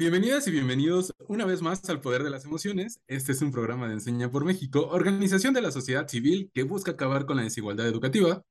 Bienvenidas 0.00 0.48
y 0.48 0.50
bienvenidos 0.50 1.14
una 1.28 1.44
vez 1.44 1.60
más 1.60 1.86
al 1.90 2.00
Poder 2.00 2.22
de 2.22 2.30
las 2.30 2.46
Emociones. 2.46 3.02
Este 3.06 3.32
es 3.32 3.42
un 3.42 3.52
programa 3.52 3.86
de 3.86 3.92
Enseña 3.92 4.30
por 4.30 4.46
México, 4.46 4.88
organización 4.90 5.52
de 5.52 5.60
la 5.60 5.70
sociedad 5.70 6.08
civil 6.08 6.50
que 6.54 6.62
busca 6.62 6.92
acabar 6.92 7.26
con 7.26 7.36
la 7.36 7.42
desigualdad 7.42 7.86
educativa. 7.86 8.42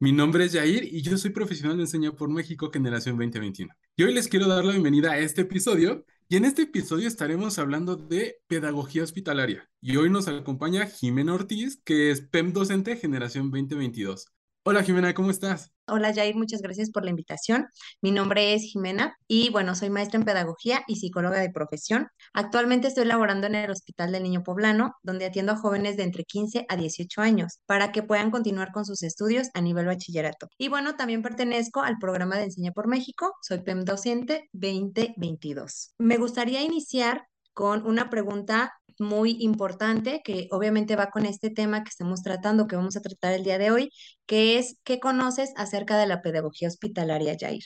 Mi 0.00 0.12
nombre 0.12 0.46
es 0.46 0.54
Jair 0.54 0.84
y 0.84 1.02
yo 1.02 1.18
soy 1.18 1.32
profesional 1.32 1.76
de 1.76 1.82
Enseña 1.82 2.12
por 2.12 2.30
México 2.30 2.70
Generación 2.72 3.18
2021. 3.18 3.74
Y 3.94 4.04
hoy 4.04 4.14
les 4.14 4.26
quiero 4.26 4.48
dar 4.48 4.64
la 4.64 4.72
bienvenida 4.72 5.12
a 5.12 5.18
este 5.18 5.42
episodio 5.42 6.06
y 6.30 6.36
en 6.36 6.46
este 6.46 6.62
episodio 6.62 7.08
estaremos 7.08 7.58
hablando 7.58 7.96
de 7.96 8.38
pedagogía 8.46 9.02
hospitalaria. 9.02 9.68
Y 9.82 9.98
hoy 9.98 10.08
nos 10.08 10.28
acompaña 10.28 10.86
Jimena 10.86 11.34
Ortiz, 11.34 11.78
que 11.84 12.10
es 12.10 12.22
PEM 12.22 12.54
docente 12.54 12.96
Generación 12.96 13.50
2022. 13.50 14.32
Hola 14.68 14.82
Jimena, 14.82 15.14
¿cómo 15.14 15.30
estás? 15.30 15.70
Hola 15.86 16.12
Jair, 16.12 16.34
muchas 16.34 16.60
gracias 16.60 16.90
por 16.90 17.04
la 17.04 17.10
invitación. 17.10 17.68
Mi 18.02 18.10
nombre 18.10 18.52
es 18.52 18.62
Jimena 18.62 19.16
y 19.28 19.48
bueno, 19.50 19.76
soy 19.76 19.90
maestra 19.90 20.18
en 20.18 20.24
pedagogía 20.24 20.82
y 20.88 20.96
psicóloga 20.96 21.38
de 21.38 21.50
profesión. 21.50 22.08
Actualmente 22.34 22.88
estoy 22.88 23.04
laborando 23.04 23.46
en 23.46 23.54
el 23.54 23.70
Hospital 23.70 24.10
del 24.10 24.24
Niño 24.24 24.42
Poblano, 24.42 24.96
donde 25.04 25.26
atiendo 25.26 25.52
a 25.52 25.56
jóvenes 25.56 25.96
de 25.96 26.02
entre 26.02 26.24
15 26.24 26.66
a 26.68 26.74
18 26.74 27.20
años 27.20 27.60
para 27.66 27.92
que 27.92 28.02
puedan 28.02 28.32
continuar 28.32 28.72
con 28.72 28.84
sus 28.84 29.04
estudios 29.04 29.50
a 29.54 29.60
nivel 29.60 29.86
bachillerato. 29.86 30.48
Y 30.58 30.66
bueno, 30.66 30.96
también 30.96 31.22
pertenezco 31.22 31.82
al 31.82 31.98
programa 31.98 32.36
de 32.36 32.46
Enseña 32.46 32.72
por 32.72 32.88
México, 32.88 33.34
soy 33.42 33.60
PEM 33.60 33.84
docente 33.84 34.48
2022. 34.52 35.94
Me 35.98 36.16
gustaría 36.16 36.62
iniciar 36.62 37.22
con 37.54 37.86
una 37.86 38.10
pregunta 38.10 38.72
muy 38.98 39.36
importante 39.40 40.20
que 40.24 40.48
obviamente 40.50 40.96
va 40.96 41.10
con 41.10 41.26
este 41.26 41.50
tema 41.50 41.84
que 41.84 41.90
estamos 41.90 42.22
tratando, 42.22 42.66
que 42.66 42.76
vamos 42.76 42.96
a 42.96 43.00
tratar 43.00 43.32
el 43.32 43.44
día 43.44 43.58
de 43.58 43.70
hoy, 43.70 43.90
que 44.26 44.58
es 44.58 44.78
¿qué 44.84 45.00
conoces 45.00 45.52
acerca 45.56 45.98
de 45.98 46.06
la 46.06 46.22
pedagogía 46.22 46.68
hospitalaria, 46.68 47.36
Jair? 47.38 47.64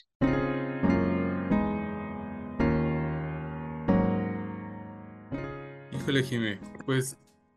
Híjole, 5.92 6.22
Jimé, 6.22 6.58
pues 6.86 7.16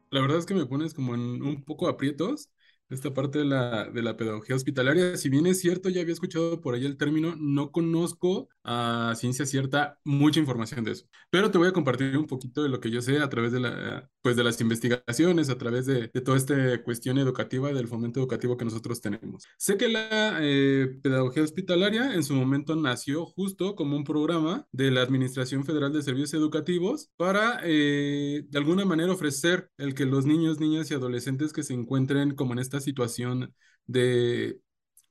la 0.10 0.22
verdad 0.22 0.38
es 0.38 0.46
que 0.46 0.54
me 0.54 0.66
pones 0.66 0.94
como 0.94 1.16
en 1.16 1.42
un 1.42 1.64
poco 1.64 1.88
aprietos 1.88 2.50
esta 2.94 3.14
parte 3.14 3.40
de 3.40 3.46
la, 3.46 3.90
de 3.90 4.02
la 4.02 4.18
pedagogía 4.18 4.56
hospitalaria. 4.56 5.18
Si 5.18 5.30
bien 5.30 5.46
es 5.48 5.60
cierto, 5.60 5.90
ya 5.90 6.02
había 6.02 6.14
escuchado 6.14 6.62
por 6.62 6.76
ahí 6.76 6.86
el 6.86 6.98
término, 6.98 7.36
no 7.38 7.72
conozco 7.72 8.50
a 8.64 9.14
ciencia 9.16 9.46
cierta 9.46 10.00
mucha 10.04 10.40
información 10.40 10.84
de 10.84 10.92
eso. 10.92 11.06
Pero 11.30 11.52
te 11.52 11.58
voy 11.58 11.68
a 11.68 11.74
compartir 11.74 12.18
un 12.18 12.28
poquito 12.28 12.64
de 12.64 12.70
lo 12.70 12.80
que 12.80 12.92
yo 12.92 13.02
sé 13.02 13.20
a 13.20 13.30
través 13.30 13.52
de, 13.52 13.60
la, 13.60 14.10
pues 14.22 14.36
de 14.36 14.44
las 14.44 14.60
investigaciones, 14.62 15.50
a 15.50 15.58
través 15.58 15.86
de, 15.86 16.10
de 16.14 16.22
toda 16.22 16.38
esta 16.38 16.84
cuestión 16.84 17.18
educativa, 17.18 17.74
del 17.74 17.88
fomento 17.88 18.20
educativo 18.20 18.58
que 18.58 18.66
nosotros 18.66 19.02
tenemos. 19.02 19.44
Sé 19.58 19.78
que 19.78 19.90
la 19.90 20.38
eh, 20.42 21.00
pedagogía 21.02 21.44
hospitalaria 21.44 22.14
en 22.14 22.24
su 22.24 22.34
momento 22.34 22.76
nació 22.76 23.26
justo 23.26 23.76
como 23.76 23.96
un 23.96 24.04
programa 24.04 24.68
de 24.72 24.92
la 24.92 25.02
Administración 25.02 25.64
Federal 25.66 25.94
de 25.94 26.02
Servicios 26.02 26.34
Educativos 26.34 27.12
para 27.18 27.60
eh, 27.64 28.46
de 28.50 28.58
alguna 28.58 28.86
manera 28.86 29.14
ofrecer 29.14 29.70
el 29.78 29.94
que 29.94 30.06
los 30.06 30.26
niños, 30.26 30.60
niñas 30.60 30.90
y 30.92 30.94
adolescentes 30.94 31.54
que 31.54 31.64
se 31.64 31.74
encuentren 31.74 32.36
como 32.36 32.54
en 32.54 32.60
esta 32.60 32.80
situación 32.84 33.56
de 33.88 34.60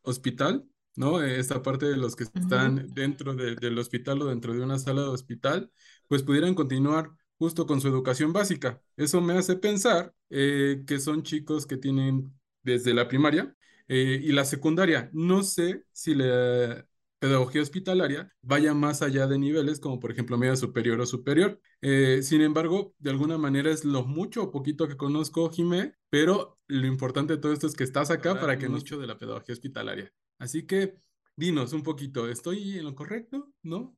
hospital, 0.03 0.65
¿no? 0.95 1.23
Esta 1.23 1.62
parte 1.62 1.87
de 1.87 1.97
los 1.97 2.17
que 2.17 2.25
están 2.25 2.92
dentro 2.95 3.34
del 3.34 3.79
hospital 3.79 4.23
o 4.23 4.27
dentro 4.27 4.55
de 4.55 4.62
una 4.62 4.79
sala 4.79 5.03
de 5.03 5.09
hospital, 5.09 5.70
pues 6.09 6.23
pudieran 6.23 6.55
continuar 6.55 7.11
justo 7.39 7.67
con 7.67 7.81
su 7.81 7.89
educación 7.89 8.33
básica. 8.33 8.81
Eso 8.97 9.20
me 9.20 9.34
hace 9.34 9.56
pensar 9.56 10.14
eh, 10.31 10.84
que 10.87 11.01
son 11.01 11.23
chicos 11.25 11.67
que 11.67 11.77
tienen 11.77 12.33
desde 12.62 12.95
la 12.95 13.09
primaria 13.09 13.55
eh, 13.89 14.20
y 14.23 14.33
la 14.33 14.45
secundaria. 14.45 15.11
No 15.12 15.42
sé 15.42 15.84
si 15.92 16.14
la 16.14 16.86
pedagogía 17.23 17.62
hospitalaria 17.62 18.34
vaya 18.42 18.75
más 18.75 19.01
allá 19.01 19.28
de 19.28 19.39
niveles 19.39 19.78
como 19.78 20.01
por 20.01 20.11
ejemplo 20.11 20.37
media 20.37 20.56
superior 20.56 21.01
o 21.01 21.06
superior. 21.06 21.61
Eh, 21.81 22.19
sin 22.25 22.41
embargo, 22.41 22.97
de 22.98 23.11
alguna 23.11 23.39
manera 23.39 23.70
es 23.70 23.84
lo 23.84 24.05
mucho 24.05 24.42
o 24.42 24.51
poquito 24.51 24.89
que 24.89 24.97
conozco, 24.97 25.48
Jimé, 25.48 25.95
pero 26.11 26.59
lo 26.67 26.84
importante 26.84 27.34
de 27.34 27.39
todo 27.41 27.53
esto 27.53 27.69
es 27.69 27.77
que 27.77 27.84
estás 27.84 28.11
acá 28.11 28.41
para 28.41 28.58
que 28.58 28.69
mucho 28.69 28.98
de 28.98 29.07
la 29.07 29.20
pedagogía 29.20 29.52
hospitalaria. 29.52 30.13
Así 30.41 30.67
que 30.67 30.97
dinos 31.36 31.73
un 31.73 31.85
poquito, 31.85 32.29
¿estoy 32.29 32.79
en 32.79 32.86
lo 32.86 32.97
correcto? 32.97 33.52
¿No? 33.63 33.97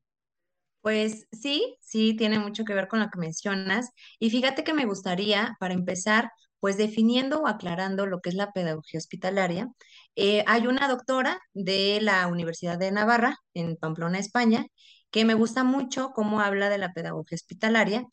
Pues 0.82 1.26
sí, 1.32 1.78
sí, 1.80 2.14
tiene 2.14 2.38
mucho 2.38 2.62
que 2.66 2.74
ver 2.74 2.88
con 2.88 3.00
lo 3.00 3.08
que 3.08 3.18
mencionas. 3.18 3.88
Y 4.18 4.28
fíjate 4.28 4.64
que 4.64 4.74
me 4.74 4.84
gustaría, 4.84 5.56
para 5.58 5.72
empezar, 5.72 6.30
pues 6.64 6.78
definiendo 6.78 7.42
o 7.42 7.46
aclarando 7.46 8.06
lo 8.06 8.22
que 8.22 8.30
es 8.30 8.36
la 8.36 8.50
pedagogía 8.52 8.96
hospitalaria, 8.96 9.68
eh, 10.16 10.42
hay 10.46 10.66
una 10.66 10.88
doctora 10.88 11.38
de 11.52 11.98
la 12.00 12.26
Universidad 12.26 12.78
de 12.78 12.90
Navarra, 12.90 13.36
en 13.52 13.76
Pamplona, 13.76 14.18
España, 14.18 14.64
que 15.10 15.26
me 15.26 15.34
gusta 15.34 15.62
mucho 15.62 16.12
cómo 16.14 16.40
habla 16.40 16.70
de 16.70 16.78
la 16.78 16.94
pedagogía 16.94 17.36
hospitalaria. 17.36 18.06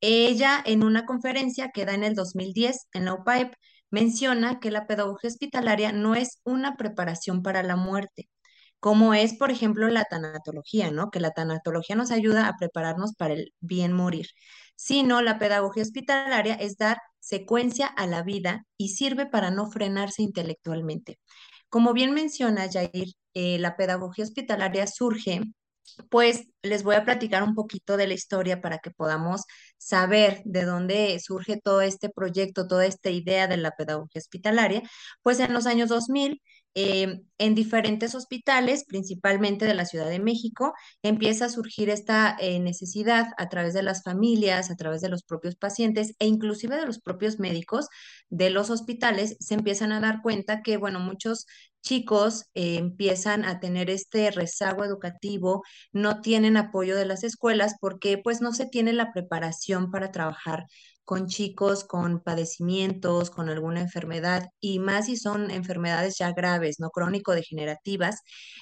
Ella, 0.00 0.62
en 0.64 0.84
una 0.84 1.04
conferencia 1.04 1.70
que 1.70 1.84
da 1.84 1.92
en 1.92 2.02
el 2.02 2.14
2010 2.14 2.88
en 2.94 3.04
la 3.04 3.12
UPAEP, 3.12 3.52
menciona 3.90 4.58
que 4.58 4.70
la 4.70 4.86
pedagogía 4.86 5.28
hospitalaria 5.28 5.92
no 5.92 6.14
es 6.14 6.40
una 6.44 6.76
preparación 6.76 7.42
para 7.42 7.62
la 7.62 7.76
muerte, 7.76 8.30
como 8.80 9.12
es, 9.12 9.34
por 9.34 9.50
ejemplo, 9.50 9.86
la 9.88 10.04
tanatología, 10.04 10.90
¿no? 10.90 11.10
Que 11.10 11.20
la 11.20 11.32
tanatología 11.32 11.94
nos 11.94 12.10
ayuda 12.10 12.48
a 12.48 12.56
prepararnos 12.56 13.14
para 13.16 13.34
el 13.34 13.52
bien 13.60 13.92
morir, 13.92 14.28
sino 14.76 15.20
la 15.20 15.38
pedagogía 15.38 15.82
hospitalaria 15.82 16.54
es 16.54 16.78
dar 16.78 16.98
secuencia 17.28 17.86
a 17.86 18.06
la 18.06 18.22
vida 18.22 18.64
y 18.78 18.90
sirve 18.90 19.26
para 19.26 19.50
no 19.50 19.70
frenarse 19.70 20.22
intelectualmente. 20.22 21.18
Como 21.68 21.92
bien 21.92 22.14
menciona 22.14 22.70
Jair, 22.70 23.14
eh, 23.34 23.58
la 23.58 23.76
pedagogía 23.76 24.24
hospitalaria 24.24 24.86
surge 24.86 25.42
pues 26.10 26.48
les 26.62 26.82
voy 26.82 26.96
a 26.96 27.04
platicar 27.04 27.42
un 27.42 27.54
poquito 27.54 27.96
de 27.96 28.06
la 28.06 28.14
historia 28.14 28.60
para 28.60 28.78
que 28.78 28.90
podamos 28.90 29.42
saber 29.78 30.42
de 30.44 30.64
dónde 30.64 31.18
surge 31.20 31.58
todo 31.62 31.80
este 31.80 32.08
proyecto, 32.10 32.66
toda 32.66 32.86
esta 32.86 33.10
idea 33.10 33.46
de 33.48 33.56
la 33.56 33.72
pedagogía 33.72 34.20
hospitalaria. 34.20 34.82
Pues 35.22 35.40
en 35.40 35.52
los 35.54 35.66
años 35.66 35.88
2000 35.88 36.42
eh, 36.80 37.22
en 37.38 37.54
diferentes 37.56 38.14
hospitales, 38.14 38.84
principalmente 38.84 39.64
de 39.64 39.74
la 39.74 39.84
Ciudad 39.84 40.08
de 40.08 40.20
México, 40.20 40.74
empieza 41.02 41.46
a 41.46 41.48
surgir 41.48 41.90
esta 41.90 42.36
eh, 42.38 42.60
necesidad 42.60 43.26
a 43.36 43.48
través 43.48 43.74
de 43.74 43.82
las 43.82 44.04
familias, 44.04 44.70
a 44.70 44.76
través 44.76 45.00
de 45.00 45.08
los 45.08 45.24
propios 45.24 45.56
pacientes 45.56 46.14
e 46.20 46.26
inclusive 46.26 46.76
de 46.76 46.86
los 46.86 47.00
propios 47.00 47.40
médicos 47.40 47.88
de 48.30 48.50
los 48.50 48.70
hospitales, 48.70 49.36
se 49.40 49.54
empiezan 49.54 49.90
a 49.90 49.98
dar 49.98 50.22
cuenta 50.22 50.62
que, 50.62 50.76
bueno, 50.76 51.00
muchos 51.00 51.46
chicos 51.82 52.44
eh, 52.54 52.76
empiezan 52.76 53.44
a 53.44 53.58
tener 53.58 53.90
este 53.90 54.30
rezago 54.30 54.84
educativo, 54.84 55.64
no 55.92 56.20
tienen 56.20 56.56
apoyo 56.56 56.96
de 56.96 57.06
las 57.06 57.24
escuelas 57.24 57.74
porque 57.80 58.18
pues 58.18 58.40
no 58.40 58.52
se 58.52 58.66
tiene 58.66 58.92
la 58.92 59.12
preparación 59.12 59.90
para 59.90 60.12
trabajar 60.12 60.66
con 61.08 61.26
chicos 61.26 61.84
con 61.84 62.20
padecimientos, 62.20 63.30
con 63.30 63.48
alguna 63.48 63.80
enfermedad 63.80 64.50
y 64.60 64.78
más 64.78 65.06
si 65.06 65.16
son 65.16 65.50
enfermedades 65.50 66.18
ya 66.18 66.32
graves, 66.32 66.80
no 66.80 66.90
crónico-degenerativas. 66.90 68.20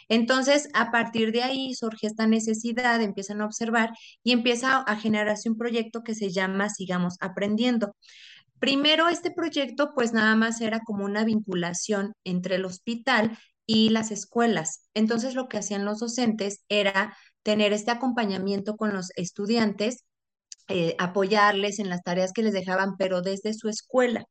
Entonces, 0.08 0.68
a 0.72 0.92
partir 0.92 1.32
de 1.32 1.42
ahí 1.42 1.74
surge 1.74 2.06
esta 2.06 2.28
necesidad, 2.28 3.02
empiezan 3.02 3.40
a 3.40 3.46
observar 3.46 3.90
y 4.22 4.30
empieza 4.30 4.78
a 4.78 4.96
generarse 4.96 5.50
un 5.50 5.58
proyecto 5.58 6.04
que 6.04 6.14
se 6.14 6.30
llama 6.30 6.70
Sigamos 6.70 7.16
Aprendiendo. 7.20 7.96
Primero, 8.60 9.08
este 9.08 9.32
proyecto 9.32 9.92
pues 9.92 10.12
nada 10.12 10.36
más 10.36 10.60
era 10.60 10.78
como 10.86 11.04
una 11.04 11.24
vinculación 11.24 12.12
entre 12.22 12.54
el 12.54 12.64
hospital 12.64 13.36
y 13.66 13.88
las 13.88 14.12
escuelas. 14.12 14.88
Entonces, 14.94 15.34
lo 15.34 15.48
que 15.48 15.58
hacían 15.58 15.84
los 15.84 15.98
docentes 15.98 16.60
era 16.68 17.16
tener 17.42 17.72
este 17.72 17.90
acompañamiento 17.90 18.76
con 18.76 18.94
los 18.94 19.10
estudiantes 19.16 20.04
eh, 20.68 20.94
apoyarles 20.98 21.78
en 21.78 21.88
las 21.88 22.02
tareas 22.02 22.32
que 22.32 22.42
les 22.42 22.52
dejaban, 22.52 22.96
pero 22.96 23.22
desde 23.22 23.54
su 23.54 23.68
escuela. 23.68 24.24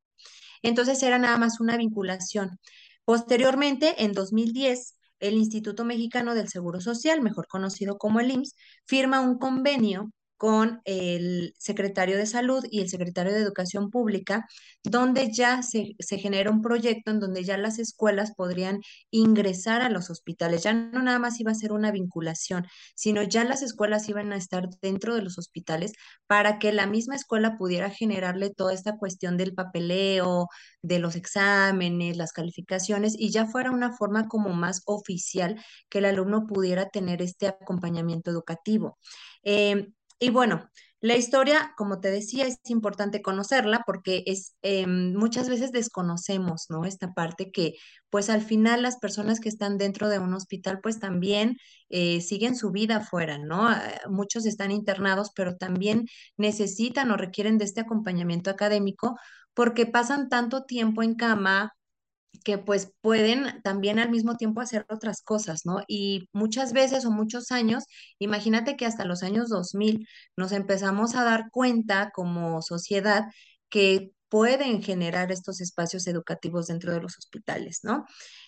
Entonces 0.62 1.02
era 1.04 1.20
nada 1.20 1.38
más 1.38 1.60
una 1.60 1.78
vinculación. 1.78 2.60
Posteriormente, 3.06 4.04
en 4.04 4.14
2010, 4.14 4.96
el 5.20 5.36
Instituto 5.36 5.86
Mexicano 5.86 6.36
del 6.36 6.50
Seguro 6.50 6.82
Social, 6.82 7.22
mejor 7.22 7.48
conocido 7.48 7.98
como 7.98 8.20
el 8.20 8.32
IMSS, 8.32 8.56
firma 8.86 9.22
un 9.22 9.38
convenio 9.38 10.12
con 10.38 10.82
el 10.86 11.54
secretario 11.58 12.18
de 12.18 12.26
Salud 12.26 12.66
y 12.70 12.82
el 12.82 12.90
secretario 12.90 13.34
de 13.34 13.40
Educación 13.40 13.90
Pública, 13.90 14.46
donde 14.84 15.32
ya 15.32 15.62
se, 15.64 15.96
genera 16.10 16.52
un 16.52 16.62
proyecto 16.62 17.12
en 17.12 17.20
donde 17.20 17.44
ya 17.44 17.58
las 17.58 17.80
escuelas 17.80 18.34
podrían 18.36 18.82
ingresar 19.12 19.82
a 19.82 19.90
los 19.90 20.10
hospitales. 20.10 20.64
Ya 20.64 20.74
no 20.74 21.02
nada 21.02 21.20
más 21.20 21.40
iba 21.40 21.52
a 21.52 21.56
ser 21.56 21.72
una 21.72 21.92
vinculación, 21.92 22.68
sino 22.96 23.24
ya 23.24 23.44
las 23.44 23.62
escuelas 23.62 24.10
iban 24.10 24.34
a 24.34 24.38
estar 24.38 24.70
dentro 24.82 25.16
de 25.16 25.22
los 25.22 25.38
hospitales 25.38 25.94
para 26.28 26.60
que 26.60 26.74
la 26.74 26.88
misma 26.88 27.16
escuela 27.16 27.58
pudiera 27.58 27.90
generarle 27.90 28.50
toda 28.50 28.74
esta 28.74 28.98
cuestión 28.98 29.38
del 29.38 29.54
papeleo, 29.54 30.48
de 30.82 31.00
los 31.00 31.16
exámenes, 31.16 32.18
las 32.18 32.34
calificaciones, 32.34 33.16
y 33.18 33.32
ya 33.32 33.46
fuera 33.48 33.72
una 33.72 33.94
forma 33.94 34.28
como 34.28 34.54
más 34.54 34.82
oficial 34.86 35.62
que 35.90 36.00
el 36.00 36.06
alumno 36.06 36.46
pudiera 36.48 36.90
tener 36.90 37.22
este 37.22 37.48
acompañamiento 37.48 38.32
educativo. 38.32 38.98
Em, 39.44 39.94
y 40.20 40.30
bueno, 40.30 40.70
La 41.02 41.16
historia, 41.18 41.74
como 41.78 42.00
te 42.00 42.10
decía, 42.10 42.48
es 42.48 42.58
importante 42.68 43.22
conocerla 43.22 43.84
porque 43.86 44.24
es 44.26 44.56
em, 44.64 45.14
muchas 45.14 45.50
veces 45.50 45.72
desconocemos, 45.72 46.66
¿no? 46.70 46.84
Esta 46.86 47.14
parte 47.14 47.52
que, 47.52 47.76
pues 48.10 48.30
al 48.32 48.42
final 48.42 48.82
las 48.82 48.98
personas 48.98 49.40
que 49.40 49.50
están 49.50 49.78
dentro 49.78 50.10
de 50.10 50.18
un 50.20 50.34
hospital, 50.34 50.80
pues 50.82 51.00
también 51.00 51.58
eh, 51.90 52.22
siguen 52.22 52.56
su 52.56 52.72
vida 52.72 52.98
afuera, 52.98 53.38
¿no? 53.38 53.68
Ah, 53.68 53.84
Muchos 54.10 54.46
están 54.48 54.72
internados, 54.72 55.32
pero 55.36 55.58
también 55.58 56.08
necesitan 56.38 57.12
o 57.12 57.18
requieren 57.18 57.58
de 57.60 57.66
este 57.66 57.82
acompañamiento 57.82 58.50
académico 58.50 59.16
porque 59.54 59.86
pasan 59.86 60.30
tanto 60.30 60.64
tiempo 60.64 61.04
en 61.04 61.16
cama 61.16 61.74
que 62.44 62.58
pues 62.58 62.92
pueden 63.02 63.62
también 63.64 64.00
al 64.00 64.10
mismo 64.12 64.38
tiempo 64.38 64.62
hacer 64.62 64.86
otras 64.90 65.22
cosas, 65.22 65.66
¿no? 65.66 65.82
Y 65.88 66.30
muchas 66.34 66.74
veces 66.74 67.06
o 67.06 67.12
muchos 67.12 67.52
años, 67.52 67.86
imagínate 68.20 68.76
que 68.78 68.86
hasta 68.86 69.06
los 69.06 69.24
años 69.24 69.50
2000 69.50 70.08
nos 70.38 70.52
empezamos 70.52 71.16
a 71.16 71.24
dar 71.24 71.50
cuenta 71.52 72.12
como 72.14 72.62
sociedad 72.62 73.26
que 73.70 74.12
pueden 74.30 74.82
generar 74.84 75.32
estos 75.32 75.62
espacios 75.62 76.08
educativos 76.08 76.68
dentro 76.68 76.94
de 76.94 77.02
los 77.02 77.18
hospitales, 77.18 77.80
¿no? 77.84 78.06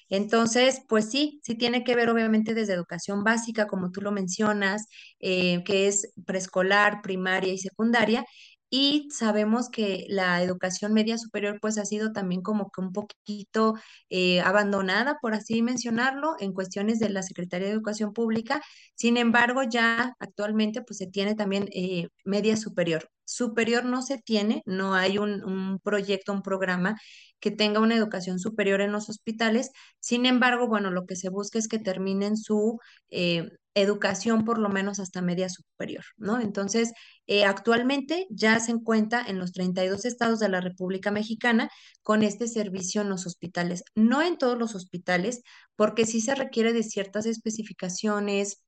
Entonces, 0.09 0.81
pues 0.87 1.09
sí, 1.09 1.39
sí 1.43 1.55
tiene 1.55 1.83
que 1.83 1.95
ver 1.95 2.09
obviamente 2.09 2.53
desde 2.53 2.73
educación 2.73 3.23
básica, 3.23 3.67
como 3.67 3.91
tú 3.91 4.01
lo 4.01 4.11
mencionas, 4.11 4.85
eh, 5.19 5.63
que 5.63 5.87
es 5.87 6.13
preescolar, 6.25 7.01
primaria 7.01 7.53
y 7.53 7.57
secundaria, 7.57 8.25
y 8.69 9.07
sabemos 9.11 9.69
que 9.69 10.05
la 10.09 10.41
educación 10.43 10.93
media 10.93 11.17
superior 11.17 11.59
pues 11.61 11.77
ha 11.77 11.85
sido 11.85 12.11
también 12.11 12.41
como 12.41 12.69
que 12.71 12.81
un 12.81 12.91
poquito 12.93 13.75
eh, 14.09 14.41
abandonada, 14.41 15.17
por 15.21 15.33
así 15.33 15.61
mencionarlo, 15.61 16.35
en 16.39 16.53
cuestiones 16.53 16.99
de 16.99 17.09
la 17.09 17.23
Secretaría 17.23 17.67
de 17.67 17.73
Educación 17.73 18.13
Pública. 18.13 18.61
Sin 18.95 19.17
embargo, 19.17 19.63
ya 19.63 20.15
actualmente 20.19 20.81
pues 20.81 20.97
se 20.97 21.07
tiene 21.07 21.35
también 21.35 21.69
eh, 21.73 22.07
media 22.25 22.57
superior. 22.57 23.09
Superior 23.27 23.83
no 23.83 24.01
se 24.01 24.19
tiene, 24.19 24.63
no 24.65 24.95
hay 24.95 25.17
un, 25.17 25.79
proyecto, 25.83 26.31
un 26.31 26.41
programa 26.41 26.97
que 27.41 27.51
tenga 27.51 27.81
una 27.81 27.95
educación 27.95 28.39
superior 28.39 28.79
en 28.79 28.93
los 28.93 29.09
hospitales. 29.09 29.71
Sin 29.99 30.25
embargo, 30.25 30.67
bueno, 30.67 30.91
lo 30.91 31.05
que 31.05 31.17
se 31.17 31.29
busca 31.29 31.59
es 31.59 31.67
que 31.67 31.77
terminen 31.77 32.37
su 32.37 32.79
eh, 33.09 33.49
educación 33.73 34.45
por 34.45 34.59
lo 34.59 34.69
menos 34.69 34.99
hasta 34.99 35.21
media 35.21 35.49
superior, 35.49 36.05
¿no? 36.15 36.39
Entonces, 36.39 36.93
eh, 37.27 37.43
actualmente 37.43 38.27
ya 38.29 38.59
se 38.61 38.71
encuentra 38.71 39.23
en 39.27 39.39
los 39.39 39.51
32 39.51 40.05
estados 40.05 40.39
de 40.39 40.49
la 40.49 40.61
República 40.61 41.11
Mexicana 41.11 41.69
con 42.03 42.23
este 42.23 42.47
servicio 42.47 43.01
en 43.01 43.09
los 43.09 43.27
hospitales. 43.27 43.83
No 43.93 44.21
en 44.21 44.37
todos 44.37 44.57
los 44.57 44.73
hospitales, 44.73 45.41
porque 45.75 46.05
sí 46.05 46.21
se 46.21 46.33
requiere 46.33 46.71
de 46.71 46.83
ciertas 46.83 47.25
especificaciones, 47.25 48.63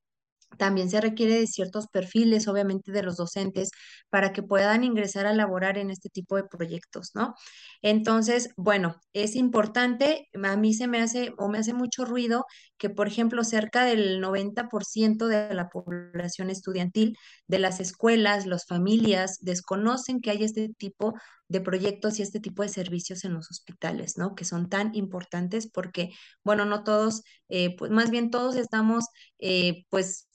también 0.58 0.90
se 0.90 1.00
requiere 1.00 1.34
de 1.38 1.46
ciertos 1.46 1.86
perfiles, 1.88 2.48
obviamente, 2.48 2.92
de 2.92 3.02
los 3.02 3.16
docentes 3.16 3.70
para 4.10 4.32
que 4.32 4.42
puedan 4.42 4.84
ingresar 4.84 5.26
a 5.26 5.34
laborar 5.34 5.78
en 5.78 5.90
este 5.90 6.08
tipo 6.10 6.36
de 6.36 6.44
proyectos, 6.44 7.10
¿no? 7.14 7.34
Entonces, 7.82 8.50
bueno, 8.56 8.96
es 9.12 9.36
importante, 9.36 10.28
a 10.42 10.56
mí 10.56 10.74
se 10.74 10.88
me 10.88 11.00
hace 11.00 11.32
o 11.38 11.48
me 11.48 11.58
hace 11.58 11.72
mucho 11.74 12.04
ruido 12.04 12.44
que, 12.78 12.90
por 12.90 13.08
ejemplo, 13.08 13.44
cerca 13.44 13.84
del 13.84 14.20
90% 14.20 15.26
de 15.26 15.54
la 15.54 15.68
población 15.68 16.50
estudiantil 16.50 17.16
de 17.46 17.58
las 17.58 17.80
escuelas, 17.80 18.46
las 18.46 18.66
familias, 18.66 19.38
desconocen 19.40 20.20
que 20.20 20.30
hay 20.30 20.44
este 20.44 20.68
tipo 20.76 21.14
de 21.48 21.60
proyectos 21.60 22.18
y 22.18 22.22
este 22.22 22.40
tipo 22.40 22.62
de 22.62 22.68
servicios 22.68 23.24
en 23.24 23.34
los 23.34 23.50
hospitales, 23.50 24.16
¿no? 24.16 24.34
Que 24.34 24.44
son 24.44 24.68
tan 24.68 24.94
importantes 24.94 25.68
porque, 25.70 26.10
bueno, 26.44 26.64
no 26.64 26.84
todos, 26.84 27.22
eh, 27.48 27.76
pues 27.76 27.90
más 27.90 28.10
bien 28.10 28.30
todos 28.30 28.56
estamos, 28.56 29.04
eh, 29.38 29.84
pues 29.90 30.28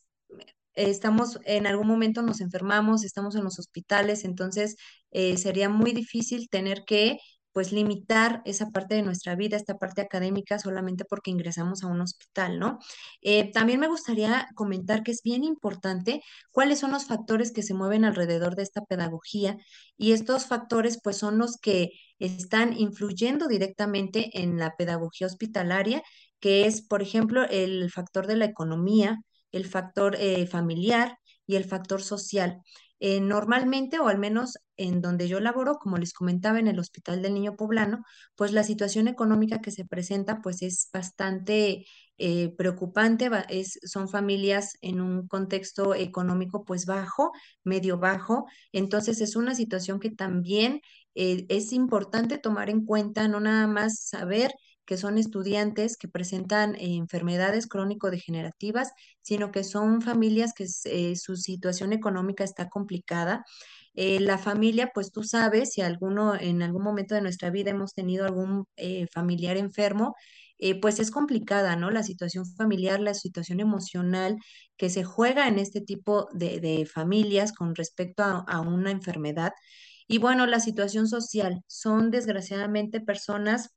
estamos 0.75 1.39
en 1.45 1.67
algún 1.67 1.87
momento 1.87 2.21
nos 2.21 2.41
enfermamos, 2.41 3.03
estamos 3.03 3.35
en 3.35 3.43
los 3.43 3.59
hospitales, 3.59 4.25
entonces 4.25 4.75
eh, 5.11 5.37
sería 5.37 5.69
muy 5.69 5.91
difícil 5.93 6.49
tener 6.49 6.83
que 6.85 7.17
pues 7.55 7.71
limitar 7.71 8.41
esa 8.43 8.69
parte 8.71 8.95
de 8.95 9.01
nuestra 9.01 9.35
vida, 9.35 9.55
esta 9.55 9.77
parte 9.77 10.01
académica, 10.01 10.59
solamente 10.59 11.05
porque 11.05 11.31
ingresamos 11.31 11.83
a 11.83 11.87
un 11.87 12.01
hospital, 12.01 12.59
¿no? 12.59 12.79
Eh, 13.21 13.49
también 13.53 13.79
me 13.79 13.87
gustaría 13.87 14.45
comentar 14.55 15.03
que 15.03 15.11
es 15.11 15.21
bien 15.23 15.45
importante 15.45 16.21
cuáles 16.51 16.79
son 16.79 16.91
los 16.91 17.05
factores 17.05 17.53
que 17.53 17.63
se 17.63 17.73
mueven 17.73 18.03
alrededor 18.03 18.55
de 18.57 18.63
esta 18.63 18.81
pedagogía 18.83 19.55
y 19.97 20.11
estos 20.11 20.47
factores 20.47 20.99
pues 21.01 21.17
son 21.17 21.37
los 21.37 21.55
que 21.55 21.91
están 22.19 22.77
influyendo 22.77 23.47
directamente 23.47 24.41
en 24.41 24.57
la 24.57 24.75
pedagogía 24.75 25.27
hospitalaria, 25.27 26.03
que 26.41 26.65
es, 26.65 26.81
por 26.85 27.01
ejemplo, 27.01 27.45
el 27.49 27.89
factor 27.89 28.27
de 28.27 28.35
la 28.35 28.45
economía, 28.45 29.21
el 29.55 29.65
factor 29.65 30.15
eh, 30.19 30.45
familiar 30.47 31.17
y 31.47 31.55
el 31.55 31.65
factor 31.65 32.01
social. 32.01 32.61
Eh, 32.99 33.19
normalmente, 33.21 33.99
o 33.99 34.07
al 34.07 34.17
menos 34.17 34.57
en 34.77 35.01
donde 35.01 35.27
yo 35.27 35.39
laboro, 35.39 35.75
como 35.75 35.97
les 35.97 36.13
comentaba 36.13 36.59
en 36.59 36.67
el 36.67 36.79
Hospital 36.79 37.21
del 37.21 37.33
Niño 37.33 37.55
Poblano, 37.55 38.03
pues 38.35 38.51
la 38.51 38.63
situación 38.63 39.07
económica 39.07 39.61
que 39.61 39.71
se 39.71 39.85
presenta 39.85 40.41
pues 40.41 40.61
es 40.61 40.89
bastante 40.93 41.85
eh, 42.17 42.53
preocupante, 42.57 43.29
es, 43.49 43.79
son 43.83 44.09
familias 44.09 44.77
en 44.81 45.01
un 45.01 45.27
contexto 45.27 45.93
económico 45.95 46.63
pues 46.65 46.85
bajo, 46.85 47.31
medio 47.63 47.97
bajo, 47.97 48.45
entonces 48.71 49.21
es 49.21 49.35
una 49.35 49.55
situación 49.55 49.99
que 49.99 50.11
también 50.11 50.81
es 51.17 51.71
importante 51.71 52.37
tomar 52.37 52.69
en 52.69 52.85
cuenta, 52.85 53.29
no 53.29 53.39
nada 53.39 53.67
más 53.67 53.99
saber 54.01 54.51
que 54.85 54.97
son 54.97 55.17
estudiantes 55.17 55.97
que 55.97 56.07
presentan 56.07 56.75
eh, 56.75 56.95
enfermedades 56.95 57.67
crónico-degenerativas, 57.67 58.91
sino 59.21 59.51
que 59.51 59.63
son 59.63 60.01
familias 60.01 60.53
que 60.53 60.67
eh, 60.85 61.15
su 61.15 61.35
situación 61.35 61.93
económica 61.93 62.43
está 62.43 62.69
complicada. 62.69 63.45
Eh, 63.95 64.19
la 64.19 64.37
familia, 64.37 64.91
pues 64.93 65.11
tú 65.11 65.23
sabes, 65.23 65.71
si 65.73 65.81
alguno 65.81 66.35
en 66.35 66.61
algún 66.61 66.83
momento 66.83 67.15
de 67.15 67.21
nuestra 67.21 67.49
vida 67.49 67.71
hemos 67.71 67.93
tenido 67.93 68.25
algún 68.25 68.65
familiar 69.11 69.57
enfermo, 69.57 70.15
pues 70.81 70.99
es 70.99 71.11
complicada, 71.11 71.75
¿no? 71.75 71.91
La 71.91 72.03
situación 72.03 72.45
familiar, 72.45 72.99
la 73.01 73.13
situación 73.13 73.59
emocional 73.59 74.37
que 74.77 74.89
se 74.89 75.03
juega 75.03 75.47
en 75.47 75.59
este 75.59 75.81
tipo 75.81 76.27
de, 76.33 76.87
familias 76.91 77.51
con 77.53 77.75
respecto 77.75 78.23
a 78.23 78.61
una 78.61 78.91
enfermedad. 78.91 79.53
Y 80.07 80.19
bueno, 80.19 80.45
la 80.45 80.59
situación 80.59 81.07
social 81.07 81.63
son 81.67 82.11
desgraciadamente 82.11 83.01
personas 83.01 83.75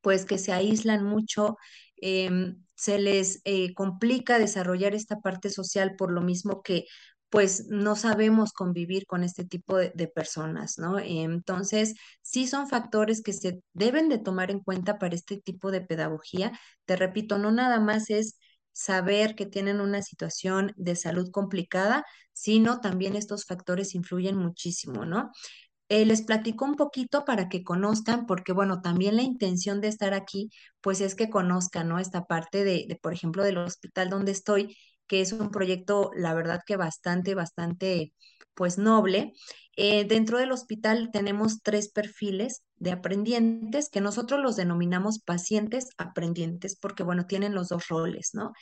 pues 0.00 0.24
que 0.24 0.38
se 0.38 0.52
aíslan 0.52 1.04
mucho, 1.04 1.56
em, 1.96 2.64
se 2.74 2.98
les 2.98 3.40
eh, 3.44 3.74
complica 3.74 4.38
desarrollar 4.38 4.94
esta 4.94 5.20
parte 5.20 5.50
social 5.50 5.96
por 5.96 6.10
lo 6.12 6.22
mismo 6.22 6.62
que 6.62 6.86
pues 7.30 7.66
no 7.68 7.94
sabemos 7.96 8.52
convivir 8.52 9.06
con 9.06 9.22
este 9.22 9.44
tipo 9.44 9.76
de, 9.76 9.92
de, 9.94 10.08
personas, 10.08 10.78
¿no? 10.78 10.98
Entonces, 10.98 11.94
sí 12.22 12.48
son 12.48 12.68
factores 12.68 13.22
que 13.22 13.32
se 13.32 13.62
deben 13.72 14.08
de 14.08 14.18
tomar 14.18 14.50
en 14.50 14.60
cuenta 14.60 14.98
para 14.98 15.14
este 15.14 15.38
tipo 15.38 15.70
de 15.70 15.80
pedagogía. 15.80 16.52
Te 16.86 16.96
repito, 16.96 17.38
no 17.38 17.52
nada 17.52 17.78
más 17.78 18.10
es 18.10 18.36
saber 18.72 19.34
que 19.34 19.46
tienen 19.46 19.80
una 19.80 20.02
situación 20.02 20.72
de 20.76 20.96
salud 20.96 21.30
complicada, 21.30 22.04
sino 22.32 22.80
también 22.80 23.16
estos 23.16 23.44
factores 23.44 23.94
influyen 23.94 24.36
muchísimo, 24.36 25.04
¿no? 25.04 25.30
Eh, 25.90 26.06
les 26.06 26.22
platico 26.22 26.64
un 26.64 26.76
poquito 26.76 27.24
para 27.26 27.48
que 27.50 27.64
conozcan, 27.64 28.26
porque 28.26 28.52
bueno, 28.52 28.80
también 28.80 29.16
la 29.16 29.22
intención 29.22 29.80
de 29.82 29.88
estar 29.88 30.14
aquí, 30.14 30.50
pues 30.80 31.00
es 31.02 31.14
que 31.16 31.30
conozcan, 31.30 31.88
¿no? 31.88 31.98
Esta 31.98 32.26
parte 32.26 32.64
de, 32.64 32.86
de, 32.88 32.96
por 32.96 33.12
ejemplo, 33.12 33.42
del 33.44 33.58
hospital 33.58 34.08
donde 34.10 34.32
estoy, 34.32 34.76
que 35.10 35.20
es 35.20 35.32
un 35.32 35.50
proyecto, 35.50 36.12
la 36.14 36.34
verdad 36.34 36.60
que 36.64 36.76
bastante, 36.76 37.34
bastante, 37.34 38.14
pues 38.54 38.78
noble. 38.78 39.32
Eh, 39.74 40.04
dentro 40.04 40.38
del 40.38 40.52
hospital 40.52 41.10
tenemos 41.12 41.62
tres 41.62 41.90
perfiles 41.90 42.62
de 42.76 42.92
aprendientes 42.92 43.88
que 43.90 44.00
nosotros 44.00 44.40
los 44.40 44.54
denominamos 44.54 45.18
pacientes 45.18 45.88
aprendientes 45.98 46.76
porque, 46.76 47.02
bueno, 47.02 47.26
tienen 47.26 47.56
los 47.56 47.70
dos 47.70 47.88
roles, 47.88 48.30
¿no? 48.34 48.52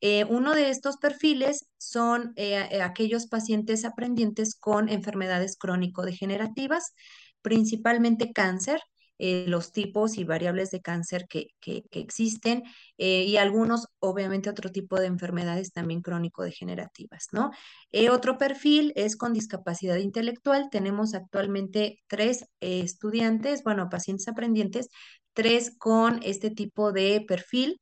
Eh, 0.00 0.24
uno 0.26 0.54
de 0.54 0.70
estos 0.70 0.96
perfiles 0.98 1.66
son 1.76 2.32
eh, 2.36 2.80
aquellos 2.82 3.26
pacientes 3.26 3.84
aprendientes 3.84 4.54
con 4.54 4.88
enfermedades 4.88 5.56
crónico-degenerativas, 5.58 6.94
principalmente 7.42 8.32
cáncer, 8.32 8.80
eh, 9.18 9.46
los 9.48 9.72
tipos 9.72 10.18
y 10.18 10.24
variables 10.24 10.70
de 10.70 10.80
cáncer 10.80 11.26
que, 11.28 11.48
que, 11.60 11.84
existen 11.92 12.64
eh, 12.98 13.24
y 13.24 13.36
algunos, 13.36 13.88
obviamente, 13.98 14.50
otro 14.50 14.70
tipo 14.70 14.98
de 15.00 15.06
enfermedades 15.06 15.72
también 15.72 16.02
crónico-degenerativas, 16.02 17.28
¿no? 17.32 17.50
Eh, 17.92 18.10
otro 18.10 18.38
perfil 18.38 18.92
es 18.96 19.16
con 19.16 19.32
discapacidad 19.32 19.96
intelectual. 19.96 20.68
Tenemos 20.70 21.14
actualmente 21.14 22.02
tres 22.08 22.46
estudiantes, 22.60 23.62
bueno, 23.62 23.88
pacientes 23.88 24.28
aprendientes, 24.28 24.88
tres 25.32 25.74
con 25.76 26.20
este 26.22 26.50
tipo 26.50 26.92
de 26.92 27.24
perfil 27.26 27.80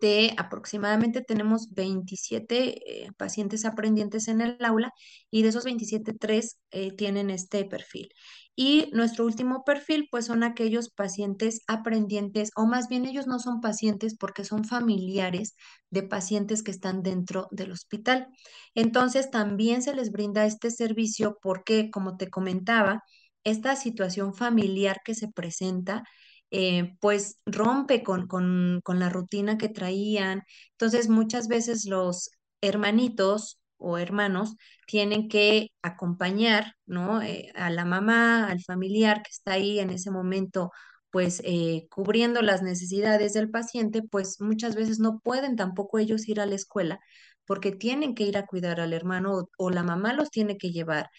de 0.00 0.34
aproximadamente 0.38 1.22
tenemos 1.22 1.72
27 1.72 3.04
eh, 3.04 3.12
pacientes 3.16 3.64
aprendientes 3.64 4.28
en 4.28 4.40
el 4.40 4.56
aula 4.64 4.92
y 5.30 5.42
de 5.42 5.48
esos 5.50 5.64
27, 5.64 6.14
3 6.14 6.58
eh, 6.70 6.92
tienen 6.96 7.30
este 7.30 7.64
perfil. 7.64 8.10
Y 8.56 8.90
nuestro 8.92 9.24
último 9.24 9.64
perfil, 9.64 10.08
pues 10.10 10.26
son 10.26 10.42
aquellos 10.42 10.90
pacientes 10.90 11.62
aprendientes, 11.66 12.50
o 12.56 12.66
más 12.66 12.88
bien 12.88 13.06
ellos 13.06 13.26
no 13.26 13.38
son 13.38 13.60
pacientes 13.60 14.16
porque 14.18 14.44
son 14.44 14.64
familiares 14.64 15.54
de 15.90 16.02
pacientes 16.02 16.62
que 16.62 16.70
están 16.70 17.02
dentro 17.02 17.48
del 17.52 17.72
hospital. 17.72 18.28
Entonces, 18.74 19.30
también 19.30 19.82
se 19.82 19.94
les 19.94 20.10
brinda 20.12 20.44
este 20.44 20.70
servicio 20.70 21.38
porque, 21.40 21.90
como 21.90 22.16
te 22.16 22.28
comentaba, 22.28 23.02
esta 23.44 23.76
situación 23.76 24.34
familiar 24.34 24.98
que 25.04 25.14
se 25.14 25.28
presenta, 25.28 26.04
eh, 26.50 26.96
pues 27.00 27.40
rompe 27.46 28.02
con, 28.02 28.26
con, 28.26 28.80
con 28.84 28.98
la 28.98 29.08
rutina 29.08 29.58
que 29.58 29.68
traían. 29.68 30.42
Entonces, 30.72 31.08
muchas 31.08 31.48
veces 31.48 31.84
los 31.86 32.30
hermanitos 32.60 33.60
o 33.78 33.96
hermanos 33.98 34.56
tienen 34.86 35.28
que 35.28 35.70
acompañar, 35.82 36.74
¿no? 36.86 37.22
Eh, 37.22 37.50
a 37.54 37.70
la 37.70 37.84
mamá, 37.84 38.46
al 38.48 38.60
familiar 38.62 39.22
que 39.22 39.30
está 39.30 39.52
ahí 39.52 39.78
en 39.80 39.90
ese 39.90 40.10
momento, 40.10 40.70
pues 41.10 41.40
eh, 41.44 41.86
cubriendo 41.90 42.42
las 42.42 42.62
necesidades 42.62 43.32
del 43.32 43.50
paciente, 43.50 44.02
pues 44.02 44.40
muchas 44.40 44.76
veces 44.76 44.98
no 45.00 45.20
pueden 45.20 45.56
tampoco 45.56 45.98
ellos 45.98 46.28
ir 46.28 46.40
a 46.40 46.46
la 46.46 46.54
escuela 46.54 47.00
porque 47.46 47.72
tienen 47.72 48.14
que 48.14 48.24
ir 48.24 48.38
a 48.38 48.46
cuidar 48.46 48.80
al 48.80 48.92
hermano 48.92 49.34
o, 49.38 49.50
o 49.58 49.70
la 49.70 49.82
mamá 49.82 50.12
los 50.12 50.30
tiene 50.30 50.56
que 50.58 50.70
llevar. 50.70 51.10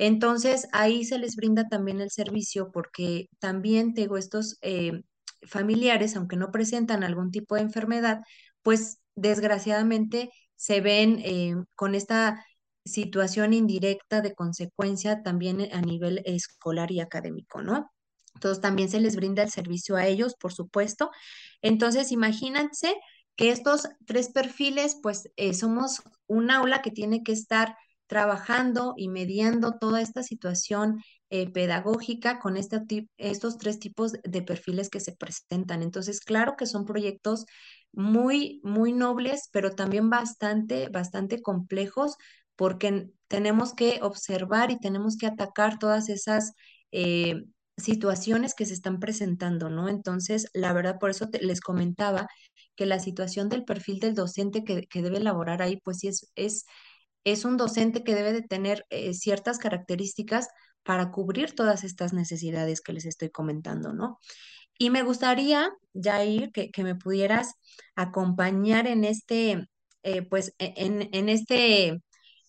Entonces, 0.00 0.66
ahí 0.72 1.04
se 1.04 1.18
les 1.18 1.36
brinda 1.36 1.68
también 1.68 2.00
el 2.00 2.10
servicio 2.10 2.70
porque 2.72 3.28
también 3.38 3.92
tengo 3.92 4.16
estos 4.16 4.56
eh, 4.62 5.02
familiares, 5.42 6.16
aunque 6.16 6.36
no 6.36 6.50
presentan 6.50 7.04
algún 7.04 7.30
tipo 7.30 7.54
de 7.54 7.60
enfermedad, 7.60 8.20
pues 8.62 9.00
desgraciadamente 9.14 10.30
se 10.56 10.80
ven 10.80 11.20
eh, 11.22 11.54
con 11.74 11.94
esta 11.94 12.42
situación 12.86 13.52
indirecta 13.52 14.22
de 14.22 14.34
consecuencia 14.34 15.22
también 15.22 15.68
a 15.70 15.82
nivel 15.82 16.22
escolar 16.24 16.90
y 16.92 17.00
académico, 17.00 17.60
¿no? 17.60 17.90
Entonces 18.34 18.62
también 18.62 18.88
se 18.88 19.00
les 19.00 19.16
brinda 19.16 19.42
el 19.42 19.50
servicio 19.50 19.96
a 19.96 20.06
ellos, 20.06 20.34
por 20.34 20.54
supuesto. 20.54 21.10
Entonces, 21.60 22.10
imagínense 22.10 22.94
que 23.36 23.50
estos 23.50 23.86
tres 24.06 24.30
perfiles, 24.30 24.96
pues 25.02 25.28
eh, 25.36 25.52
somos 25.52 26.00
un 26.26 26.50
aula 26.50 26.80
que 26.80 26.90
tiene 26.90 27.22
que 27.22 27.32
estar 27.32 27.76
trabajando 28.10 28.94
y 28.96 29.08
mediando 29.08 29.78
toda 29.78 30.02
esta 30.02 30.24
situación 30.24 31.00
eh, 31.30 31.48
pedagógica 31.48 32.40
con 32.40 32.56
este 32.56 32.80
estos 33.18 33.56
tres 33.56 33.78
tipos 33.78 34.14
de 34.24 34.42
perfiles 34.42 34.90
que 34.90 34.98
se 34.98 35.12
presentan. 35.12 35.80
Entonces, 35.84 36.20
claro 36.20 36.56
que 36.58 36.66
son 36.66 36.84
proyectos 36.86 37.46
muy, 37.92 38.60
muy 38.64 38.92
nobles, 38.92 39.48
pero 39.52 39.70
también 39.76 40.10
bastante, 40.10 40.88
bastante 40.88 41.40
complejos 41.40 42.16
porque 42.56 43.10
tenemos 43.28 43.74
que 43.74 44.00
observar 44.02 44.72
y 44.72 44.80
tenemos 44.80 45.16
que 45.16 45.26
atacar 45.26 45.78
todas 45.78 46.08
esas 46.08 46.54
eh, 46.90 47.44
situaciones 47.76 48.54
que 48.54 48.66
se 48.66 48.74
están 48.74 48.98
presentando, 48.98 49.70
¿no? 49.70 49.88
Entonces, 49.88 50.48
la 50.52 50.72
verdad, 50.72 50.98
por 50.98 51.10
eso 51.10 51.28
les 51.40 51.60
comentaba 51.60 52.26
que 52.74 52.86
la 52.86 52.98
situación 52.98 53.48
del 53.48 53.64
perfil 53.64 54.00
del 54.00 54.14
docente 54.16 54.64
que, 54.64 54.82
que 54.88 55.00
debe 55.00 55.18
elaborar 55.18 55.62
ahí, 55.62 55.76
pues 55.84 55.98
sí 55.98 56.08
es, 56.08 56.28
es 56.34 56.64
es 57.24 57.44
un 57.44 57.56
docente 57.56 58.04
que 58.04 58.14
debe 58.14 58.32
de 58.32 58.42
tener 58.42 58.86
eh, 58.90 59.14
ciertas 59.14 59.58
características 59.58 60.48
para 60.82 61.10
cubrir 61.10 61.54
todas 61.54 61.84
estas 61.84 62.12
necesidades 62.12 62.80
que 62.80 62.92
les 62.92 63.04
estoy 63.04 63.30
comentando, 63.30 63.92
¿no? 63.92 64.18
Y 64.78 64.90
me 64.90 65.02
gustaría, 65.02 65.70
Jair, 65.94 66.50
que, 66.52 66.70
que 66.70 66.84
me 66.84 66.94
pudieras 66.94 67.54
acompañar 67.96 68.86
en 68.86 69.04
este, 69.04 69.68
eh, 70.02 70.22
pues, 70.22 70.54
e, 70.58 70.72
en, 70.76 71.10
en 71.12 71.28
este 71.28 72.00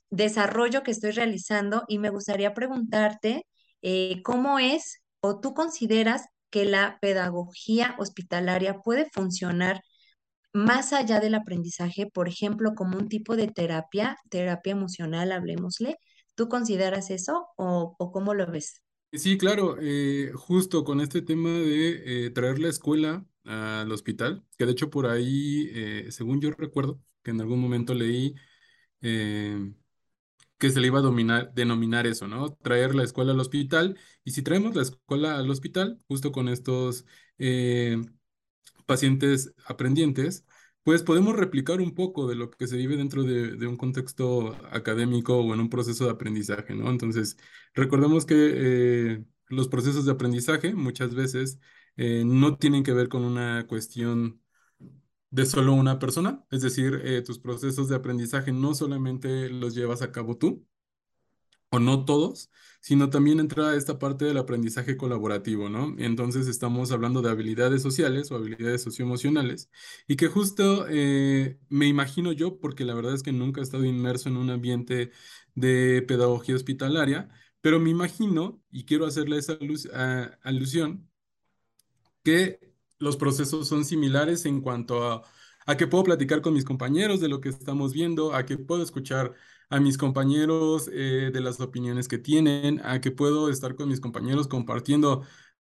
desarrollo 0.09 0.83
que 0.83 0.91
estoy 0.91 1.11
realizando 1.11 1.83
y 1.87 1.99
me 1.99 2.09
gustaría 2.09 2.53
preguntarte 2.53 3.45
eh, 3.81 4.21
cómo 4.23 4.59
es 4.59 5.01
o 5.21 5.39
tú 5.39 5.53
consideras 5.53 6.27
que 6.49 6.65
la 6.65 6.99
pedagogía 7.01 7.95
hospitalaria 7.97 8.79
puede 8.79 9.09
funcionar 9.11 9.81
más 10.53 10.93
allá 10.93 11.19
del 11.19 11.35
aprendizaje, 11.35 12.07
por 12.07 12.27
ejemplo, 12.27 12.73
como 12.75 12.97
un 12.97 13.07
tipo 13.07 13.35
de 13.35 13.47
terapia, 13.47 14.17
terapia 14.29 14.71
emocional, 14.71 15.31
hablemosle. 15.31 15.97
¿Tú 16.35 16.47
consideras 16.47 17.09
eso 17.11 17.47
o, 17.57 17.95
cómo 18.11 18.33
lo 18.33 18.49
ves? 18.49 18.81
Sí, 19.13 19.37
claro, 19.37 19.75
eh, 19.81 20.31
justo 20.33 20.83
con 20.85 21.01
este 21.01 21.21
tema 21.21 21.49
de 21.49 22.25
eh, 22.27 22.29
traer 22.29 22.59
la 22.59 22.69
escuela 22.69 23.25
al 23.43 23.91
hospital, 23.91 24.45
que 24.57 24.65
de 24.65 24.71
hecho 24.71 24.89
por 24.89 25.07
ahí, 25.07 25.69
eh, 25.73 26.07
según 26.11 26.39
yo 26.39 26.51
recuerdo, 26.51 27.01
que 27.21 27.31
en 27.31 27.41
algún 27.41 27.59
momento 27.59 27.93
leí 27.93 28.35
que 29.01 30.69
se 30.69 30.79
le 30.79 30.87
iba 30.87 30.99
a 30.99 31.01
dominar, 31.01 31.53
denominar 31.53 32.05
eso, 32.05 32.27
¿no? 32.27 32.53
Traer 32.53 32.93
la 32.93 33.03
escuela 33.03 33.31
al 33.31 33.39
hospital, 33.39 33.97
y 34.23 34.31
si 34.31 34.43
traemos 34.43 34.75
la 34.75 34.83
escuela 34.83 35.37
al 35.37 35.49
hospital, 35.49 35.99
justo 36.07 36.31
con 36.31 36.47
estos 36.47 37.05
pacientes 38.85 39.53
aprendientes, 39.65 40.45
pues 40.83 41.03
podemos 41.03 41.35
replicar 41.35 41.79
un 41.81 41.93
poco 41.93 42.27
de 42.27 42.35
lo 42.35 42.49
que 42.49 42.67
se 42.67 42.77
vive 42.77 42.97
dentro 42.97 43.23
de, 43.23 43.67
un 43.67 43.77
contexto 43.77 44.55
académico 44.71 45.37
o 45.39 45.53
en 45.53 45.59
un 45.59 45.69
proceso 45.69 46.05
de 46.05 46.11
aprendizaje, 46.11 46.73
¿no? 46.75 46.89
Entonces, 46.89 47.37
recordemos 47.73 48.25
que 48.25 48.35
eh, 49.15 49.25
los 49.47 49.67
procesos 49.67 50.05
de 50.05 50.11
aprendizaje 50.13 50.73
muchas 50.73 51.13
veces 51.13 51.59
eh, 51.97 52.23
no 52.25 52.57
tienen 52.57 52.83
que 52.83 52.93
ver 52.93 53.09
con 53.09 53.23
una 53.23 53.67
cuestión 53.67 54.41
de 55.29 55.45
solo 55.45 55.73
una 55.73 55.99
persona, 55.99 56.45
es 56.51 56.61
decir, 56.61 57.01
eh, 57.05 57.21
tus 57.21 57.39
procesos 57.39 57.87
de 57.89 57.95
aprendizaje 57.95 58.51
no 58.51 58.73
solamente 58.75 59.49
los 59.49 59.75
llevas 59.75 60.01
a 60.01 60.11
cabo 60.11 60.37
tú, 60.37 60.65
o 61.71 61.79
no 61.79 62.05
todos, 62.05 62.51
sino 62.81 63.09
también 63.09 63.39
entra 63.39 63.75
esta 63.75 63.99
parte 63.99 64.25
del 64.25 64.37
aprendizaje 64.37 64.97
colaborativo, 64.97 65.69
¿no? 65.69 65.95
Entonces 65.99 66.47
estamos 66.47 66.91
hablando 66.91 67.21
de 67.21 67.29
habilidades 67.29 67.81
sociales 67.83 68.31
o 68.31 68.35
habilidades 68.35 68.81
socioemocionales 68.83 69.69
y 70.07 70.15
que 70.17 70.27
justo 70.27 70.87
eh, 70.89 71.59
me 71.69 71.87
imagino 71.87 72.31
yo, 72.31 72.59
porque 72.59 72.85
la 72.85 72.95
verdad 72.95 73.13
es 73.15 73.23
que 73.23 73.31
nunca 73.33 73.61
he 73.61 73.63
estado 73.63 73.85
inmerso 73.85 74.29
en 74.29 74.37
un 74.37 74.49
ambiente 74.49 75.11
de 75.55 76.03
pedagogía 76.07 76.55
hospitalaria, 76.55 77.29
pero 77.61 77.79
me 77.79 77.91
imagino, 77.91 78.61
y 78.71 78.85
quiero 78.85 79.05
hacerle 79.05 79.37
esa 79.37 79.57
alusión, 80.43 81.07
que 82.23 82.59
los 82.99 83.17
procesos 83.17 83.67
son 83.67 83.85
similares 83.85 84.45
en 84.45 84.61
cuanto 84.61 85.03
a, 85.11 85.23
a 85.65 85.77
que 85.77 85.87
puedo 85.87 86.03
platicar 86.03 86.41
con 86.41 86.53
mis 86.53 86.65
compañeros 86.65 87.19
de 87.19 87.29
lo 87.29 87.41
que 87.41 87.49
estamos 87.49 87.93
viendo, 87.93 88.33
a 88.33 88.45
que 88.45 88.57
puedo 88.57 88.83
escuchar 88.83 89.33
a 89.71 89.79
mis 89.79 89.97
compañeros 89.97 90.89
eh, 90.93 91.31
de 91.33 91.41
las 91.41 91.59
opiniones 91.61 92.07
que 92.07 92.17
tienen, 92.19 92.81
a 92.85 93.01
que 93.01 93.11
puedo 93.11 93.49
estar 93.49 93.75
con 93.75 93.89
mis 93.89 94.01
compañeros 94.01 94.47
compartiendo 94.47 95.23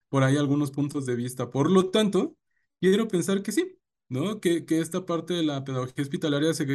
por 0.09 0.23
ahí 0.23 0.37
algunos 0.37 0.71
puntos 0.71 1.05
de 1.05 1.15
vista. 1.15 1.51
Por 1.51 1.69
lo 1.71 1.89
tanto, 1.91 2.37
quiero 2.81 3.07
pensar 3.07 3.43
que 3.43 3.51
sí, 3.51 3.79
¿no? 4.09 4.39
Que, 4.39 4.65
que 4.65 4.79
esta 4.79 5.05
parte 5.05 5.33
de 5.33 5.43
la 5.43 5.63
pedagogía 5.63 6.03
hospitalaria 6.03 6.53
se, 6.53 6.65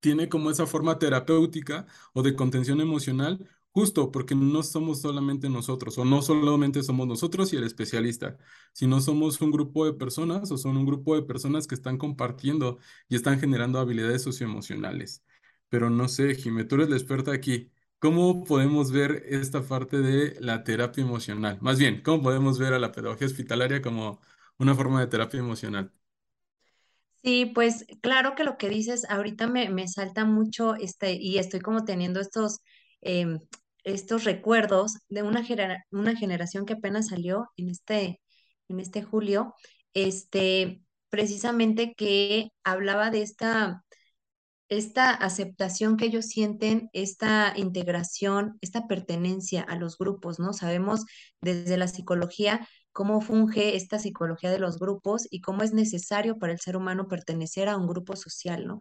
tiene 0.00 0.28
como 0.28 0.50
esa 0.50 0.66
forma 0.66 0.98
terapéutica 0.98 1.86
o 2.12 2.22
de 2.22 2.34
contención 2.36 2.80
emocional, 2.80 3.48
justo 3.70 4.10
porque 4.12 4.34
no 4.34 4.62
somos 4.62 5.00
solamente 5.00 5.48
nosotros, 5.48 5.96
o 5.98 6.04
no 6.04 6.22
solamente 6.22 6.82
somos 6.82 7.06
nosotros 7.06 7.52
y 7.52 7.56
el 7.56 7.64
especialista, 7.64 8.36
sino 8.72 9.00
somos 9.00 9.40
un 9.40 9.50
grupo 9.52 9.86
de 9.86 9.94
personas 9.94 10.50
o 10.50 10.58
son 10.58 10.76
un 10.76 10.86
grupo 10.86 11.14
de 11.16 11.22
personas 11.22 11.66
que 11.66 11.74
están 11.76 11.98
compartiendo 11.98 12.78
y 13.08 13.16
están 13.16 13.40
generando 13.40 13.78
habilidades 13.78 14.22
socioemocionales. 14.22 15.22
Pero 15.72 15.90
no 15.90 16.08
sé, 16.08 16.34
Jimé, 16.36 16.64
tú 16.66 16.76
eres 16.76 16.90
la 16.90 16.96
experta 16.96 17.32
aquí. 17.32 17.72
¿Cómo 17.98 18.44
podemos 18.44 18.92
ver 18.92 19.24
esta 19.28 19.62
parte 19.66 19.98
de 20.00 20.38
la 20.40 20.64
terapia 20.64 21.02
emocional? 21.04 21.58
Más 21.62 21.78
bien, 21.78 22.02
¿cómo 22.02 22.22
podemos 22.22 22.58
ver 22.58 22.74
a 22.74 22.78
la 22.78 22.92
pedagogía 22.92 23.26
hospitalaria 23.28 23.80
como 23.82 24.20
una 24.58 24.74
forma 24.74 25.00
de 25.00 25.06
terapia 25.08 25.40
emocional? 25.40 25.92
Sí, 27.22 27.46
pues 27.54 27.86
claro 28.02 28.34
que 28.34 28.42
lo 28.44 28.58
que 28.58 28.68
dices 28.68 29.06
ahorita 29.08 29.46
me, 29.46 29.68
me 29.70 29.86
salta 29.88 30.24
mucho 30.24 30.74
este, 30.74 31.12
y 31.14 31.38
estoy 31.38 31.60
como 31.60 31.84
teniendo 31.84 32.20
estos, 32.20 32.60
em, 33.00 33.38
estos 33.84 34.24
recuerdos 34.24 34.98
de 35.08 35.22
una, 35.22 35.44
una 35.92 36.16
generación 36.16 36.66
que 36.66 36.74
apenas 36.74 37.08
salió 37.08 37.48
en 37.56 37.70
este, 37.70 38.20
en 38.68 38.80
este 38.80 39.02
julio, 39.04 39.54
este, 39.94 40.82
precisamente 41.10 41.94
que 41.96 42.50
hablaba 42.64 43.10
de 43.10 43.22
esta 43.22 43.84
esta 44.76 45.10
aceptación 45.10 45.96
que 45.98 46.06
ellos 46.06 46.26
sienten, 46.26 46.88
esta 46.94 47.52
integración, 47.56 48.56
esta 48.62 48.86
pertenencia 48.88 49.62
a 49.62 49.76
los 49.76 49.98
grupos, 49.98 50.38
¿no? 50.38 50.54
Sabemos 50.54 51.04
desde 51.42 51.76
la 51.76 51.88
psicología 51.88 52.66
cómo 52.90 53.20
funge 53.20 53.76
esta 53.76 53.98
psicología 53.98 54.50
de 54.50 54.58
los 54.58 54.78
grupos 54.78 55.26
y 55.30 55.40
cómo 55.42 55.62
es 55.62 55.74
necesario 55.74 56.38
para 56.38 56.52
el 56.52 56.60
ser 56.60 56.76
humano 56.76 57.06
pertenecer 57.06 57.68
a 57.68 57.76
un 57.76 57.86
grupo 57.86 58.16
social, 58.16 58.66
¿no? 58.66 58.78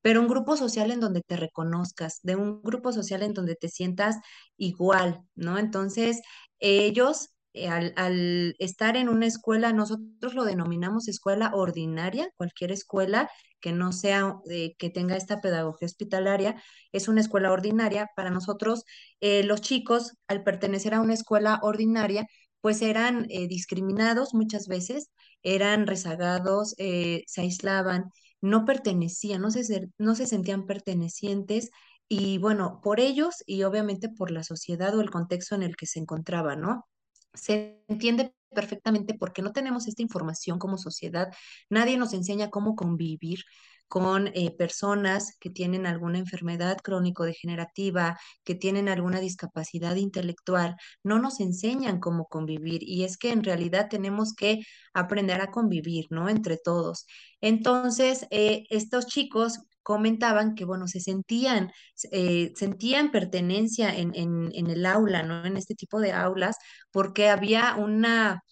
Pero 0.00 0.20
un 0.20 0.28
grupo 0.28 0.56
social 0.56 0.92
en 0.92 1.00
donde 1.00 1.22
te 1.22 1.36
reconozcas, 1.36 2.20
de 2.22 2.36
un 2.36 2.62
grupo 2.62 2.92
social 2.92 3.22
en 3.22 3.34
donde 3.34 3.56
te 3.56 3.68
sientas 3.68 4.16
igual, 4.56 5.22
¿no? 5.34 5.58
Entonces, 5.58 6.20
ellos 6.60 7.30
eh, 7.54 7.68
al, 7.68 8.54
estar 8.58 8.96
en 8.96 9.08
una 9.08 9.26
escuela, 9.26 9.72
nosotros 9.72 10.34
lo 10.34 10.44
denominamos 10.44 11.08
escuela 11.08 11.52
ordinaria, 11.54 12.30
cualquier 12.36 12.72
escuela 12.72 13.30
que 13.60 13.72
no 13.72 13.92
sea, 13.92 14.36
eh, 14.50 14.74
que 14.78 14.90
tenga 14.90 15.16
esta 15.16 15.40
pedagogía 15.40 15.86
hospitalaria, 15.86 16.62
es 16.92 17.08
una 17.08 17.20
escuela 17.20 17.52
ordinaria. 17.52 18.08
Para 18.16 18.30
nosotros, 18.30 18.84
eh, 19.20 19.44
los 19.44 19.60
chicos, 19.60 20.14
al 20.28 20.42
pertenecer 20.44 20.94
a 20.94 21.00
una 21.00 21.14
escuela 21.14 21.60
ordinaria, 21.62 22.26
pues 22.60 22.80
eran 22.82 23.26
discriminados 23.26 24.34
muchas 24.34 24.68
veces, 24.68 25.10
eran 25.42 25.86
rezagados, 25.88 26.74
se 26.78 27.40
aislaban, 27.40 28.04
no 28.40 28.64
pertenecían, 28.64 29.40
no 29.42 29.50
se, 29.50 29.88
no 29.98 30.14
se 30.14 30.26
sentían 30.26 30.66
pertenecientes 30.66 31.70
y 32.08 32.38
bueno, 32.38 32.80
por 32.82 33.00
ellos 33.00 33.42
y 33.46 33.62
obviamente 33.64 34.08
por 34.10 34.30
la 34.30 34.44
sociedad 34.44 34.94
o 34.96 35.00
el 35.00 35.10
contexto 35.10 35.54
en 35.54 35.62
el 35.62 35.76
que 35.76 35.86
se 35.86 35.98
encontraban, 35.98 36.60
¿no? 36.60 36.86
Se 37.34 37.82
entiende 37.88 38.34
perfectamente 38.54 39.14
porque 39.14 39.42
no 39.42 39.52
tenemos 39.52 39.88
esta 39.88 40.02
información 40.02 40.58
como 40.58 40.78
sociedad. 40.78 41.32
Nadie 41.70 41.96
nos 41.96 42.12
enseña 42.12 42.50
cómo 42.50 42.76
convivir 42.76 43.44
con 43.92 44.28
eh, 44.28 44.50
personas 44.56 45.36
que 45.38 45.50
tienen 45.50 45.84
alguna 45.86 46.16
enfermedad 46.18 46.78
crónico-degenerativa, 46.82 48.18
que 48.42 48.54
tienen 48.54 48.88
alguna 48.88 49.20
discapacidad 49.20 49.96
intelectual. 49.96 50.76
No 51.02 51.18
nos 51.18 51.40
enseñan 51.40 52.00
cómo 52.00 52.26
convivir 52.26 52.82
y 52.82 53.04
es 53.04 53.18
que 53.18 53.32
en 53.32 53.44
realidad 53.44 53.88
tenemos 53.90 54.34
que 54.34 54.60
aprender 54.94 55.42
a 55.42 55.50
convivir, 55.50 56.06
¿no? 56.08 56.30
Entre 56.30 56.56
todos. 56.56 57.04
Entonces, 57.42 58.26
eh, 58.30 58.64
estos 58.70 59.06
chicos 59.06 59.58
comentaban 59.82 60.54
que, 60.54 60.64
bueno, 60.64 60.86
se 60.88 61.00
sentían, 61.00 61.72
eh, 62.10 62.52
sentían 62.56 63.10
pertenencia 63.10 63.94
en, 63.96 64.12
en, 64.14 64.50
en 64.54 64.70
el 64.70 64.86
aula, 64.86 65.22
¿no? 65.22 65.44
En 65.44 65.56
este 65.56 65.74
tipo 65.74 66.00
de 66.00 66.12
aulas, 66.12 66.56
porque 66.90 67.28
había 67.28 67.76
una 67.76 68.42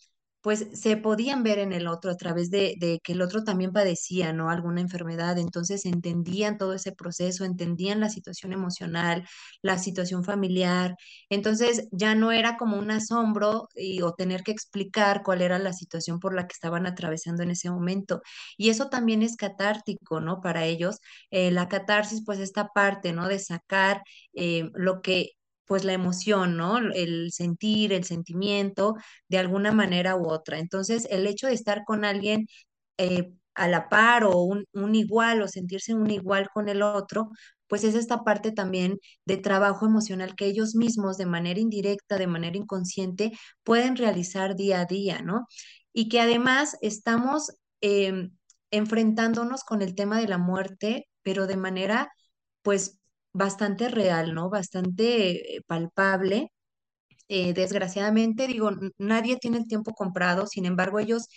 pues 0.40 0.66
se 0.72 0.96
podían 0.96 1.42
ver 1.42 1.58
en 1.58 1.72
el 1.72 1.86
otro 1.86 2.10
a 2.10 2.16
través 2.16 2.50
de, 2.50 3.00
que 3.02 3.12
el 3.12 3.22
otro 3.22 3.44
también 3.44 3.72
padecía, 3.72 4.32
¿no? 4.32 4.50
Alguna 4.50 4.80
enfermedad, 4.80 5.38
entonces 5.38 5.84
entendían 5.84 6.58
todo 6.58 6.74
ese 6.74 6.92
proceso, 6.92 7.44
entendían 7.44 8.00
la 8.00 8.08
situación 8.10 8.52
emocional, 8.52 9.26
la 9.62 9.78
situación 9.78 10.24
familiar, 10.24 10.96
entonces 11.28 11.88
ya 11.92 12.14
no 12.14 12.32
era 12.32 12.56
como 12.56 12.78
un 12.78 12.90
asombro 12.90 13.68
y, 13.74 14.02
o 14.02 14.12
tener 14.14 14.42
que 14.42 14.52
explicar 14.52 15.22
cuál 15.22 15.42
era 15.42 15.58
la 15.58 15.72
situación 15.72 16.20
por 16.20 16.34
la 16.34 16.46
que 16.46 16.54
estaban 16.54 16.86
atravesando 16.86 17.42
en 17.42 17.50
ese 17.50 17.70
momento. 17.70 18.22
Y 18.56 18.70
eso 18.70 18.88
también 18.88 19.22
es 19.22 19.36
catártico, 19.36 20.20
¿no? 20.20 20.40
Para 20.40 20.64
ellos, 20.64 20.98
eh, 21.30 21.50
la 21.50 21.68
catarsis, 21.68 22.22
pues 22.24 22.38
esta 22.38 22.68
parte, 22.68 23.12
¿no? 23.12 23.28
De 23.28 23.38
sacar 23.38 24.02
eh, 24.34 24.70
lo 24.74 25.02
que 25.02 25.32
pues 25.70 25.84
la 25.84 25.92
emoción, 25.92 26.56
¿no? 26.56 26.78
El 26.78 27.30
sentir, 27.30 27.92
el 27.92 28.02
sentimiento, 28.02 28.96
de 29.28 29.38
alguna 29.38 29.70
manera 29.70 30.16
u 30.16 30.28
otra. 30.28 30.58
Entonces, 30.58 31.06
el 31.10 31.28
hecho 31.28 31.46
de 31.46 31.52
estar 31.54 31.84
con 31.84 32.04
alguien 32.04 32.48
eh, 32.98 33.32
a 33.54 33.68
la 33.68 33.88
par 33.88 34.24
o 34.24 34.36
un, 34.42 34.66
igual 34.96 35.42
o 35.42 35.46
sentirse 35.48 35.94
un 35.94 36.10
igual 36.10 36.48
con 36.52 36.68
el 36.68 36.82
otro, 36.82 37.30
pues 37.68 37.84
es 37.84 37.94
esta 37.94 38.24
parte 38.24 38.50
también 38.50 38.98
de 39.26 39.36
trabajo 39.36 39.86
emocional 39.86 40.34
que 40.34 40.46
ellos 40.46 40.74
mismos 40.74 41.18
de 41.18 41.26
manera 41.26 41.60
indirecta, 41.60 42.18
de 42.18 42.26
manera 42.26 42.56
inconsciente, 42.56 43.30
pueden 43.62 43.94
realizar 43.96 44.56
día 44.56 44.80
a 44.80 44.86
día, 44.86 45.22
¿no? 45.22 45.46
Y 45.92 46.08
que 46.08 46.20
además 46.20 46.78
estamos 46.82 47.52
em, 47.80 48.32
enfrentándonos 48.72 49.62
con 49.62 49.82
el 49.82 49.94
tema 49.94 50.18
de 50.20 50.26
la 50.28 50.38
muerte, 50.38 51.06
pero 51.22 51.46
de 51.46 51.56
manera, 51.56 52.12
pues, 52.62 52.99
bastante 53.32 53.88
real, 53.88 54.34
¿no? 54.34 54.50
Bastante 54.50 55.56
eh, 55.56 55.62
palpable. 55.66 56.52
Eh, 57.28 57.54
desgraciadamente, 57.54 58.46
digo, 58.48 58.70
nadie 58.98 59.36
tiene 59.38 59.58
el 59.58 59.68
tiempo 59.68 59.94
comprado, 59.94 60.46
sin 60.46 60.66
embargo, 60.66 60.98
ellos, 60.98 61.28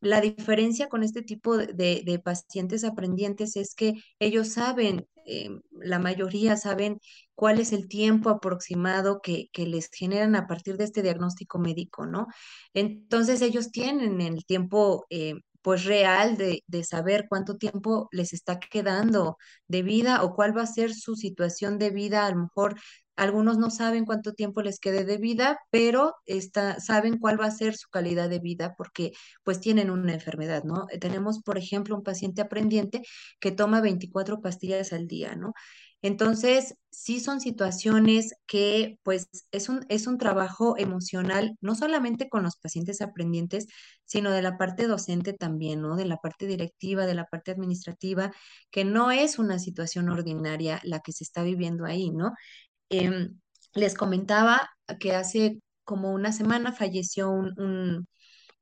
la 0.00 0.20
diferencia 0.20 0.88
con 0.88 1.02
este 1.04 1.22
tipo 1.22 1.56
de, 1.58 2.20
pacientes 2.24 2.84
aprendientes 2.84 3.56
es 3.56 3.74
que 3.74 3.94
ellos 4.18 4.48
saben, 4.48 5.06
eh, 5.26 5.50
la 5.72 5.98
mayoría 5.98 6.56
saben 6.56 6.98
cuál 7.34 7.60
es 7.60 7.72
el 7.72 7.88
tiempo 7.88 8.30
aproximado 8.30 9.20
que, 9.22 9.48
que, 9.52 9.66
les 9.66 9.90
generan 9.92 10.36
a 10.36 10.46
partir 10.46 10.76
de 10.78 10.84
este 10.84 11.02
diagnóstico 11.02 11.58
médico, 11.58 12.06
¿no? 12.06 12.26
Entonces, 12.74 13.42
ellos 13.42 13.70
tienen 13.70 14.20
el 14.22 14.44
tiempo 14.46 15.06
pues 15.62 15.84
real 15.84 16.36
de, 16.36 16.62
de, 16.66 16.84
saber 16.84 17.26
cuánto 17.28 17.56
tiempo 17.56 18.08
les 18.12 18.32
está 18.32 18.58
quedando 18.60 19.36
de 19.68 19.82
vida 19.82 20.22
o 20.24 20.34
cuál 20.34 20.56
va 20.56 20.62
a 20.62 20.66
ser 20.66 20.94
su 20.94 21.16
situación 21.16 21.78
de 21.78 21.90
vida. 21.90 22.26
A 22.26 22.30
lo 22.30 22.42
mejor 22.42 22.76
algunos 23.16 23.58
no 23.58 23.70
saben 23.70 24.04
cuánto 24.04 24.32
tiempo 24.32 24.62
les 24.62 24.78
quede 24.80 25.04
de 25.04 25.18
vida, 25.18 25.58
pero 25.70 26.14
saben 26.78 27.18
cuál 27.18 27.40
va 27.40 27.46
a 27.46 27.50
ser 27.50 27.76
su 27.76 27.88
calidad 27.90 28.30
de 28.30 28.38
vida 28.38 28.74
porque 28.76 29.12
pues 29.44 29.60
tienen 29.60 29.90
una 29.90 30.14
enfermedad, 30.14 30.64
¿no? 30.64 30.86
Tenemos, 31.00 31.40
por 31.42 31.58
ejemplo, 31.58 31.94
un 31.94 32.02
paciente 32.02 32.42
aprendiente 32.42 33.02
que 33.40 33.52
toma 33.52 33.80
24 33.80 34.40
pastillas 34.40 34.92
al 34.92 35.06
día, 35.06 35.36
¿no? 35.36 35.52
Entonces, 36.02 36.74
sí 36.90 37.20
son 37.20 37.40
situaciones 37.40 38.34
que, 38.46 38.98
pues, 39.04 39.28
es 39.52 39.68
un, 39.68 39.86
es 39.88 40.06
un 40.06 40.18
trabajo 40.18 40.76
emocional, 40.76 41.56
no 41.60 41.74
solamente 41.76 42.28
con 42.28 42.42
los 42.42 42.56
pacientes 42.56 43.00
aprendientes, 43.00 43.68
sino 44.04 44.30
de 44.32 44.42
la 44.42 44.58
parte 44.58 44.86
docente 44.88 45.32
también, 45.32 45.80
¿no? 45.80 45.96
De 45.96 46.04
la 46.04 46.16
parte 46.16 46.46
directiva, 46.46 47.06
de 47.06 47.14
la 47.14 47.26
parte 47.26 47.52
administrativa, 47.52 48.32
que 48.70 48.84
no 48.84 49.12
es 49.12 49.38
una 49.38 49.58
situación 49.58 50.08
ordinaria 50.10 50.80
la 50.84 51.00
que 51.00 51.12
se 51.12 51.24
está 51.24 51.42
viviendo 51.44 51.84
ahí, 51.86 52.10
¿no? 52.10 52.32
Em, 52.90 53.38
les 53.74 53.94
comentaba 53.94 54.70
que 55.00 55.14
hace 55.14 55.60
como 55.84 56.12
una 56.12 56.32
semana 56.32 56.72
falleció 56.72 57.30
un, 57.30 58.06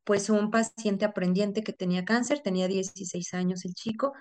pues 0.04 0.30
un 0.30 0.50
paciente 0.50 1.04
aprendiente 1.04 1.62
que 1.62 1.72
tenía 1.72 2.04
cáncer, 2.04 2.40
tenía 2.40 2.68
16 2.68 3.34
años 3.34 3.64
el 3.64 3.74
chico, 3.74 4.12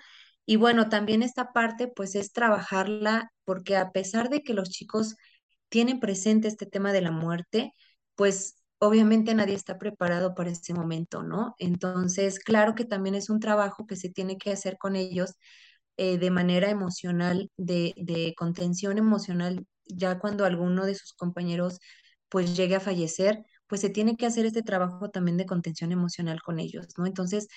y 0.50 0.56
bueno, 0.58 0.90
también 0.90 1.22
esta 1.24 1.54
parte 1.54 1.88
pues 1.88 2.16
es 2.16 2.32
trabajarla 2.34 3.32
porque 3.46 3.76
a 3.78 3.92
pesar 3.92 4.30
de 4.30 4.42
que 4.44 4.54
los 4.56 4.70
chicos 4.72 5.16
tienen 5.70 6.00
presente 6.00 6.48
este 6.48 6.66
tema 6.66 6.92
de 6.94 7.02
la 7.02 7.12
muerte, 7.12 7.74
pues 8.16 8.56
obviamente 8.80 9.34
nadie 9.36 9.54
está 9.56 9.78
preparado 9.78 10.34
para 10.36 10.50
ese 10.52 10.74
momento, 10.74 11.22
¿no? 11.24 11.54
Entonces, 11.60 12.40
claro 12.40 12.74
que 12.76 12.86
también 12.86 13.14
es 13.16 13.30
un 13.30 13.40
trabajo 13.40 13.86
que 13.88 13.96
se 13.96 14.10
tiene 14.10 14.38
que 14.38 14.52
hacer 14.52 14.78
con 14.80 14.96
ellos 14.96 15.36
eh, 15.98 16.18
de 16.18 16.32
manera 16.32 16.70
emocional, 16.70 17.52
de, 17.58 17.94
de 17.98 18.34
contención 18.38 18.98
emocional, 18.98 19.66
ya 19.86 20.20
cuando 20.20 20.46
alguno 20.46 20.86
de 20.86 20.96
sus 20.96 21.14
compañeros 21.14 21.80
pues 22.30 22.56
llegue 22.56 22.76
a 22.76 22.80
fallecer, 22.80 23.44
pues 23.68 23.82
se 23.82 23.90
tiene 23.90 24.16
que 24.18 24.26
hacer 24.26 24.46
este 24.46 24.64
trabajo 24.64 25.10
también 25.10 25.38
de 25.38 25.46
contención 25.46 25.92
emocional 25.92 26.42
con 26.42 26.60
ellos, 26.60 26.88
¿no? 26.98 27.06
Entonces, 27.06 27.48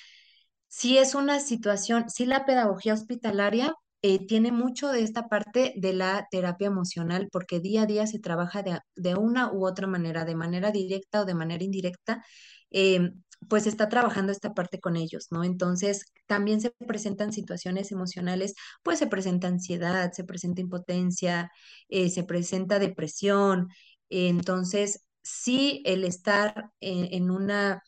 sí 0.72 0.96
es 0.96 1.14
una 1.14 1.38
situación, 1.38 2.08
sí 2.08 2.24
la 2.24 2.46
pedagogía 2.46 2.94
hospitalaria 2.94 3.74
eh, 4.00 4.26
tiene 4.26 4.52
mucho 4.52 4.88
de 4.88 5.02
esta 5.02 5.28
parte 5.28 5.74
de 5.76 5.92
la 5.92 6.26
terapia 6.30 6.68
emocional, 6.68 7.28
porque 7.30 7.60
día 7.60 7.82
a 7.82 7.86
día 7.86 8.06
se 8.06 8.18
trabaja 8.18 8.62
de, 8.96 9.14
una 9.14 9.52
u 9.52 9.66
otra 9.66 9.86
manera, 9.86 10.24
de 10.24 10.34
manera 10.34 10.70
directa 10.70 11.20
o 11.20 11.24
de 11.26 11.34
manera 11.34 11.62
indirecta, 11.62 12.24
eh, 12.70 13.10
pues 13.48 13.66
está 13.66 13.90
trabajando 13.90 14.32
esta 14.32 14.54
parte 14.54 14.80
con 14.80 14.96
ellos, 14.96 15.26
¿no? 15.30 15.44
Entonces, 15.44 16.06
también 16.26 16.60
se 16.62 16.70
presentan 16.70 17.34
situaciones 17.34 17.92
emocionales, 17.92 18.54
pues 18.82 18.98
se 18.98 19.08
presenta 19.08 19.48
ansiedad, 19.48 20.12
se 20.12 20.24
presenta 20.24 20.62
impotencia, 20.62 21.50
eh, 21.88 22.08
se 22.10 22.24
presenta 22.24 22.78
depresión. 22.78 23.68
entonces, 24.08 25.04
sí, 25.22 25.82
el 25.84 26.04
estar 26.04 26.70
en 26.80 27.30
una 27.30 27.82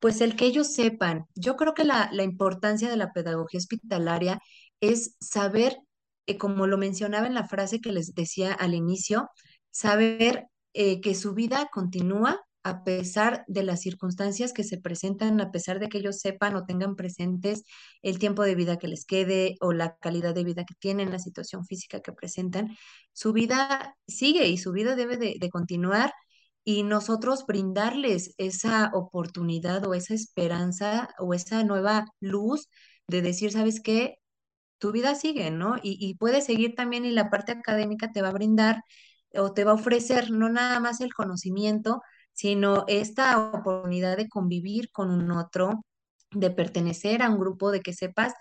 pues 0.00 0.20
el 0.20 0.36
que 0.36 0.46
ellos 0.46 0.72
sepan, 0.74 1.26
yo 1.34 1.56
creo 1.56 1.74
que 1.74 1.84
la, 1.84 2.10
importancia 2.22 2.88
de 2.88 2.96
la 2.96 3.12
pedagogía 3.12 3.58
hospitalaria 3.58 4.40
es 4.80 5.16
saber, 5.20 5.78
eh, 6.26 6.38
como 6.38 6.66
lo 6.66 6.78
mencionaba 6.78 7.26
en 7.26 7.34
la 7.34 7.48
frase 7.48 7.80
que 7.80 7.92
les 7.92 8.14
decía 8.14 8.52
al 8.52 8.74
inicio, 8.74 9.28
saber 9.70 10.46
eh, 10.74 11.00
que 11.00 11.14
su 11.14 11.34
vida 11.34 11.68
continúa 11.72 12.40
a 12.64 12.84
pesar 12.84 13.44
de 13.48 13.62
las 13.62 13.80
circunstancias 13.80 14.52
que 14.52 14.64
se 14.64 14.78
presentan, 14.78 15.40
a 15.40 15.50
pesar 15.50 15.78
de 15.80 15.88
que 15.88 15.98
ellos 15.98 16.18
sepan 16.20 16.54
o 16.56 16.66
tengan 16.66 16.96
presentes 16.96 17.64
el 18.02 18.18
tiempo 18.18 18.42
de 18.42 18.54
vida 18.54 18.78
que 18.78 18.88
les 18.88 19.04
quede 19.06 19.56
o 19.60 19.72
la 19.72 19.96
calidad 19.96 20.34
de 20.34 20.44
vida 20.44 20.64
que 20.64 20.74
tienen, 20.78 21.10
la 21.10 21.18
situación 21.18 21.64
física 21.64 22.00
que 22.00 22.12
presentan, 22.12 22.76
su 23.12 23.32
vida 23.32 23.96
sigue 24.06 24.48
y 24.48 24.58
su 24.58 24.72
vida 24.72 24.96
debe 24.96 25.16
de 25.16 25.50
continuar 25.50 26.12
y 26.68 26.82
nosotros 26.82 27.46
brindarles 27.46 28.34
esa 28.36 28.90
oportunidad 28.92 29.86
o 29.86 29.94
esa 29.94 30.12
esperanza 30.12 31.08
o 31.18 31.32
esa 31.32 31.64
nueva 31.64 32.04
luz 32.20 32.68
de 33.06 33.22
decir, 33.22 33.52
¿sabes 33.52 33.80
qué? 33.80 34.16
Tu 34.78 34.92
vida 34.92 35.14
sigue, 35.14 35.50
¿no? 35.50 35.76
Y, 35.82 35.96
y 35.98 36.16
puede 36.16 36.42
seguir 36.42 36.74
también 36.74 37.06
y 37.06 37.10
la 37.12 37.30
parte 37.30 37.52
académica 37.52 38.12
te 38.12 38.20
va 38.22 38.28
a 38.28 38.32
brindar 38.32 38.82
o 39.34 39.54
te 39.54 39.64
va 39.64 39.72
a 39.72 39.74
ofrecer 39.76 40.30
no 40.30 40.50
nada 40.50 40.78
más 40.80 41.00
el 41.00 41.14
conocimiento, 41.14 42.02
sino 42.34 42.84
esta 42.86 43.38
oportunidad 43.38 44.18
de 44.18 44.28
convivir 44.28 44.90
con 44.92 45.10
un 45.10 45.30
otro, 45.32 45.86
de 46.32 46.50
pertenecer 46.50 47.22
a 47.22 47.30
un 47.30 47.38
grupo, 47.38 47.70
de 47.70 47.80
que 47.80 47.94
sepas 47.94 48.34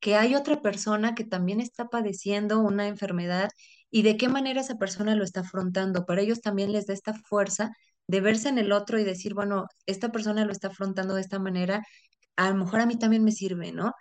que 0.00 0.16
hay 0.16 0.34
otra 0.34 0.62
persona 0.62 1.14
que 1.14 1.24
también 1.24 1.60
está 1.60 1.88
padeciendo 1.88 2.60
una 2.60 2.88
enfermedad 2.88 3.50
y 3.94 4.02
de 4.02 4.16
qué 4.16 4.28
manera 4.28 4.60
esa 4.60 4.74
persona 4.76 5.14
lo 5.14 5.22
está 5.22 5.42
afrontando. 5.42 6.04
Para 6.04 6.20
ellos 6.20 6.40
también 6.40 6.72
les 6.72 6.86
da 6.86 6.94
esta 6.94 7.14
fuerza 7.14 7.70
de 8.08 8.20
verse 8.20 8.48
en 8.48 8.58
el 8.58 8.72
otro 8.72 8.98
y 8.98 9.04
decir, 9.04 9.34
bueno, 9.34 9.66
esta 9.86 10.10
persona 10.10 10.44
lo 10.44 10.50
está 10.50 10.66
afrontando 10.66 11.14
de 11.14 11.20
esta 11.20 11.38
manera, 11.38 11.80
a 12.34 12.50
lo 12.50 12.56
mejor 12.56 12.80
a 12.80 12.86
mí 12.86 12.98
también 12.98 13.22
me 13.22 13.30
sirve, 13.30 13.70
¿no? 13.70 13.92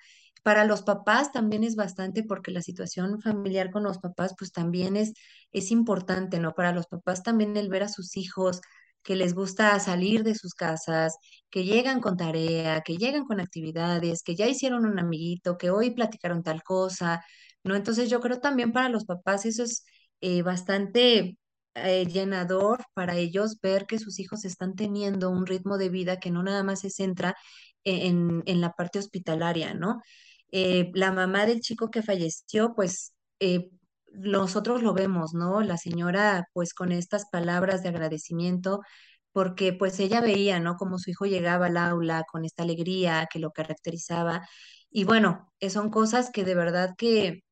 Para 0.41 0.65
los 0.65 0.81
papás 0.81 1.31
también 1.31 1.63
es 1.63 1.75
bastante 1.75 2.23
porque 2.23 2.49
la 2.49 2.63
situación 2.63 3.21
familiar 3.21 3.69
con 3.69 3.83
los 3.83 3.99
papás 3.99 4.33
pues 4.35 4.51
también 4.51 4.97
es, 4.97 5.13
es 5.51 5.69
importante, 5.69 6.39
¿no? 6.39 6.53
Para 6.53 6.71
los 6.73 6.87
papás 6.87 7.21
también 7.21 7.55
el 7.55 7.69
ver 7.69 7.83
a 7.83 7.87
sus 7.89 8.17
hijos 8.17 8.61
que 9.03 9.15
les 9.15 9.35
gusta 9.35 9.79
salir 9.79 10.23
de 10.23 10.33
sus 10.33 10.55
casas, 10.55 11.17
que 11.51 11.65
llegan 11.65 12.01
con 12.01 12.17
tarea, 12.17 12.81
que 12.81 12.97
llegan 12.97 13.25
con 13.25 13.39
actividades, 13.39 14.23
que 14.23 14.35
ya 14.35 14.47
hicieron 14.47 14.87
un 14.87 14.97
amiguito, 14.97 15.55
que 15.55 15.69
hoy 15.69 15.91
platicaron 15.91 16.41
tal 16.41 16.63
cosa, 16.63 17.23
¿no? 17.63 17.75
Entonces 17.75 18.09
yo 18.09 18.19
creo 18.19 18.39
también 18.39 18.71
para 18.73 18.89
los 18.89 19.05
papás 19.05 19.45
eso 19.45 19.63
es 19.63 19.85
eh, 20.21 20.41
bastante 20.41 21.37
eh, 21.75 22.05
llenador 22.05 22.83
para 22.93 23.15
ellos 23.17 23.59
ver 23.61 23.85
que 23.85 23.99
sus 23.99 24.19
hijos 24.19 24.45
están 24.45 24.75
teniendo 24.75 25.29
un 25.29 25.45
ritmo 25.45 25.77
de 25.77 25.89
vida 25.89 26.19
que 26.19 26.31
no 26.31 26.43
nada 26.43 26.63
más 26.63 26.81
se 26.81 26.89
centra 26.89 27.35
en, 27.83 28.43
en 28.45 28.61
la 28.61 28.71
parte 28.73 28.99
hospitalaria, 28.99 29.73
¿no? 29.73 30.01
Eh, 30.51 30.91
la 30.93 31.11
mamá 31.11 31.45
del 31.45 31.61
chico 31.61 31.89
que 31.89 32.03
falleció, 32.03 32.73
pues 32.75 33.13
nosotros 34.13 34.83
lo 34.83 34.93
vemos, 34.93 35.33
¿no? 35.33 35.61
La 35.61 35.77
señora, 35.77 36.47
pues 36.53 36.73
con 36.73 36.91
estas 36.91 37.25
palabras 37.29 37.83
de 37.83 37.89
agradecimiento, 37.89 38.81
porque 39.31 39.73
pues 39.73 39.99
ella 39.99 40.21
veía, 40.21 40.59
¿no? 40.59 40.75
Como 40.77 40.99
su 40.99 41.09
hijo 41.11 41.25
llegaba 41.25 41.67
al 41.67 41.77
aula 41.77 42.23
con 42.31 42.45
esta 42.45 42.63
alegría 42.63 43.27
que 43.31 43.39
lo 43.39 43.51
caracterizaba. 43.51 44.47
Y 44.91 45.05
bueno, 45.05 45.51
son 45.69 45.89
cosas 45.89 46.29
que 46.31 46.43
de 46.45 46.55
verdad 46.55 46.91
que 46.97 47.43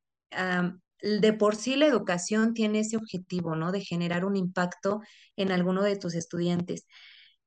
de 1.02 1.34
por 1.34 1.56
sí 1.56 1.76
la 1.76 1.88
educación 1.88 2.54
tiene 2.54 2.80
ese 2.82 2.98
objetivo, 2.98 3.56
¿no? 3.56 3.72
De 3.72 3.82
generar 3.82 4.26
un 4.26 4.36
impacto 4.36 5.02
en 5.36 5.52
alguno 5.52 5.84
de 5.84 5.96
tus 5.98 6.14
estudiantes. 6.16 6.86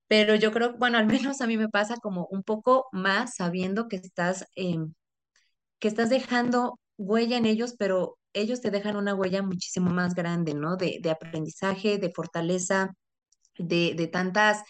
Pero 0.09 0.35
yo 0.37 0.53
creo, 0.53 0.77
bueno, 0.79 0.99
al 0.99 1.07
menos 1.07 1.41
a 1.41 1.47
mí 1.47 1.57
me 1.59 1.69
pasa 1.69 1.97
como 1.99 2.27
un 2.31 2.43
poco 2.43 2.87
más 2.93 3.37
sabiendo 3.37 3.89
que 3.89 3.97
estás, 3.97 4.47
em, 4.57 4.95
que 5.81 5.89
estás 5.89 6.11
dejando 6.11 6.81
huella 6.99 7.37
en 7.39 7.47
ellos, 7.47 7.75
pero 7.79 8.19
ellos 8.33 8.61
te 8.61 8.71
dejan 8.71 8.97
una 8.97 9.15
huella 9.15 9.43
muchísimo 9.43 9.91
más 9.91 10.15
grande, 10.15 10.55
¿no? 10.55 10.77
De, 10.77 10.99
de 11.03 11.11
aprendizaje, 11.11 11.99
de 11.99 12.13
fortaleza, 12.13 12.95
de, 13.59 13.95
de 13.97 14.07
tantas 14.09 14.63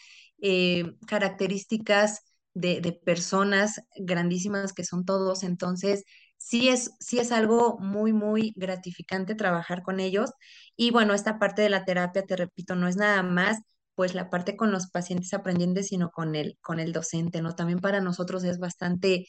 eh, 0.43 0.95
características 1.07 2.21
de, 2.55 2.81
de 2.81 2.93
personas 2.93 3.81
grandísimas 3.97 4.73
que 4.73 4.85
son 4.85 5.05
todos. 5.05 5.43
Entonces, 5.43 6.05
sí 6.45 6.69
es, 6.69 6.93
sí 7.01 7.19
es 7.19 7.33
algo 7.33 7.79
muy, 7.81 8.13
muy 8.13 8.53
gratificante 8.57 9.35
trabajar 9.35 9.83
con 9.83 9.99
ellos. 10.01 10.31
Y 10.77 10.91
bueno, 10.91 11.15
esta 11.15 11.39
parte 11.39 11.63
de 11.63 11.71
la 11.71 11.85
terapia, 11.85 12.25
te 12.25 12.37
repito, 12.37 12.77
no 12.77 12.87
es 12.89 12.97
nada 12.97 13.23
más 13.23 13.59
pues 13.95 14.15
la 14.15 14.29
parte 14.29 14.57
con 14.57 14.73
los 14.73 14.89
pacientes 14.91 15.33
aprendientes, 15.35 15.89
sino 15.89 16.11
con 16.11 16.35
el, 16.35 16.59
con 16.61 16.81
el 16.81 16.93
docente, 16.93 17.41
¿no? 17.43 17.55
También 17.55 17.79
para 17.81 18.01
nosotros 18.01 18.43
es 18.45 18.59
bastante, 18.59 19.27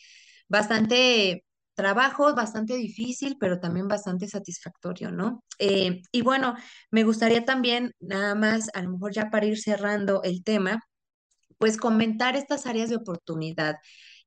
bastante 0.49 1.45
trabajo, 1.75 2.33
bastante 2.35 2.75
difícil, 2.75 3.37
pero 3.39 3.59
también 3.59 3.87
bastante 3.87 4.27
satisfactorio, 4.27 5.11
¿no? 5.11 5.43
Eh, 5.59 6.01
y 6.11 6.21
bueno, 6.21 6.55
me 6.91 7.03
gustaría 7.03 7.45
también, 7.45 7.91
nada 7.99 8.33
más, 8.35 8.69
a 8.73 8.81
lo 8.81 8.89
mejor 8.91 9.13
ya 9.13 9.29
para 9.29 9.45
ir 9.45 9.57
cerrando 9.59 10.21
el 10.23 10.43
tema, 10.43 10.81
pues 11.57 11.77
comentar 11.77 12.35
estas 12.35 12.65
áreas 12.65 12.89
de 12.89 12.97
oportunidad. 12.97 13.75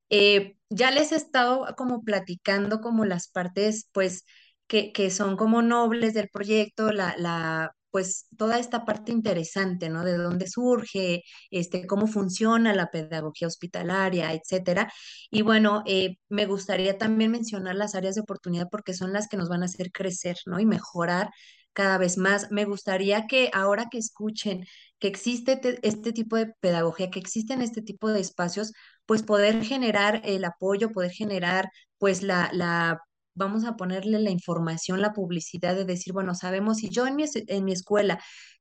Eh, 0.09 0.57
ya 0.69 0.91
les 0.91 1.11
he 1.11 1.15
estado 1.15 1.65
como 1.77 2.03
platicando 2.03 2.81
como 2.81 3.05
las 3.05 3.27
partes, 3.29 3.89
pues, 3.93 4.25
que, 4.67 4.91
que 4.93 5.11
son 5.11 5.37
como 5.37 5.61
nobles 5.61 6.13
del 6.13 6.29
proyecto, 6.29 6.91
la, 6.91 7.15
la, 7.17 7.75
pues, 7.91 8.27
toda 8.37 8.59
esta 8.59 8.85
parte 8.85 9.11
interesante, 9.11 9.89
¿no? 9.89 10.03
De 10.03 10.17
dónde 10.17 10.47
surge, 10.47 11.23
este, 11.51 11.87
cómo 11.87 12.07
funciona 12.07 12.73
la 12.73 12.87
pedagogía 12.91 13.47
hospitalaria, 13.47 14.33
etcétera. 14.33 14.91
Y 15.31 15.41
bueno, 15.41 15.83
eh, 15.85 16.17
me 16.29 16.45
gustaría 16.45 16.97
también 16.97 17.31
mencionar 17.31 17.75
las 17.75 17.95
áreas 17.95 18.15
de 18.15 18.21
oportunidad 18.21 18.67
porque 18.71 18.93
son 18.93 19.13
las 19.13 19.27
que 19.27 19.37
nos 19.37 19.49
van 19.49 19.63
a 19.63 19.65
hacer 19.65 19.91
crecer, 19.91 20.37
¿no? 20.45 20.59
Y 20.59 20.65
mejorar 20.65 21.29
cada 21.73 21.97
vez 21.97 22.17
más. 22.17 22.51
Me 22.51 22.65
gustaría 22.65 23.27
que 23.27 23.49
ahora 23.53 23.87
que 23.89 23.97
escuchen 23.97 24.65
que 24.99 25.07
existe 25.07 25.55
te- 25.57 25.79
este 25.87 26.11
tipo 26.13 26.35
de 26.35 26.47
pedagogía, 26.59 27.09
que 27.09 27.19
existen 27.19 27.61
este 27.61 27.81
tipo 27.81 28.09
de 28.09 28.19
espacios, 28.21 28.73
pues 29.05 29.23
poder 29.23 29.63
generar 29.63 30.21
el 30.25 30.43
apoyo, 30.45 30.91
poder 30.91 31.11
generar 31.11 31.69
pues 31.97 32.23
la, 32.23 32.49
la, 32.53 32.99
vamos 33.39 33.65
a 33.65 33.75
ponerle 33.75 34.19
la 34.19 34.29
información, 34.29 35.01
la 35.01 35.13
publicidad 35.13 35.75
de 35.75 35.85
decir, 35.85 36.13
bueno, 36.13 36.35
sabemos 36.35 36.77
si 36.77 36.89
yo 36.89 37.07
en 37.07 37.15
mi, 37.15 37.25
en 37.47 37.65
mi 37.65 37.71
escuela 37.71 38.19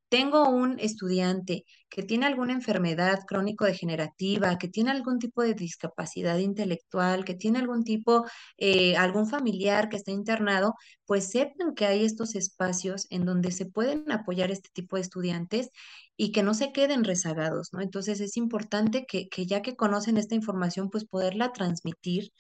tengo 0.09 0.49
un 0.49 0.79
estudiante 0.79 1.65
que 1.91 2.03
tiene 2.03 2.27
alguna 2.27 2.53
enfermedad 2.55 3.21
crónico-degenerativa, 3.27 4.59
que 4.59 4.69
tiene 4.69 4.91
algún 4.91 5.19
tipo 5.19 5.43
de 5.43 5.55
discapacidad 5.55 6.39
intelectual, 6.39 7.25
que 7.25 7.35
tiene 7.35 7.59
algún 7.59 7.85
tipo, 7.85 8.25
eh, 8.57 8.97
algún 8.97 9.29
familiar 9.29 9.89
que 9.89 9.97
está 9.97 10.11
internado, 10.11 10.75
pues 11.07 11.31
sepan 11.31 11.75
que 11.75 11.87
hay 11.87 12.05
estos 12.05 12.35
espacios 12.37 13.07
en 13.11 13.25
donde 13.27 13.51
se 13.53 13.67
pueden 13.67 14.11
apoyar 14.11 14.51
este 14.51 14.71
tipo 14.73 14.97
de 14.97 15.03
estudiantes 15.03 15.71
y 16.17 16.33
que 16.33 16.43
no 16.43 16.55
se 16.55 16.73
queden 16.73 17.05
rezagados, 17.05 17.73
¿no? 17.73 17.81
Entonces 17.81 18.21
es 18.21 18.37
importante 18.37 19.05
que, 19.07 19.29
que 19.29 19.47
ya 19.47 19.63
que 19.63 19.77
conocen 19.77 20.17
esta 20.17 20.35
información, 20.35 20.91
pues 20.91 21.05
poderla 21.05 21.53
transmitir 21.53 22.33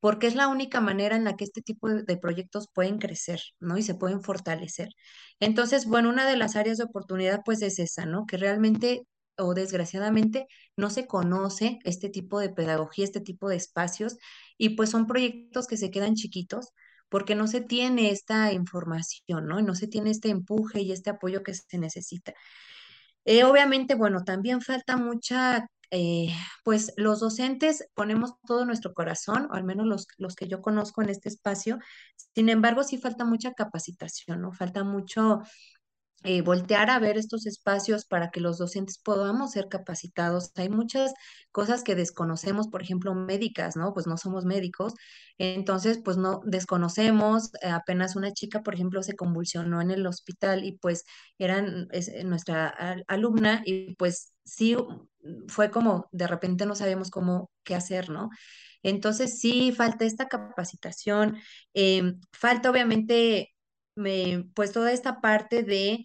porque 0.00 0.26
es 0.26 0.34
la 0.34 0.48
única 0.48 0.80
manera 0.80 1.16
en 1.16 1.24
la 1.24 1.36
que 1.36 1.44
este 1.44 1.62
tipo 1.62 1.88
de, 1.88 2.16
proyectos 2.16 2.68
pueden 2.72 2.98
crecer, 2.98 3.40
¿no? 3.60 3.78
Y 3.78 3.82
se 3.82 3.94
pueden 3.94 4.22
fortalecer. 4.22 4.90
Entonces, 5.40 5.86
bueno, 5.86 6.08
una 6.10 6.28
de 6.28 6.36
las 6.36 6.56
áreas 6.56 6.78
de 6.78 6.84
oportunidad, 6.84 7.42
pues 7.44 7.62
es 7.62 7.78
esa, 7.78 8.06
¿no? 8.06 8.26
Que 8.26 8.36
realmente 8.38 9.06
o 9.38 9.54
desgraciadamente 9.54 10.46
no 10.76 10.90
se 10.90 11.06
conoce 11.06 11.78
este 11.84 12.10
tipo 12.10 12.40
de 12.40 12.50
pedagogía, 12.50 13.04
este 13.04 13.20
tipo 13.20 13.48
de 13.48 13.56
espacios, 13.56 14.16
y 14.58 14.70
pues 14.70 14.90
son 14.90 15.06
proyectos 15.06 15.66
que 15.66 15.76
se 15.76 15.90
quedan 15.90 16.14
chiquitos 16.14 16.70
porque 17.08 17.34
no 17.34 17.46
se 17.48 17.60
tiene 17.60 18.10
esta 18.10 18.52
información, 18.52 19.46
¿no? 19.46 19.60
No 19.62 19.74
se 19.74 19.88
tiene 19.88 20.10
este 20.10 20.30
empuje 20.30 20.80
y 20.82 20.92
este 20.92 21.10
apoyo 21.10 21.42
que 21.42 21.54
se 21.54 21.78
necesita. 21.78 22.34
Eh, 23.24 23.44
obviamente, 23.44 23.94
bueno, 23.94 24.24
también 24.24 24.60
falta 24.62 24.96
mucha, 24.96 25.66
eh, 25.90 26.28
pues 26.64 26.92
los 26.96 27.20
docentes 27.20 27.86
ponemos 27.94 28.32
todo 28.46 28.64
nuestro 28.66 28.94
corazón, 28.94 29.48
o 29.50 29.54
al 29.54 29.64
menos 29.64 29.86
los, 29.86 30.06
los 30.18 30.34
que 30.36 30.48
yo 30.48 30.62
conozco 30.62 31.02
en 31.02 31.10
este 31.10 31.28
espacio. 31.28 31.78
Sin 32.34 32.48
embargo, 32.48 32.84
sí 32.84 32.98
falta 32.98 33.24
mucha 33.24 33.52
capacitación, 33.54 34.40
¿no? 34.42 34.52
Falta 34.52 34.84
mucho 34.84 35.40
eh, 36.22 36.42
voltear 36.42 36.90
a 36.90 36.98
ver 36.98 37.16
estos 37.16 37.46
espacios 37.46 38.04
para 38.04 38.30
que 38.30 38.40
los 38.40 38.58
docentes 38.58 38.98
podamos 38.98 39.52
ser 39.52 39.68
capacitados. 39.68 40.50
Hay 40.56 40.68
muchas 40.68 41.14
cosas 41.50 41.82
que 41.82 41.94
desconocemos, 41.94 42.68
por 42.68 42.82
ejemplo, 42.82 43.14
médicas, 43.14 43.74
¿no? 43.76 43.94
Pues 43.94 44.06
no 44.06 44.18
somos 44.18 44.44
médicos, 44.44 44.92
entonces, 45.38 45.98
pues 46.04 46.16
no 46.18 46.40
desconocemos. 46.44 47.50
eh, 47.62 47.68
apenas 47.70 48.16
una 48.16 48.32
chica, 48.32 48.62
por 48.62 48.74
ejemplo, 48.74 49.02
se 49.02 49.16
convulsionó 49.16 49.80
en 49.80 49.90
el 49.90 50.06
hospital 50.06 50.64
y 50.64 50.72
pues 50.78 51.04
eran 51.38 51.88
es, 51.92 52.10
nuestra 52.24 52.68
al- 52.68 53.04
alumna 53.08 53.62
y 53.64 53.94
pues 53.96 54.32
sí 54.44 54.76
fue 55.48 55.70
como 55.70 56.08
de 56.12 56.26
repente 56.26 56.66
no 56.66 56.74
sabíamos 56.74 57.10
cómo 57.10 57.50
qué 57.64 57.74
hacer, 57.74 58.10
¿no? 58.10 58.30
Entonces 58.82 59.38
sí 59.40 59.72
falta 59.72 60.04
esta 60.04 60.28
capacitación, 60.28 61.36
em, 61.74 62.20
falta 62.32 62.70
obviamente 62.70 63.50
me, 63.94 64.44
pues 64.54 64.72
toda 64.72 64.92
esta 64.92 65.20
parte 65.20 65.62
de, 65.62 66.04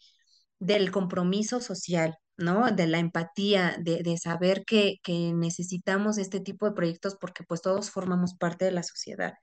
del 0.60 0.91
compromiso 0.91 1.62
social, 1.62 2.15
¿no? 2.38 2.71
De 2.71 2.88
la 2.88 2.99
empatía, 2.99 3.78
de, 3.80 4.04
de 4.04 4.17
saber 4.17 4.65
que, 4.65 4.97
que 5.04 5.34
necesitamos 5.34 6.17
este 6.17 6.39
tipo 6.41 6.65
de 6.65 6.73
proyectos 6.73 7.15
porque 7.19 7.43
pues 7.43 7.62
todos 7.62 7.91
formamos 7.91 8.36
parte 8.36 8.65
de 8.65 8.71
la 8.71 8.84
sociedad. 8.84 9.34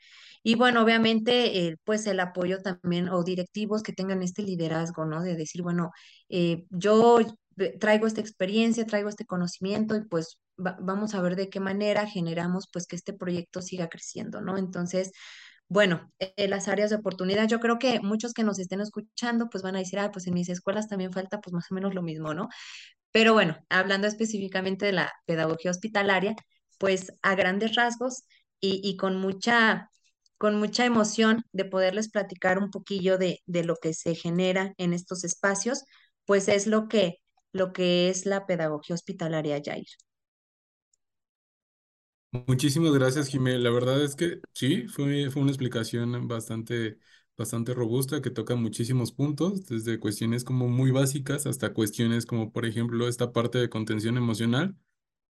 Y 0.42 0.54
bueno, 0.56 0.82
obviamente, 0.82 1.66
eh, 1.68 1.76
pues 1.84 2.06
el 2.06 2.20
apoyo 2.20 2.60
también 2.62 3.08
o 3.08 3.22
directivos 3.24 3.82
que 3.82 3.92
tengan 3.92 4.22
este 4.22 4.42
liderazgo, 4.42 5.04
¿no? 5.04 5.22
De 5.22 5.36
decir, 5.36 5.62
bueno, 5.62 5.92
eh, 6.28 6.66
yo 6.70 7.20
traigo 7.80 8.06
esta 8.06 8.20
experiencia, 8.20 8.86
traigo 8.86 9.08
este 9.08 9.26
conocimiento 9.26 9.96
y 9.96 10.04
pues 10.06 10.38
va- 10.58 10.76
vamos 10.80 11.14
a 11.14 11.22
ver 11.22 11.36
de 11.36 11.48
qué 11.50 11.60
manera 11.60 12.06
generamos 12.06 12.68
pues 12.72 12.86
que 12.86 12.96
este 12.96 13.12
proyecto 13.12 13.62
siga 13.62 13.88
creciendo, 13.88 14.40
¿no? 14.40 14.58
Entonces, 14.58 15.12
bueno, 15.68 16.12
eh, 16.18 16.48
las 16.48 16.68
áreas 16.68 16.90
de 16.90 16.96
oportunidad, 16.96 17.48
yo 17.48 17.60
creo 17.60 17.78
que 17.78 18.00
muchos 18.00 18.34
que 18.34 18.44
nos 18.44 18.58
estén 18.58 18.80
escuchando, 18.82 19.48
pues 19.50 19.62
van 19.64 19.76
a 19.76 19.78
decir, 19.80 19.98
ah, 20.00 20.10
pues 20.12 20.26
en 20.26 20.34
mis 20.34 20.48
escuelas 20.50 20.88
también 20.88 21.12
falta 21.12 21.40
pues 21.40 21.52
más 21.54 21.66
o 21.70 21.74
menos 21.74 21.94
lo 21.94 22.02
mismo, 22.02 22.34
¿no? 22.34 22.48
Pero 23.12 23.34
bueno, 23.34 23.56
hablando 23.68 24.06
específicamente 24.08 24.86
de 24.86 24.92
la 24.92 25.12
pedagogía 25.26 25.70
hospitalaria, 25.70 26.34
pues 26.78 27.12
a 27.22 27.34
grandes 27.34 27.74
rasgos 27.76 28.24
y, 28.60 28.80
y 28.84 28.96
con 28.96 29.16
mucha, 29.18 29.90
con 30.38 30.56
mucha 30.58 30.84
emoción 30.86 31.44
de 31.52 31.64
poderles 31.66 32.10
platicar 32.10 32.58
un 32.58 32.70
poquillo 32.70 33.18
de, 33.18 33.40
de 33.46 33.64
lo 33.64 33.76
que 33.76 33.92
se 33.94 34.14
genera 34.14 34.72
en 34.78 34.92
estos 34.94 35.24
espacios, 35.24 35.84
pues 36.24 36.48
es 36.48 36.66
lo 36.66 36.88
que, 36.88 37.18
lo 37.52 37.72
que 37.72 38.08
es 38.10 38.26
la 38.26 38.46
pedagogía 38.46 38.94
hospitalaria, 38.94 39.60
Jair. 39.64 39.86
Muchísimas 42.46 42.92
gracias, 42.94 43.28
Jimé. 43.28 43.58
La 43.58 43.70
verdad 43.70 44.02
es 44.02 44.16
que 44.16 44.40
sí, 44.54 44.88
fue, 44.88 45.30
fue 45.30 45.42
una 45.42 45.50
explicación 45.50 46.28
bastante, 46.28 46.98
bastante 47.36 47.74
robusta 47.74 48.22
que 48.22 48.30
toca 48.30 48.54
muchísimos 48.54 49.12
puntos, 49.12 49.66
desde 49.66 49.98
cuestiones 50.00 50.42
como 50.42 50.66
muy 50.68 50.90
básicas 50.90 51.44
hasta 51.46 51.74
cuestiones 51.74 52.24
como, 52.24 52.50
por 52.50 52.64
ejemplo, 52.64 53.06
esta 53.06 53.32
parte 53.32 53.58
de 53.58 53.68
contención 53.68 54.16
emocional 54.16 54.74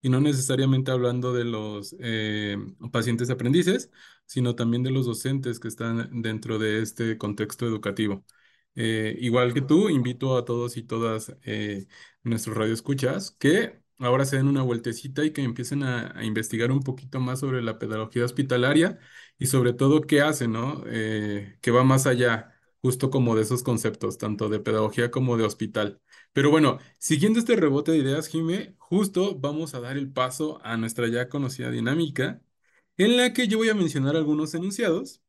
y 0.01 0.09
no 0.09 0.21
necesariamente 0.21 0.91
hablando 0.91 1.33
de 1.33 1.45
los 1.45 1.95
eh, 1.99 2.57
pacientes 2.91 3.29
aprendices, 3.29 3.91
sino 4.25 4.55
también 4.55 4.83
de 4.83 4.91
los 4.91 5.05
docentes 5.05 5.59
que 5.59 5.69
están 5.69 6.21
dentro 6.23 6.59
de 6.59 6.81
este 6.81 7.17
contexto 7.17 7.65
educativo. 7.67 8.25
Eh, 8.81 9.17
igual 9.19 9.53
que 9.53 9.61
tú, 9.61 9.89
invito 9.89 10.37
a 10.37 10.45
todos 10.45 10.77
y 10.77 10.83
todas 10.83 11.35
eh, 11.43 11.87
nuestros 12.23 12.55
radioescuchas 12.55 13.31
que 13.31 13.81
ahora 13.97 14.23
se 14.23 14.37
den 14.37 14.47
una 14.47 14.61
vueltecita 14.61 15.25
y 15.25 15.33
que 15.33 15.43
empiecen 15.43 15.83
a, 15.83 16.23
investigar 16.23 16.71
un 16.71 16.79
poquito 16.81 17.19
más 17.19 17.41
sobre 17.41 17.61
la 17.61 17.77
pedagogía 17.77 18.23
hospitalaria 18.23 18.97
y 19.37 19.47
sobre 19.47 19.73
todo 19.73 19.99
qué 20.01 20.21
hace, 20.21 20.47
¿no? 20.47 20.83
Eh, 20.87 21.57
que 21.61 21.71
va 21.71 21.83
más 21.83 22.07
allá, 22.07 22.57
justo 22.81 23.09
como 23.09 23.35
de 23.35 23.41
esos 23.41 23.63
conceptos, 23.63 24.17
tanto 24.17 24.47
de 24.47 24.59
pedagogía 24.61 25.11
como 25.11 25.35
de 25.35 25.43
hospital. 25.43 26.01
Pero 26.31 26.49
bueno, 26.49 26.79
siguiendo 26.99 27.39
este 27.39 27.57
rebote 27.57 27.91
de 27.91 27.97
ideas, 27.97 28.27
Jime, 28.27 28.75
justo 28.77 29.37
vamos 29.37 29.73
a 29.75 29.81
dar 29.81 29.97
el 29.97 30.09
paso 30.11 30.61
a 30.63 30.77
nuestra 30.77 31.07
ya 31.09 31.27
conocida 31.27 31.69
dinámica, 31.69 32.41
en 32.97 33.17
la 33.17 33.33
que 33.33 33.47
yo 33.49 33.57
voy 33.57 33.69
a 33.69 33.75
mencionar 33.75 34.15
algunos 34.15 34.53
enunciados 34.53 35.21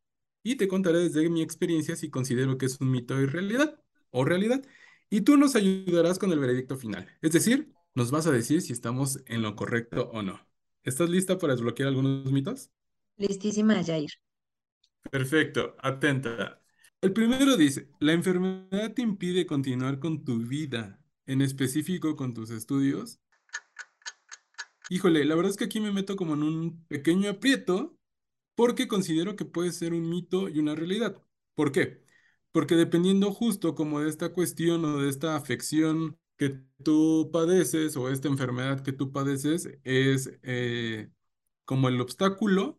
y 0.42 0.56
te 0.56 0.68
contaré 0.68 0.98
desde 0.98 1.28
mi 1.28 1.42
experiencia 1.42 1.96
si 1.96 2.10
considero 2.10 2.58
que 2.58 2.66
es 2.66 2.80
un 2.80 2.90
mito 2.90 3.20
y 3.20 3.26
realidad 3.26 3.80
o 4.10 4.24
realidad. 4.24 4.62
Y 5.10 5.22
tú 5.22 5.36
nos 5.36 5.56
ayudarás 5.56 6.18
con 6.18 6.32
el 6.32 6.38
veredicto 6.38 6.76
final. 6.76 7.08
Es 7.20 7.32
decir, 7.32 7.72
nos 7.94 8.10
vas 8.10 8.26
a 8.26 8.32
decir 8.32 8.62
si 8.62 8.72
estamos 8.72 9.20
en 9.26 9.42
lo 9.42 9.56
correcto 9.56 10.10
o 10.12 10.22
no. 10.22 10.40
¿Estás 10.84 11.10
lista 11.10 11.38
para 11.38 11.54
desbloquear 11.54 11.88
algunos 11.88 12.30
mitos? 12.30 12.70
Listísima, 13.16 13.82
Jair. 13.84 14.10
Perfecto, 15.10 15.76
atenta. 15.78 16.62
El 17.00 17.12
primero 17.12 17.56
dice, 17.56 17.88
la 17.98 18.12
enfermedad 18.12 18.94
te 18.94 19.02
impide 19.02 19.46
continuar 19.46 19.98
con 19.98 20.24
tu 20.24 20.38
vida, 20.38 21.02
en 21.26 21.42
específico 21.42 22.16
con 22.16 22.34
tus 22.34 22.50
estudios. 22.50 23.20
Híjole, 24.88 25.24
la 25.24 25.34
verdad 25.34 25.50
es 25.50 25.56
que 25.56 25.64
aquí 25.64 25.80
me 25.80 25.92
meto 25.92 26.16
como 26.16 26.34
en 26.34 26.42
un 26.42 26.84
pequeño 26.86 27.30
aprieto 27.30 27.99
porque 28.60 28.88
considero 28.88 29.36
que 29.36 29.46
puede 29.46 29.72
ser 29.72 29.94
un 29.94 30.10
mito 30.10 30.50
y 30.50 30.58
una 30.58 30.74
realidad. 30.74 31.16
¿Por 31.54 31.72
qué? 31.72 32.04
Porque 32.52 32.74
dependiendo 32.74 33.32
justo 33.32 33.74
como 33.74 34.00
de 34.00 34.10
esta 34.10 34.34
cuestión 34.34 34.84
o 34.84 34.98
de 35.00 35.08
esta 35.08 35.34
afección 35.34 36.18
que 36.36 36.60
tú 36.84 37.30
padeces 37.32 37.96
o 37.96 38.10
esta 38.10 38.28
enfermedad 38.28 38.82
que 38.82 38.92
tú 38.92 39.12
padeces 39.12 39.70
es 39.82 40.30
eh, 40.42 41.10
como 41.64 41.88
el 41.88 41.98
obstáculo 42.02 42.78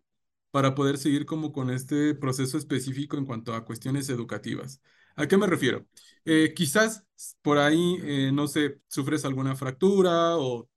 para 0.52 0.76
poder 0.76 1.00
seguir 1.00 1.26
como 1.26 1.52
con 1.52 1.72
este 1.72 2.14
proceso 2.14 2.60
específico 2.60 3.18
en 3.18 3.26
cuanto 3.26 3.56
a 3.56 3.66
cuestiones 3.66 4.08
educativas. 4.10 4.82
¿A 5.16 5.28
qué 5.28 5.36
me 5.38 5.48
refiero? 5.48 5.88
Eh, 6.26 6.54
quizás 6.56 7.06
por 7.42 7.58
ahí, 7.58 7.98
eh, 8.04 8.32
no 8.32 8.48
sé, 8.48 8.82
sufres 8.88 9.26
alguna 9.26 9.56
fractura 9.56 10.38
o 10.38 10.70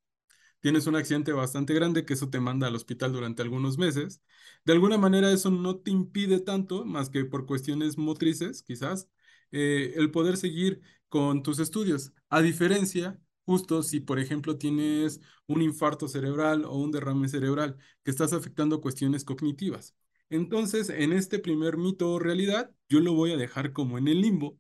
tienes 0.65 0.87
un 0.87 0.97
accidente 0.97 1.33
bastante 1.33 1.75
grande 1.75 2.07
que 2.07 2.15
eso 2.15 2.31
te 2.31 2.41
manda 2.41 2.67
al 2.69 2.75
hospital 2.75 3.13
durante 3.13 3.43
algunos 3.43 3.77
meses. 3.77 4.23
De 4.65 4.73
alguna 4.73 4.97
manera 4.97 5.31
eso 5.31 5.51
no 5.51 5.77
te 5.77 5.91
impide 5.91 6.41
tanto, 6.41 6.87
más 6.87 7.11
que 7.11 7.27
por 7.27 7.45
cuestiones 7.45 7.99
motrices, 7.99 8.63
quizás, 8.63 9.11
eh, 9.53 9.93
el 9.97 10.11
poder 10.11 10.39
seguir 10.39 10.81
con 11.11 11.43
tus 11.43 11.59
estudios. 11.59 12.15
A 12.31 12.41
diferencia, 12.41 13.21
justo 13.45 13.83
si, 13.83 14.01
por 14.01 14.19
ejemplo, 14.19 14.57
tienes 14.57 15.21
un 15.47 15.61
infarto 15.61 16.09
cerebral 16.09 16.65
o 16.65 16.77
un 16.79 16.91
derrame 16.93 17.29
cerebral 17.29 17.77
que 18.03 18.11
estás 18.11 18.33
afectando 18.33 18.81
cuestiones 18.81 19.23
cognitivas. 19.25 19.95
Entonces, 20.31 20.89
en 20.89 21.13
este 21.13 21.39
primer 21.41 21.77
mito 21.77 22.11
o 22.11 22.19
realidad, 22.19 22.71
yo 22.89 23.01
lo 23.01 23.13
voy 23.13 23.33
a 23.33 23.37
dejar 23.37 23.75
como 23.75 23.99
en 23.99 24.09
el 24.09 24.23
limbo, 24.23 24.59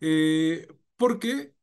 eh, 0.00 0.66
porque 0.96 1.54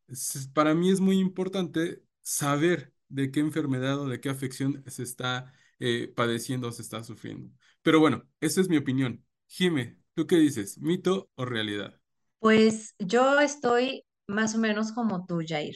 para 0.53 0.73
mí 0.75 0.91
es 0.91 0.99
muy 1.01 1.19
importante 1.19 2.03
saber 2.21 2.93
de 3.09 3.31
qué 3.31 3.39
enfermedad 3.41 3.99
o 3.99 4.07
de 4.07 4.21
qué 4.21 4.29
afección 4.29 4.83
se 4.87 5.03
está 5.03 5.53
eh, 5.79 6.11
padeciendo 6.15 6.69
o 6.69 6.71
se 6.71 6.81
está 6.81 7.03
sufriendo. 7.03 7.51
Pero 7.81 7.99
bueno, 7.99 8.23
esa 8.39 8.61
es 8.61 8.69
mi 8.69 8.77
opinión. 8.77 9.25
Jime, 9.47 9.97
¿tú 10.13 10.27
qué 10.27 10.37
dices? 10.37 10.77
¿Mito 10.77 11.29
o 11.35 11.45
realidad? 11.45 11.99
Pues 12.39 12.95
yo 12.99 13.39
estoy 13.39 14.05
más 14.27 14.55
o 14.55 14.59
menos 14.59 14.91
como 14.91 15.25
tú, 15.25 15.41
Jair, 15.45 15.75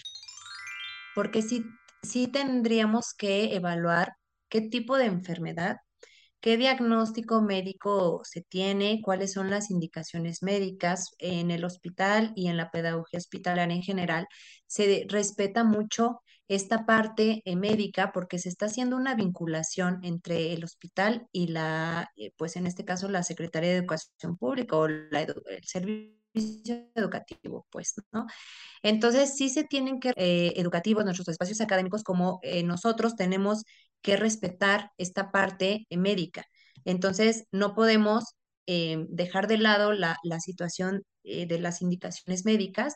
porque 1.16 1.42
sí, 1.42 1.66
sí 2.04 2.28
tendríamos 2.28 3.14
que 3.14 3.56
evaluar 3.56 4.14
qué 4.50 4.62
tipo 4.62 4.98
de 4.98 5.06
enfermedad, 5.06 5.78
qué 6.44 6.58
diagnóstico 6.58 7.42
médico 7.42 8.22
se 8.26 8.42
tiene, 8.42 9.02
cuáles 9.02 9.32
son 9.32 9.50
las 9.50 9.72
indicaciones 9.72 10.44
médicas 10.44 11.16
en 11.20 11.52
el 11.52 11.64
hospital 11.64 12.34
y 12.36 12.50
en 12.50 12.58
la 12.58 12.70
pedagogía 12.70 13.20
hospitalaria 13.20 13.74
en 13.74 13.82
general. 13.82 14.28
Se 14.68 15.06
respeta 15.08 15.64
mucho 15.64 16.22
esta 16.50 16.86
parte 16.86 17.42
eh, 17.46 17.56
médica 17.56 18.12
porque 18.12 18.40
se 18.40 18.50
está 18.50 18.66
haciendo 18.66 18.98
una 18.98 19.16
vinculación 19.16 20.02
entre 20.04 20.52
el 20.52 20.66
hospital 20.66 21.28
y 21.32 21.48
la, 21.48 22.12
eh, 22.18 22.34
pues 22.38 22.58
en 22.58 22.68
este 22.68 22.84
caso, 22.84 23.08
la 23.08 23.24
Secretaría 23.24 23.70
de 23.72 23.78
Educación 23.78 24.36
Pública 24.38 24.76
o 24.76 24.90
la 24.90 25.22
el 25.22 25.64
servicio 25.64 26.24
educativo, 26.96 27.68
pues, 27.72 27.94
¿no? 28.12 28.26
Entonces, 28.84 29.36
sí 29.38 29.50
se 29.50 29.64
tienen 29.64 30.00
que, 30.00 30.14
eh, 30.18 30.54
educativos, 30.58 31.06
nuestros 31.06 31.28
espacios 31.30 31.62
académicos, 31.62 32.04
como 32.04 32.40
eh, 32.44 32.64
nosotros 32.64 33.16
tenemos 33.16 33.64
que 34.04 34.18
respetar 34.18 34.92
esta 34.98 35.32
parte 35.32 35.88
médica. 35.90 36.46
Entonces, 36.86 37.46
no 37.52 37.74
podemos 37.74 38.36
eh, 38.68 39.06
dejar 39.10 39.48
de 39.48 39.58
lado 39.58 39.94
la, 39.94 40.18
la 40.24 40.40
situación 40.40 41.04
eh, 41.24 41.48
de 41.48 41.60
las 41.60 41.82
indicaciones 41.82 42.46
médicas. 42.46 42.96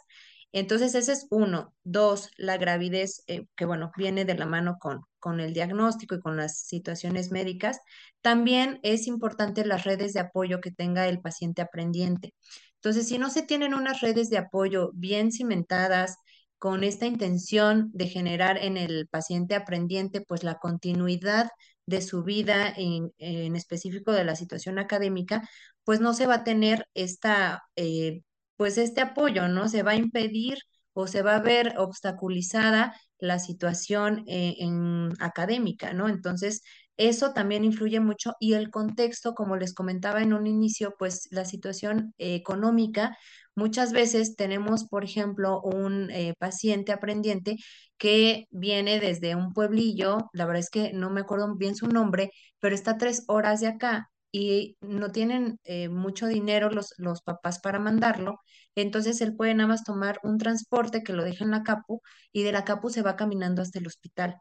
Entonces, 0.52 0.96
ese 0.96 1.14
es 1.14 1.28
uno. 1.30 1.74
Dos, 1.84 2.30
la 2.38 2.58
gravidez, 2.58 3.24
eh, 3.28 3.46
que 3.56 3.66
bueno, 3.66 3.92
viene 3.98 4.26
de 4.26 4.36
la 4.36 4.46
mano 4.46 4.78
con, 4.80 5.02
con 5.20 5.40
el 5.40 5.54
diagnóstico 5.54 6.16
y 6.16 6.20
con 6.20 6.38
las 6.38 6.60
situaciones 6.62 7.32
médicas. 7.32 7.80
También 8.22 8.80
es 8.84 9.08
importante 9.08 9.66
las 9.66 9.84
redes 9.84 10.14
de 10.14 10.20
apoyo 10.22 10.62
que 10.62 10.72
tenga 10.72 11.08
el 11.08 11.22
paciente 11.22 11.62
aprendiente. 11.62 12.34
Entonces, 12.76 13.08
si 13.08 13.18
no 13.18 13.30
se 13.30 13.44
tienen 13.44 13.74
unas 13.74 14.02
redes 14.02 14.30
de 14.30 14.38
apoyo 14.38 14.92
bien 14.94 15.32
cimentadas, 15.32 16.18
con 16.60 16.84
esta 16.84 17.06
intención 17.06 17.92
de 17.94 18.08
generar 18.08 18.58
en 18.58 18.78
el 18.78 19.08
paciente 19.08 19.56
aprendiente, 19.56 20.22
pues 20.22 20.44
la 20.44 20.56
continuidad 20.60 21.50
de 21.86 22.02
su 22.02 22.24
vida, 22.24 22.74
en, 22.76 23.12
en 23.18 23.56
específico 23.56 24.12
de 24.12 24.26
la 24.26 24.36
situación 24.36 24.80
académica, 24.80 25.48
pues 25.84 26.02
no 26.02 26.14
se 26.14 26.28
va 26.28 26.36
a 26.36 26.44
tener 26.44 26.88
esta, 26.94 27.64
eh, 27.76 28.22
pues 28.58 28.78
este 28.78 29.02
apoyo, 29.02 29.48
¿no? 29.48 29.70
Se 29.70 29.84
va 29.84 29.92
a 29.92 29.96
impedir 29.96 30.58
o 30.94 31.08
se 31.08 31.22
va 31.22 31.36
a 31.38 31.42
ver 31.42 31.76
obstaculizada 31.78 32.94
la 33.20 33.40
situación 33.40 34.24
eh, 34.28 34.56
en 34.60 35.12
académica, 35.20 35.94
¿no? 35.94 36.10
Entonces, 36.10 36.64
eso 36.98 37.34
también 37.34 37.64
influye 37.64 38.00
mucho 38.00 38.34
y 38.40 38.54
el 38.54 38.70
contexto, 38.72 39.34
como 39.34 39.56
les 39.56 39.74
comentaba 39.74 40.22
en 40.22 40.34
un 40.34 40.48
inicio, 40.48 40.96
pues 40.98 41.28
la 41.32 41.46
situación 41.46 42.14
económica, 42.18 43.18
muchas 43.56 43.92
veces 43.94 44.36
tenemos, 44.36 44.88
por 44.88 45.04
ejemplo, 45.04 45.62
un 45.62 46.10
eh, 46.12 46.34
paciente 46.40 46.92
aprendiente 46.92 47.58
que 47.98 48.46
viene 48.52 49.00
desde 49.00 49.36
un 49.36 49.54
pueblillo, 49.54 50.30
la 50.34 50.46
verdad 50.46 50.62
es 50.62 50.70
que 50.70 50.92
no 50.94 51.10
me 51.10 51.22
acuerdo 51.22 51.56
bien 51.56 51.76
su 51.76 51.88
nombre, 51.88 52.32
pero 52.60 52.76
está 52.76 52.98
tres 52.98 53.24
horas 53.28 53.62
de 53.62 53.68
acá 53.68 54.10
y 54.32 54.78
no 54.82 55.12
tienen 55.12 55.60
eh, 55.64 55.90
mucho 55.90 56.28
dinero 56.28 56.70
los, 56.70 56.94
los 56.98 57.22
papás 57.22 57.60
para 57.60 57.80
mandarlo, 57.80 58.40
entonces 58.76 59.22
él 59.22 59.36
puede 59.36 59.54
nada 59.56 59.70
más 59.70 59.84
tomar 59.84 60.20
un 60.24 60.38
transporte 60.38 61.04
que 61.04 61.14
lo 61.14 61.24
deja 61.24 61.44
en 61.44 61.52
la 61.52 61.64
Capu 61.64 62.02
y 62.32 62.44
de 62.44 62.52
la 62.52 62.64
Capu 62.66 62.90
se 62.90 63.02
va 63.02 63.16
caminando 63.16 63.62
hasta 63.62 63.80
el 63.80 63.88
hospital. 63.88 64.38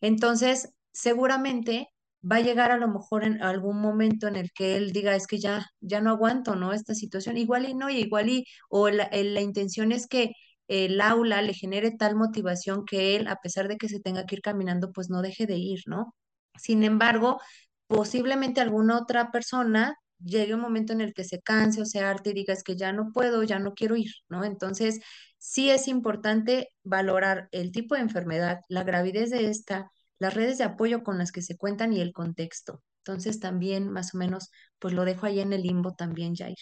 Entonces, 0.00 0.72
seguramente 0.92 1.88
va 2.22 2.36
a 2.36 2.40
llegar 2.40 2.70
a 2.72 2.76
lo 2.78 2.88
mejor 2.88 3.24
en 3.24 3.42
algún 3.42 3.80
momento 3.80 4.26
en 4.28 4.36
el 4.36 4.50
que 4.52 4.76
él 4.76 4.92
diga, 4.92 5.14
es 5.14 5.26
que 5.26 5.38
ya, 5.38 5.66
ya 5.80 6.00
no 6.00 6.10
aguanto, 6.10 6.56
¿no? 6.56 6.72
Esta 6.72 6.94
situación, 6.94 7.36
igual 7.36 7.68
y 7.68 7.74
no, 7.74 7.90
y 7.90 7.98
igual 7.98 8.28
y, 8.28 8.44
o 8.68 8.88
la, 8.90 9.08
la 9.12 9.40
intención 9.40 9.92
es 9.92 10.06
que 10.06 10.32
el 10.68 11.00
aula 11.00 11.42
le 11.42 11.54
genere 11.54 11.92
tal 11.92 12.16
motivación 12.16 12.84
que 12.84 13.16
él, 13.16 13.28
a 13.28 13.36
pesar 13.36 13.68
de 13.68 13.76
que 13.76 13.88
se 13.88 14.00
tenga 14.00 14.26
que 14.26 14.36
ir 14.36 14.42
caminando, 14.42 14.92
pues 14.92 15.10
no 15.10 15.22
deje 15.22 15.46
de 15.46 15.56
ir, 15.56 15.80
¿no? 15.86 16.14
Sin 16.56 16.82
embargo, 16.84 17.40
posiblemente 17.86 18.60
alguna 18.60 18.98
otra 18.98 19.30
persona 19.30 19.96
llegue 20.18 20.54
un 20.54 20.60
momento 20.60 20.92
en 20.92 21.00
el 21.00 21.14
que 21.14 21.24
se 21.24 21.40
canse 21.42 21.82
o 21.82 21.86
se 21.86 22.00
harte 22.00 22.30
y 22.30 22.34
diga, 22.34 22.52
es 22.54 22.62
que 22.64 22.76
ya 22.76 22.92
no 22.92 23.12
puedo, 23.12 23.42
ya 23.44 23.58
no 23.58 23.74
quiero 23.74 23.96
ir, 23.96 24.10
¿no? 24.28 24.44
Entonces, 24.44 25.00
sí 25.38 25.70
es 25.70 25.88
importante 25.88 26.68
valorar 26.82 27.48
el 27.52 27.72
tipo 27.72 27.94
de 27.94 28.00
enfermedad, 28.02 28.60
la 28.68 28.84
gravidez 28.84 29.30
de 29.30 29.48
esta 29.50 29.90
las 30.18 30.34
redes 30.34 30.58
de 30.58 30.64
apoyo 30.64 31.02
con 31.02 31.18
las 31.18 31.32
que 31.32 31.42
se 31.42 31.56
cuentan 31.56 31.92
y 31.92 32.00
el 32.00 32.12
contexto. 32.12 32.82
Entonces 33.04 33.40
también 33.40 33.90
más 33.90 34.14
o 34.14 34.18
menos 34.18 34.50
pues 34.78 34.94
lo 34.94 35.04
dejo 35.04 35.26
ahí 35.26 35.40
en 35.40 35.52
el 35.52 35.62
limbo 35.62 35.94
también, 35.94 36.34
Jair. 36.34 36.56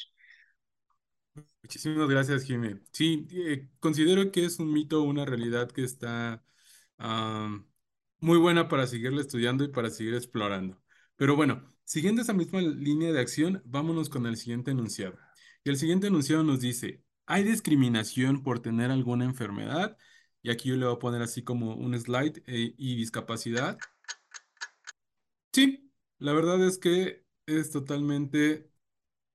Muchísimas 1.63 2.09
gracias, 2.09 2.45
Jimé. 2.45 2.81
Sí, 2.93 3.27
eh, 3.33 3.69
considero 3.81 4.31
que 4.31 4.45
es 4.45 4.59
un 4.59 4.73
mito, 4.73 5.03
una 5.03 5.25
realidad 5.25 5.71
que 5.71 5.83
está 5.83 6.45
am, 6.99 7.67
muy 8.21 8.39
buena 8.39 8.69
para 8.69 8.87
seguirla 8.87 9.23
estudiando 9.23 9.65
y 9.65 9.69
para 9.69 9.91
seguir 9.91 10.15
explorando. 10.15 10.83
Pero 11.17 11.37
bueno, 11.37 11.75
siguiendo 11.85 12.23
esa 12.23 12.35
misma 12.35 12.61
línea 12.61 13.13
de 13.13 13.21
acción, 13.21 13.63
vámonos 13.65 14.11
con 14.11 14.27
el 14.27 14.37
siguiente 14.37 14.73
enunciado. 14.73 15.19
Y 15.65 15.71
el 15.71 15.77
siguiente 15.79 16.09
enunciado 16.09 16.43
nos 16.45 16.61
dice, 16.61 17.03
¿hay 17.27 17.45
discriminación 17.45 18.43
por 18.43 18.61
tener 18.61 18.91
alguna 18.91 19.25
enfermedad? 19.25 19.97
Y 20.45 20.51
aquí 20.53 20.71
yo 20.71 20.77
le 20.77 20.87
voy 20.87 20.97
a 20.97 21.01
poner 21.01 21.23
así 21.23 21.43
como 21.45 21.75
un 21.77 21.99
slide 22.01 22.45
eh, 22.47 22.75
y 22.79 22.97
discapacidad. 22.97 23.79
Sí, 25.53 25.91
la 26.19 26.33
verdad 26.33 26.65
es 26.67 26.79
que 26.79 27.25
es 27.47 27.71
totalmente 27.71 28.71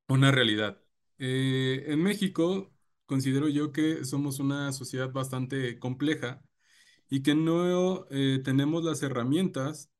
una 0.09 0.31
realidad. 0.31 0.81
Eh, 1.19 1.85
en 1.87 2.03
México 2.03 2.71
considero 3.05 3.49
yo 3.49 3.71
que 3.73 4.05
somos 4.05 4.39
una 4.39 4.73
sociedad 4.73 5.11
bastante 5.11 5.79
compleja 5.79 6.43
y 7.09 7.23
que 7.23 7.35
no 7.35 8.07
eh, 8.11 8.41
tenemos 8.43 8.83
las 8.85 9.03
herramientas 9.03 9.91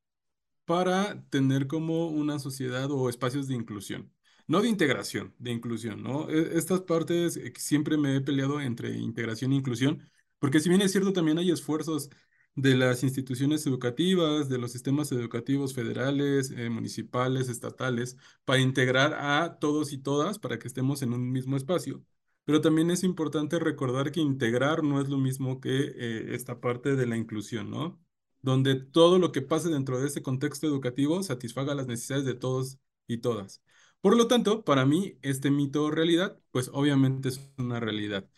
para 0.65 1.23
tener 1.29 1.67
como 1.67 2.09
una 2.09 2.39
sociedad 2.39 2.91
o 2.91 3.09
espacios 3.09 3.47
de 3.47 3.55
inclusión. 3.55 4.13
No 4.47 4.61
de 4.61 4.69
integración, 4.69 5.35
de 5.39 5.51
inclusión, 5.51 6.03
¿no? 6.03 6.29
E- 6.29 6.57
Estas 6.57 6.81
partes 6.81 7.39
siempre 7.57 7.97
me 7.97 8.15
he 8.17 8.21
peleado 8.21 8.61
entre 8.61 8.97
integración 8.97 9.53
e 9.53 9.55
inclusión, 9.57 10.09
porque 10.39 10.59
si 10.59 10.69
bien 10.69 10.81
es 10.81 10.91
cierto, 10.91 11.13
también 11.13 11.37
hay 11.37 11.51
esfuerzos 11.51 12.09
de 12.55 12.75
las 12.75 13.03
instituciones 13.03 13.65
educativas, 13.67 14.49
de 14.49 14.57
los 14.57 14.71
sistemas 14.71 15.11
educativos 15.11 15.73
federales, 15.73 16.51
eh, 16.51 16.69
municipales, 16.69 17.49
estatales, 17.49 18.17
para 18.45 18.59
integrar 18.59 19.13
a 19.13 19.59
todos 19.59 19.93
y 19.93 19.97
todas 19.97 20.39
para 20.39 20.59
que 20.59 20.67
estemos 20.67 21.01
en 21.01 21.13
un 21.13 21.31
mismo 21.31 21.55
espacio. 21.57 22.03
Pero 22.45 22.61
también 22.61 22.89
es 22.91 23.03
importante 23.03 23.59
recordar 23.59 24.11
que 24.11 24.21
integrar 24.21 24.83
no 24.83 24.99
es 25.01 25.07
lo 25.09 25.17
mismo 25.17 25.59
que 25.61 25.69
eh, 25.95 26.35
esta 26.35 26.59
parte 26.59 26.95
de 26.95 27.05
la 27.05 27.15
inclusión, 27.17 27.69
¿no? 27.69 27.99
Donde 28.41 28.75
todo 28.75 29.19
lo 29.19 29.31
que 29.31 29.41
pase 29.41 29.69
dentro 29.69 29.99
de 29.99 30.07
ese 30.07 30.21
contexto 30.23 30.65
educativo 30.67 31.21
satisfaga 31.23 31.75
las 31.75 31.87
necesidades 31.87 32.25
de 32.25 32.33
todos 32.35 32.79
y 33.07 33.17
todas. 33.19 33.61
Por 34.01 34.15
lo 34.17 34.27
tanto, 34.27 34.63
para 34.63 34.85
mí, 34.85 35.17
este 35.21 35.51
mito 35.51 35.83
o 35.83 35.91
realidad, 35.91 36.39
pues 36.51 36.69
obviamente 36.73 37.29
es 37.29 37.39
una 37.57 37.79
realidad. 37.79 38.29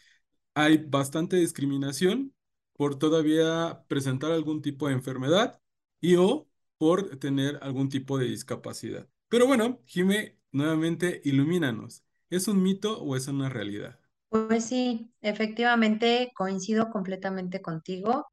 Hay 0.54 0.78
bastante 0.78 1.38
discriminación 1.38 2.34
por 2.74 2.98
todavía 3.00 3.86
presentar 3.88 4.32
algún 4.32 4.62
tipo 4.62 4.88
de 4.88 4.94
enfermedad 4.94 5.62
y 6.02 6.16
o 6.18 6.48
por 6.78 7.18
tener 7.20 7.60
algún 7.62 7.90
tipo 7.90 8.18
de 8.18 8.26
discapacidad. 8.26 9.08
Pero 9.30 9.48
bueno, 9.48 9.82
Jime, 9.86 10.38
nuevamente 10.52 11.22
ilumínanos. 11.24 12.04
¿Es 12.30 12.48
un 12.48 12.62
mito 12.64 13.02
o 13.02 13.16
es 13.16 13.28
una 13.28 13.50
realidad? 13.50 14.00
Pues 14.30 14.66
sí, 14.66 15.14
efectivamente 15.22 16.32
coincido 16.36 16.90
completamente 16.90 17.62
contigo. 17.62 18.26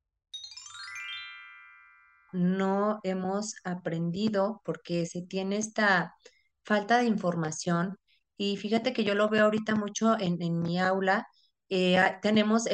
no 2.32 3.00
hemos 3.04 3.54
aprendido 3.64 4.60
porque 4.64 5.06
se 5.06 5.22
tiene 5.22 5.56
esta 5.58 6.14
falta 6.64 6.98
de 6.98 7.06
información. 7.06 7.96
Y 8.36 8.56
fíjate 8.56 8.92
que 8.92 9.04
yo 9.04 9.14
lo 9.14 9.28
veo 9.28 9.44
ahorita 9.46 9.74
mucho 9.74 10.18
en, 10.18 10.40
en 10.42 10.60
mi 10.62 10.78
aula. 10.78 11.26
Eh, 11.68 11.98
ah, 11.98 12.20
tenemos 12.22 12.64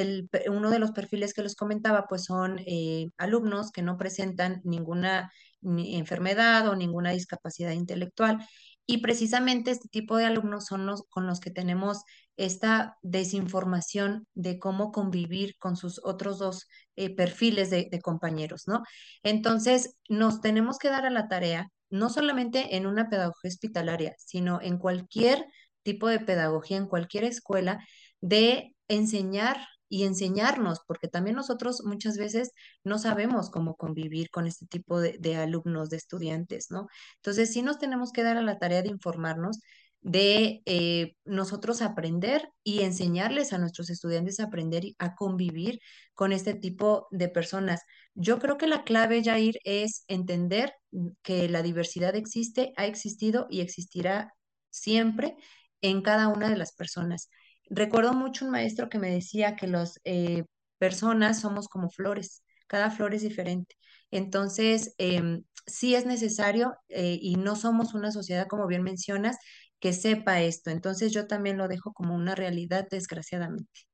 uno 0.49 0.71
de 0.71 0.79
los 0.79 0.93
perfiles 0.93 1.35
que 1.35 1.43
les 1.43 1.57
comentaba, 1.57 2.07
pues 2.09 2.25
son 2.25 2.61
eh, 2.67 3.09
alumnos 3.17 3.73
que 3.73 3.83
no 3.83 3.97
presentan 3.97 4.61
ninguna 4.65 5.33
ni 5.61 5.97
enfermedad 5.97 6.69
o 6.69 6.77
ninguna 6.77 7.11
discapacidad 7.13 7.73
intelectual. 7.73 8.39
Y 8.87 8.99
precisamente 8.99 9.71
este 9.71 9.89
tipo 9.89 10.17
de 10.17 10.27
alumnos 10.27 10.67
son 10.67 10.87
los 10.87 11.05
con 11.09 11.27
los 11.27 11.41
que 11.41 11.51
tenemos 11.51 12.03
esta 12.37 12.99
desinformación 13.03 14.27
de 14.35 14.59
cómo 14.59 14.93
convivir 14.93 15.57
con 15.59 15.77
sus 15.77 16.01
otros 16.05 16.39
dos 16.39 16.69
eh, 16.97 17.15
perfiles 17.15 17.71
de 17.71 17.89
de 17.91 18.01
compañeros, 18.01 18.65
¿no? 18.67 18.83
Entonces, 19.23 19.97
nos 20.09 20.41
tenemos 20.41 20.79
que 20.79 20.89
dar 20.91 21.07
a 21.07 21.11
la 21.11 21.29
tarea, 21.29 21.69
no 21.91 22.11
solamente 22.11 22.77
en 22.77 22.87
una 22.87 23.09
pedagogía 23.09 23.49
hospitalaria, 23.49 24.15
sino 24.19 24.61
en 24.61 24.79
cualquier 24.79 25.47
tipo 25.83 26.09
de 26.09 26.21
pedagogía, 26.21 26.77
en 26.77 26.87
cualquier 26.89 27.25
escuela, 27.25 27.79
de 28.21 28.74
enseñar 28.89 29.59
y 29.89 30.05
enseñarnos, 30.05 30.81
porque 30.87 31.09
también 31.09 31.37
nosotros 31.37 31.83
muchas 31.85 32.17
veces 32.17 32.53
no 32.83 32.99
sabemos 32.99 33.51
cómo 33.51 33.77
convivir 33.77 34.31
con 34.31 34.47
este 34.47 34.67
tipo 34.67 35.01
de, 35.01 35.37
alumnos, 35.37 35.91
de 35.91 35.97
estudiantes, 35.99 36.71
¿no? 36.71 36.89
Entonces, 37.17 37.53
sí 37.53 37.63
nos 37.63 37.79
tenemos 37.79 38.11
que 38.13 38.23
dar 38.23 38.37
a 38.37 38.43
la 38.43 38.59
tarea 38.59 38.83
de 38.83 38.89
informarnos, 38.89 39.61
de 40.01 40.63
eh, 40.67 41.17
nosotros 41.25 41.81
aprender 41.81 42.49
y 42.63 42.83
enseñarles 42.83 43.53
a 43.53 43.59
nuestros 43.59 43.89
estudiantes 43.89 44.41
a 44.41 44.45
aprender 44.45 44.85
y 44.85 44.97
a 44.99 45.15
convivir 45.15 45.81
con 46.13 46.33
este 46.33 46.55
tipo 46.55 47.07
de 47.11 47.29
personas. 47.29 47.83
Yo 48.15 48.39
creo 48.39 48.59
que 48.59 48.67
la 48.67 48.85
clave, 48.85 49.23
Jair, 49.25 49.59
es 49.65 50.05
entender 50.09 50.75
que 51.23 51.49
la 51.49 51.63
diversidad 51.63 52.17
existe, 52.17 52.73
ha 52.77 52.87
existido 52.87 53.47
y 53.49 53.61
existirá 53.61 54.35
siempre 54.71 55.37
en 55.81 56.03
cada 56.03 56.29
una 56.29 56.51
de 56.51 56.57
las 56.57 56.73
personas. 56.75 57.31
Recuerdo 57.71 58.13
mucho 58.15 58.45
un 58.45 58.51
maestro 58.53 58.89
que 58.89 58.99
me 58.99 59.11
decía 59.11 59.57
que 59.57 59.67
las 59.67 60.01
eh, 60.05 60.45
personas 60.79 61.41
somos 61.41 61.69
como 61.69 61.91
flores, 61.91 62.43
cada 62.67 62.91
flor 62.91 63.15
es 63.15 63.23
diferente. 63.23 63.77
Entonces, 64.11 64.95
em, 64.99 65.45
sí 65.67 65.95
es 65.95 66.07
necesario 66.07 66.75
eh, 66.89 67.19
y 67.21 67.37
no 67.37 67.57
somos 67.57 67.95
una 67.95 68.13
sociedad, 68.13 68.47
como 68.49 68.67
bien 68.67 68.83
mencionas, 68.83 69.37
que 69.81 69.93
sepa 69.93 70.41
esto. 70.43 70.71
Entonces, 70.71 71.13
yo 71.13 71.27
también 71.27 71.57
lo 71.59 71.69
dejo 71.69 71.93
como 71.93 72.15
una 72.15 72.35
realidad, 72.35 72.87
desgraciadamente. 72.91 73.87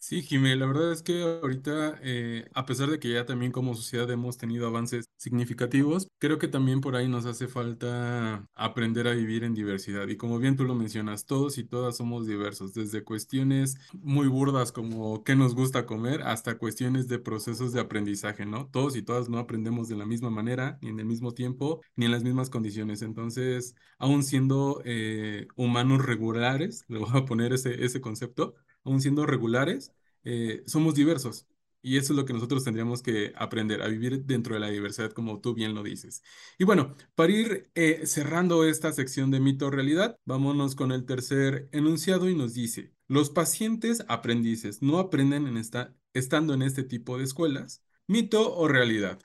Sí, 0.00 0.22
Jimé, 0.22 0.54
la 0.54 0.66
verdad 0.66 0.92
es 0.92 1.02
que 1.02 1.22
ahorita, 1.22 1.98
eh, 2.02 2.48
a 2.54 2.64
pesar 2.66 2.88
de 2.88 3.00
que 3.00 3.10
ya 3.12 3.26
también 3.26 3.50
como 3.50 3.74
sociedad 3.74 4.08
hemos 4.12 4.38
tenido 4.38 4.66
avances 4.68 5.10
significativos, 5.16 6.06
creo 6.18 6.38
que 6.38 6.46
también 6.46 6.80
por 6.80 6.94
ahí 6.94 7.08
nos 7.08 7.26
hace 7.26 7.48
falta 7.48 8.46
aprender 8.54 9.08
a 9.08 9.12
vivir 9.12 9.42
en 9.42 9.54
diversidad. 9.54 10.06
Y 10.08 10.16
como 10.16 10.38
bien 10.38 10.56
tú 10.56 10.64
lo 10.64 10.76
mencionas, 10.76 11.26
todos 11.26 11.58
y 11.58 11.64
todas 11.64 11.96
somos 11.96 12.26
diversos, 12.28 12.72
desde 12.74 13.02
cuestiones 13.02 13.76
muy 13.92 14.28
burdas 14.28 14.70
como 14.72 15.24
qué 15.24 15.34
nos 15.34 15.54
gusta 15.56 15.84
comer 15.84 16.22
hasta 16.22 16.58
cuestiones 16.58 17.08
de 17.08 17.18
procesos 17.18 17.72
de 17.72 17.80
aprendizaje, 17.80 18.46
¿no? 18.46 18.68
Todos 18.70 18.94
y 18.96 19.02
todas 19.02 19.28
no 19.28 19.38
aprendemos 19.38 19.88
de 19.88 19.96
la 19.96 20.06
misma 20.06 20.30
manera, 20.30 20.78
ni 20.80 20.90
en 20.90 21.00
el 21.00 21.06
mismo 21.06 21.32
tiempo, 21.34 21.80
ni 21.96 22.06
en 22.06 22.12
las 22.12 22.22
mismas 22.22 22.50
condiciones. 22.50 23.02
Entonces, 23.02 23.74
aún 23.98 24.22
siendo 24.22 24.80
eh, 24.84 25.48
humanos 25.56 26.06
regulares, 26.06 26.84
le 26.88 26.98
voy 27.00 27.10
a 27.12 27.24
poner 27.24 27.52
ese, 27.52 27.84
ese 27.84 28.00
concepto 28.00 28.54
aún 28.88 29.00
siendo 29.00 29.26
regulares, 29.26 29.92
eh, 30.24 30.62
somos 30.66 30.94
diversos. 30.94 31.46
Y 31.80 31.96
eso 31.96 32.12
es 32.12 32.16
lo 32.16 32.24
que 32.24 32.32
nosotros 32.32 32.64
tendríamos 32.64 33.02
que 33.02 33.32
aprender, 33.36 33.82
a 33.82 33.88
vivir 33.88 34.24
dentro 34.24 34.54
de 34.54 34.60
la 34.60 34.68
diversidad, 34.68 35.12
como 35.12 35.40
tú 35.40 35.54
bien 35.54 35.74
lo 35.74 35.82
dices. 35.82 36.22
Y 36.58 36.64
bueno, 36.64 36.96
para 37.14 37.32
ir 37.32 37.70
eh, 37.74 38.02
cerrando 38.04 38.64
esta 38.64 38.92
sección 38.92 39.30
de 39.30 39.40
mito 39.40 39.70
realidad, 39.70 40.18
vámonos 40.24 40.74
con 40.74 40.90
el 40.92 41.06
tercer 41.06 41.68
enunciado 41.72 42.28
y 42.28 42.34
nos 42.34 42.54
dice, 42.54 42.92
los 43.06 43.30
pacientes 43.30 44.04
aprendices 44.08 44.82
no 44.82 44.98
aprenden 44.98 45.46
en 45.46 45.56
esta, 45.56 45.94
estando 46.14 46.52
en 46.54 46.62
este 46.62 46.82
tipo 46.82 47.16
de 47.16 47.24
escuelas, 47.24 47.82
mito 48.08 48.54
o 48.56 48.66
realidad. 48.68 49.20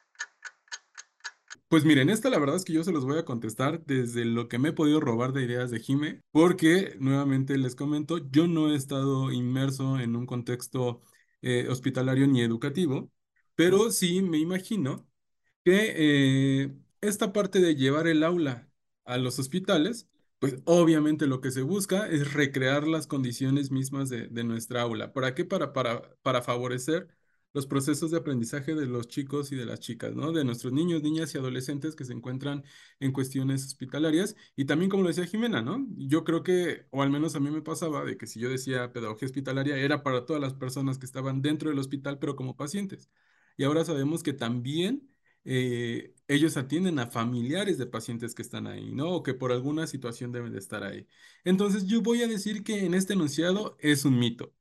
Pues 1.67 1.85
miren, 1.85 2.09
esta 2.11 2.29
la 2.29 2.37
verdad 2.37 2.55
es 2.57 2.65
que 2.65 2.73
yo 2.73 2.83
se 2.83 2.91
los 2.91 3.03
voy 3.05 3.17
a 3.17 3.25
contestar 3.25 3.83
desde 3.85 4.25
lo 4.25 4.47
que 4.47 4.59
me 4.59 4.69
he 4.69 4.73
podido 4.73 4.99
robar 4.99 5.33
de 5.33 5.41
ideas 5.43 5.71
de 5.71 5.79
Jime, 5.79 6.21
porque 6.31 6.95
nuevamente 6.99 7.57
les 7.57 7.75
comento, 7.75 8.19
yo 8.29 8.47
no 8.47 8.71
he 8.71 8.75
estado 8.75 9.31
inmerso 9.31 9.99
en 9.99 10.15
un 10.15 10.27
contexto 10.27 11.01
eh, 11.41 11.67
hospitalario 11.69 12.27
ni 12.27 12.41
educativo, 12.41 13.11
pero 13.55 13.89
sí 13.91 14.21
me 14.21 14.37
imagino 14.37 15.07
que 15.65 15.93
eh, 16.65 16.75
esta 17.01 17.33
parte 17.33 17.59
de 17.61 17.75
llevar 17.75 18.07
el 18.07 18.23
aula 18.23 18.69
a 19.05 19.17
los 19.17 19.39
hospitales, 19.39 20.07
pues 20.39 20.57
obviamente 20.65 21.27
lo 21.27 21.41
que 21.41 21.51
se 21.51 21.61
busca 21.63 22.07
es 22.09 22.33
recrear 22.33 22.87
las 22.87 23.07
condiciones 23.07 23.71
mismas 23.71 24.09
de, 24.09 24.27
de 24.27 24.43
nuestra 24.43 24.81
aula. 24.83 25.13
¿Para 25.13 25.35
qué? 25.35 25.45
Para, 25.45 25.73
para, 25.73 26.15
para 26.23 26.41
favorecer 26.43 27.09
los 27.53 27.67
procesos 27.67 28.11
de 28.11 28.17
aprendizaje 28.17 28.75
de 28.75 28.85
los 28.87 29.07
chicos 29.07 29.51
y 29.51 29.55
de 29.55 29.65
las 29.65 29.79
chicas, 29.79 30.15
¿no? 30.15 30.31
De 30.31 30.43
nuestros 30.43 30.73
niños, 30.73 31.03
niñas 31.03 31.33
y 31.35 31.37
adolescentes 31.37 31.95
que 31.95 32.05
se 32.05 32.13
encuentran 32.13 32.63
en 32.99 33.11
cuestiones 33.11 33.65
hospitalarias. 33.65 34.35
Y 34.55 34.65
también, 34.65 34.89
como 34.89 35.03
lo 35.03 35.09
decía 35.09 35.25
Jimena, 35.25 35.61
¿no? 35.61 35.85
Yo 35.97 36.23
creo 36.23 36.43
que, 36.43 36.87
o 36.91 37.03
al 37.03 37.09
menos 37.11 37.35
a 37.35 37.39
mí 37.39 37.51
me 37.51 37.61
pasaba, 37.61 38.03
de 38.05 38.17
que 38.17 38.27
si 38.27 38.39
yo 38.39 38.49
decía 38.49 38.91
pedagogía 38.91 39.27
hospitalaria, 39.27 39.77
era 39.77 40.03
para 40.03 40.25
todas 40.25 40.41
las 40.41 40.53
personas 40.53 40.97
que 40.97 41.05
estaban 41.05 41.41
dentro 41.41 41.69
del 41.69 41.79
hospital, 41.79 42.19
pero 42.19 42.35
como 42.35 42.55
pacientes. 42.57 43.09
Y 43.57 43.63
ahora 43.63 43.85
sabemos 43.85 44.23
que 44.23 44.33
también 44.33 45.09
eh, 45.45 46.15
ellos 46.27 46.57
atienden 46.57 46.99
a 46.99 47.07
familiares 47.07 47.77
de 47.77 47.85
pacientes 47.85 48.33
que 48.33 48.41
están 48.41 48.67
ahí, 48.67 48.91
¿no? 48.93 49.11
O 49.11 49.23
que 49.23 49.33
por 49.33 49.51
alguna 49.51 49.87
situación 49.87 50.31
deben 50.31 50.53
de 50.53 50.59
estar 50.59 50.83
ahí. 50.83 51.07
Entonces, 51.43 51.85
yo 51.85 52.01
voy 52.01 52.23
a 52.23 52.27
decir 52.27 52.63
que 52.63 52.85
en 52.85 52.93
este 52.93 53.13
enunciado 53.13 53.77
es 53.79 54.05
un 54.05 54.17
mito. 54.19 54.53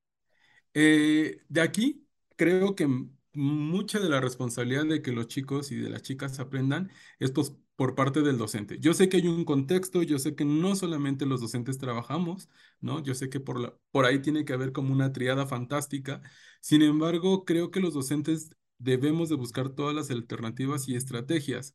Eh, 0.74 1.42
de 1.48 1.60
aquí, 1.60 2.06
creo 2.36 2.74
que 2.74 2.88
mucha 3.34 3.98
de 4.00 4.08
la 4.08 4.20
responsabilidad 4.20 4.84
de 4.86 5.02
que 5.02 5.12
los 5.12 5.26
chicos 5.28 5.72
y 5.72 5.76
de 5.76 5.90
las 5.90 6.02
chicas 6.02 6.38
aprendan 6.38 6.90
es 7.18 7.30
pues, 7.32 7.54
por 7.76 7.94
parte 7.94 8.20
del 8.22 8.38
docente. 8.38 8.78
Yo 8.78 8.94
sé 8.94 9.08
que 9.08 9.16
hay 9.18 9.26
un 9.28 9.44
contexto, 9.44 10.02
yo 10.02 10.18
sé 10.18 10.34
que 10.34 10.44
no 10.44 10.76
solamente 10.76 11.26
los 11.26 11.40
docentes 11.40 11.78
trabajamos, 11.78 12.48
¿no? 12.80 13.02
Yo 13.02 13.14
sé 13.14 13.30
que 13.30 13.40
por 13.40 13.58
la- 13.60 13.74
por 13.90 14.04
ahí 14.04 14.20
tiene 14.20 14.44
que 14.44 14.52
haber 14.52 14.72
como 14.72 14.92
una 14.92 15.12
triada 15.12 15.46
fantástica. 15.46 16.22
Sin 16.60 16.82
embargo, 16.82 17.44
creo 17.44 17.70
que 17.70 17.80
los 17.80 17.94
docentes 17.94 18.50
debemos 18.78 19.28
de 19.28 19.36
buscar 19.36 19.70
todas 19.70 19.94
las 19.94 20.10
alternativas 20.10 20.88
y 20.88 20.96
estrategias 20.96 21.74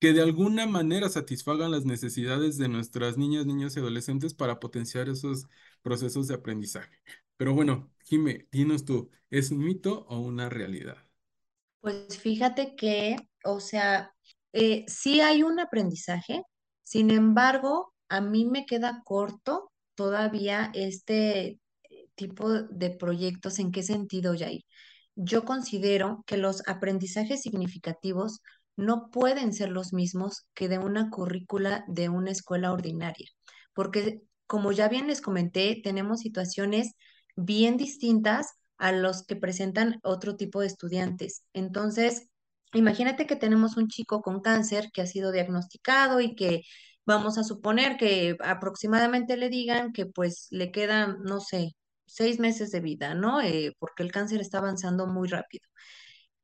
que 0.00 0.12
de 0.12 0.22
alguna 0.22 0.66
manera 0.66 1.08
satisfagan 1.08 1.70
las 1.70 1.84
necesidades 1.86 2.58
de 2.58 2.68
nuestras 2.68 3.16
niñas, 3.18 3.46
niños 3.46 3.76
y 3.76 3.80
adolescentes 3.80 4.34
para 4.34 4.60
potenciar 4.60 5.08
esos 5.08 5.46
procesos 5.82 6.28
de 6.28 6.34
aprendizaje. 6.34 6.98
Pero 7.36 7.54
bueno, 7.54 7.90
Jime, 8.04 8.48
dinos 8.52 8.84
tú, 8.84 9.10
¿es 9.30 9.50
un 9.50 9.58
mito 9.58 10.06
o 10.08 10.18
una 10.20 10.48
realidad? 10.48 10.98
Pues 11.80 12.18
fíjate 12.18 12.76
que, 12.76 13.16
o 13.44 13.60
sea, 13.60 14.14
eh, 14.52 14.84
sí 14.88 15.20
hay 15.20 15.42
un 15.42 15.60
aprendizaje, 15.60 16.42
sin 16.82 17.10
embargo, 17.10 17.92
a 18.08 18.20
mí 18.20 18.46
me 18.46 18.66
queda 18.66 19.02
corto 19.04 19.70
todavía 19.94 20.70
este 20.74 21.58
tipo 22.14 22.50
de 22.50 22.90
proyectos. 22.90 23.58
¿En 23.58 23.72
qué 23.72 23.82
sentido, 23.82 24.34
Jair? 24.38 24.62
Yo 25.16 25.44
considero 25.44 26.24
que 26.26 26.36
los 26.36 26.62
aprendizajes 26.68 27.42
significativos 27.42 28.40
no 28.76 29.10
pueden 29.10 29.52
ser 29.52 29.70
los 29.70 29.92
mismos 29.92 30.46
que 30.54 30.68
de 30.68 30.78
una 30.78 31.10
currícula 31.10 31.84
de 31.88 32.08
una 32.08 32.30
escuela 32.32 32.72
ordinaria, 32.72 33.28
porque 33.72 34.22
como 34.46 34.72
ya 34.72 34.88
bien 34.88 35.06
les 35.06 35.20
comenté, 35.20 35.80
tenemos 35.82 36.20
situaciones 36.20 36.92
bien 37.36 37.76
distintas 37.76 38.54
a 38.78 38.92
los 38.92 39.24
que 39.24 39.36
presentan 39.36 40.00
otro 40.02 40.36
tipo 40.36 40.60
de 40.60 40.66
estudiantes. 40.66 41.44
Entonces, 41.52 42.28
imagínate 42.72 43.26
que 43.26 43.36
tenemos 43.36 43.76
un 43.76 43.88
chico 43.88 44.22
con 44.22 44.40
cáncer 44.40 44.90
que 44.92 45.02
ha 45.02 45.06
sido 45.06 45.32
diagnosticado 45.32 46.20
y 46.20 46.34
que 46.34 46.62
vamos 47.06 47.38
a 47.38 47.44
suponer 47.44 47.96
que 47.96 48.36
aproximadamente 48.40 49.36
le 49.36 49.48
digan 49.50 49.92
que 49.92 50.06
pues 50.06 50.48
le 50.50 50.72
quedan, 50.72 51.22
no 51.22 51.40
sé, 51.40 51.76
seis 52.06 52.38
meses 52.40 52.70
de 52.70 52.80
vida, 52.80 53.14
¿no? 53.14 53.40
Eh, 53.40 53.72
porque 53.78 54.02
el 54.02 54.12
cáncer 54.12 54.40
está 54.40 54.58
avanzando 54.58 55.06
muy 55.06 55.28
rápido. 55.28 55.68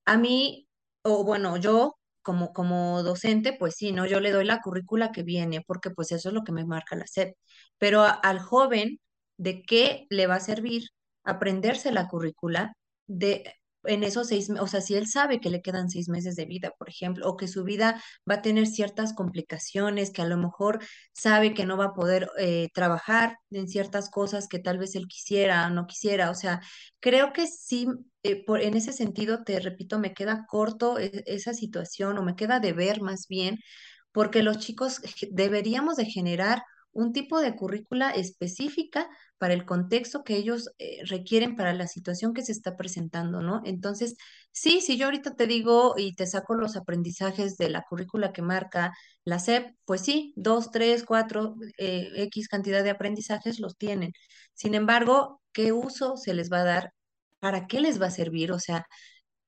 A 0.05 0.17
mí, 0.19 0.69
o 1.03 1.25
bueno, 1.25 1.57
yo 1.57 1.97
como, 2.23 2.53
como 2.53 3.03
docente, 3.03 3.55
pues 3.59 3.75
sí, 3.77 3.93
¿no? 3.93 4.07
Yo 4.07 4.21
le 4.21 4.31
doy 4.33 4.45
la 4.45 4.61
currícula 4.61 5.13
que 5.13 5.23
viene, 5.23 5.63
porque 5.67 5.91
pues 5.91 6.13
eso 6.13 6.29
es 6.29 6.35
lo 6.35 6.45
que 6.45 6.53
me 6.53 6.65
marca 6.67 6.97
la 6.97 7.05
SEP. 7.05 7.35
Pero 7.79 8.03
al 8.03 8.41
joven, 8.41 8.99
¿de 9.41 9.63
qué 9.63 10.07
le 10.11 10.27
va 10.27 10.37
a 10.37 10.41
servir 10.41 10.85
aprenderse 11.25 11.93
la 11.93 12.09
currícula 12.09 12.75
de 13.07 13.55
en 13.85 14.05
esos 14.05 14.29
seis, 14.29 14.51
o 14.51 14.67
sea, 14.67 14.83
si 14.83 14.95
él 14.95 15.07
sabe 15.07 15.41
que 15.41 15.49
le 15.49 15.63
quedan 15.63 15.89
seis 15.89 16.09
meses 16.11 16.37
de 16.37 16.45
vida, 16.45 16.73
por 16.79 16.91
ejemplo, 16.91 17.27
o 17.27 17.37
que 17.39 17.49
su 17.49 17.65
vida 17.65 18.03
va 18.31 18.35
a 18.37 18.43
tener 18.43 18.67
ciertas 18.67 19.15
complicaciones, 19.15 20.11
que 20.11 20.21
a 20.21 20.27
lo 20.27 20.37
mejor 20.37 20.81
sabe 21.15 21.55
que 21.55 21.65
no 21.65 21.79
va 21.79 21.87
a 21.87 21.95
poder 21.95 22.29
eh, 22.39 22.69
trabajar 22.75 23.39
en 23.51 23.69
ciertas 23.69 24.11
cosas 24.11 24.49
que 24.49 24.59
tal 24.59 24.77
vez 24.79 24.95
él 24.97 25.07
quisiera 25.09 25.67
o 25.67 25.71
no 25.71 25.87
quisiera, 25.87 26.31
o 26.31 26.35
sea, 26.35 26.61
creo 27.01 27.33
que 27.33 27.47
sí 27.47 27.87
eh, 28.23 28.45
por, 28.45 28.61
en 28.61 28.75
ese 28.77 28.93
sentido, 28.93 29.45
te 29.45 29.59
repito, 29.61 29.99
me 29.99 30.13
queda 30.15 30.45
corto 30.47 30.99
e- 30.99 31.23
esa 31.27 31.55
situación 31.55 32.19
o 32.19 32.23
me 32.23 32.37
queda 32.37 32.61
de 32.61 32.73
ver 32.75 33.01
más 33.01 33.27
bien, 33.29 33.59
porque 34.13 34.43
los 34.43 34.59
chicos 34.59 35.01
deberíamos 35.31 35.97
de 35.97 36.07
generar 36.07 36.63
un 36.93 37.13
tipo 37.13 37.41
de 37.41 37.57
currícula 37.57 38.11
específica 38.11 39.09
para 39.39 39.55
el 39.55 39.65
contexto 39.65 40.25
que 40.25 40.37
ellos 40.37 40.71
eh, 40.79 40.99
requieren 41.07 41.57
para 41.57 41.73
la 41.73 41.87
situación 41.87 42.35
que 42.35 42.43
se 42.43 42.53
está 42.53 42.77
presentando, 42.77 43.41
¿no? 43.43 43.63
Entonces, 43.65 44.17
sí, 44.53 44.81
si 44.81 44.97
yo 44.99 45.07
ahorita 45.07 45.35
te 45.37 45.47
digo 45.47 45.95
y 45.97 46.15
te 46.15 46.27
saco 46.27 46.55
los 46.55 46.77
aprendizajes 46.77 47.57
de 47.57 47.71
la 47.71 47.83
currícula 47.89 48.33
que 48.33 48.43
marca 48.43 48.93
la 49.25 49.37
SEP, 49.39 49.75
pues 49.85 50.03
sí, 50.03 50.33
dos, 50.37 50.71
tres, 50.71 51.05
cuatro, 51.05 51.57
eh, 51.79 52.11
X 52.17 52.49
cantidad 52.49 52.83
de 52.85 52.91
aprendizajes 52.91 53.61
los 53.61 53.77
tienen. 53.77 54.13
Sin 54.55 54.75
embargo, 54.75 55.41
¿qué 55.53 55.73
uso 55.73 56.17
se 56.17 56.35
les 56.35 56.51
va 56.53 56.61
a 56.61 56.65
dar 56.65 56.93
¿para 57.41 57.67
qué 57.67 57.81
les 57.81 58.01
va 58.01 58.07
a 58.07 58.11
servir? 58.11 58.53
O 58.53 58.59
sea, 58.61 58.87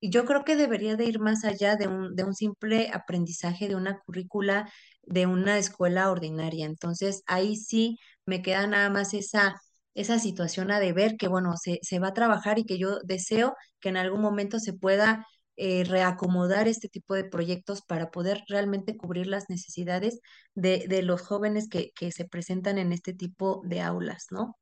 yo 0.01 0.25
creo 0.25 0.43
que 0.45 0.55
debería 0.55 0.95
de 0.97 1.05
ir 1.05 1.19
más 1.19 1.45
allá 1.45 1.75
de 1.77 1.87
un, 1.87 2.15
de 2.15 2.23
un 2.25 2.35
simple 2.35 2.89
aprendizaje 2.93 3.67
de 3.67 3.75
una 3.75 3.99
currícula 3.99 4.69
de 5.03 5.25
una 5.27 5.57
escuela 5.57 6.11
ordinaria. 6.11 6.65
Entonces, 6.65 7.23
ahí 7.27 7.55
sí 7.55 7.97
me 8.25 8.41
queda 8.41 8.67
nada 8.67 8.89
más 8.89 9.13
esa, 9.13 9.55
esa 9.93 10.19
situación 10.19 10.71
a 10.71 10.79
de 10.79 10.93
ver 10.93 11.17
que, 11.17 11.27
bueno, 11.27 11.55
se, 11.57 11.79
se 11.83 11.99
va 11.99 12.09
a 12.09 12.13
trabajar 12.13 12.59
y 12.59 12.65
que 12.65 12.77
yo 12.77 12.99
deseo 13.03 13.55
que 13.79 13.89
en 13.89 13.97
algún 13.97 14.21
momento 14.21 14.59
se 14.59 14.73
pueda 14.73 15.25
eh, 15.55 15.83
reacomodar 15.83 16.67
este 16.67 16.89
tipo 16.89 17.13
de 17.15 17.25
proyectos 17.25 17.81
para 17.83 18.09
poder 18.11 18.43
realmente 18.47 18.97
cubrir 18.97 19.27
las 19.27 19.49
necesidades 19.49 20.19
de, 20.55 20.85
de 20.87 21.03
los 21.03 21.21
jóvenes 21.21 21.69
que, 21.69 21.91
que 21.95 22.11
se 22.11 22.25
presentan 22.25 22.77
en 22.79 22.91
este 22.93 23.13
tipo 23.13 23.61
de 23.65 23.81
aulas, 23.81 24.27
¿no? 24.31 24.57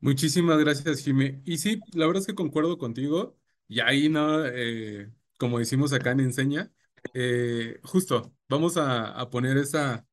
Muchísimas 0.00 0.58
gracias, 0.58 1.00
Jime. 1.02 1.40
Y 1.46 1.58
sí, 1.58 1.80
la 1.94 2.06
verdad 2.06 2.20
es 2.20 2.26
que 2.26 2.34
concuerdo 2.34 2.76
contigo. 2.78 3.38
Y 3.68 3.80
ahí, 3.80 4.08
¿no? 4.10 4.44
Eh, 4.44 5.10
como 5.38 5.58
decimos 5.58 5.92
acá 5.94 6.10
en 6.12 6.20
Enseña, 6.20 6.70
eh, 7.12 7.78
justo, 7.82 8.34
vamos 8.48 8.76
a, 8.76 9.08
a 9.20 9.30
poner 9.30 9.56
esa, 9.58 10.06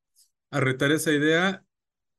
a 0.50 0.60
retar 0.60 0.92
esa 0.92 1.12
idea 1.12 1.64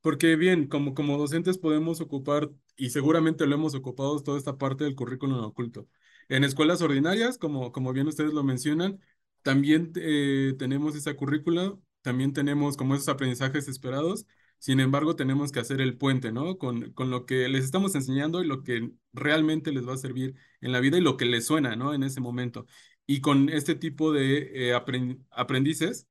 porque 0.02 0.36
bien, 0.36 0.68
como, 0.68 0.94
como 0.94 1.18
docentes 1.18 1.58
podemos 1.58 2.00
ocupar, 2.00 2.50
y 2.76 2.90
seguramente 2.90 3.46
lo 3.46 3.56
hemos 3.56 3.74
ocupado, 3.74 4.22
toda 4.22 4.38
esta 4.38 4.58
parte 4.58 4.84
del 4.84 4.94
currículum 4.96 5.40
oculto. 5.44 5.88
En 6.28 6.44
escuelas 6.44 6.82
ordinarias, 6.82 7.38
como, 7.38 7.72
como 7.72 7.92
bien 7.92 8.08
ustedes 8.08 8.32
lo 8.34 8.44
mencionan, 8.44 9.00
también 9.42 9.92
eh, 9.96 10.54
tenemos 10.58 10.96
esa 10.96 11.14
currícula, 11.16 11.76
también 12.02 12.32
tenemos 12.32 12.76
como 12.76 12.94
esos 12.94 13.08
aprendizajes 13.08 13.68
esperados, 13.68 14.26
sin 14.58 14.80
embargo 14.80 15.16
tenemos 15.16 15.52
que 15.52 15.60
hacer 15.60 15.80
el 15.80 15.96
puente, 15.98 16.32
¿no? 16.32 16.58
Con, 16.58 16.92
con 16.92 17.10
lo 17.10 17.26
que 17.26 17.48
les 17.48 17.64
estamos 17.64 17.94
enseñando 17.94 18.42
y 18.42 18.46
lo 18.46 18.62
que 18.62 18.90
realmente 19.12 19.72
les 19.72 19.86
va 19.86 19.94
a 19.94 19.96
servir 19.98 20.34
en 20.60 20.72
la 20.72 20.80
vida 20.80 20.96
y 20.98 21.00
lo 21.02 21.16
que 21.16 21.26
les 21.26 21.46
suena, 21.46 21.76
¿no? 21.76 21.92
En 21.94 22.02
ese 22.02 22.20
momento. 22.20 22.66
Y 23.06 23.20
con 23.20 23.48
este 23.50 23.74
tipo 23.74 24.12
de 24.12 24.70
eh, 24.70 24.74
apren- 24.74 25.24
aprendices 25.30 26.08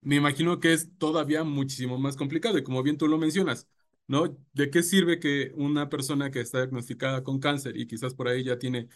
me 0.00 0.16
imagino 0.16 0.60
que 0.60 0.72
es 0.72 0.90
todavía 0.98 1.44
muchísimo 1.44 1.98
más 1.98 2.16
complicado 2.16 2.58
y 2.58 2.62
como 2.64 2.82
bien 2.82 2.98
tú 2.98 3.08
lo 3.08 3.18
mencionas, 3.18 3.68
¿no? 4.08 4.36
¿De 4.52 4.70
qué 4.70 4.82
sirve 4.82 5.20
que 5.20 5.52
una 5.56 5.88
persona 5.88 6.30
que 6.30 6.40
está 6.40 6.58
diagnosticada 6.58 7.22
con 7.22 7.38
cáncer 7.40 7.76
y 7.76 7.86
quizás 7.86 8.14
por 8.14 8.28
ahí 8.28 8.44
ya 8.44 8.58
tiene 8.58 8.88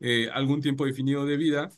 eh, 0.00 0.28
algún 0.32 0.60
tiempo 0.60 0.84
definido 0.86 1.24
de 1.26 1.36
vida, 1.36 1.70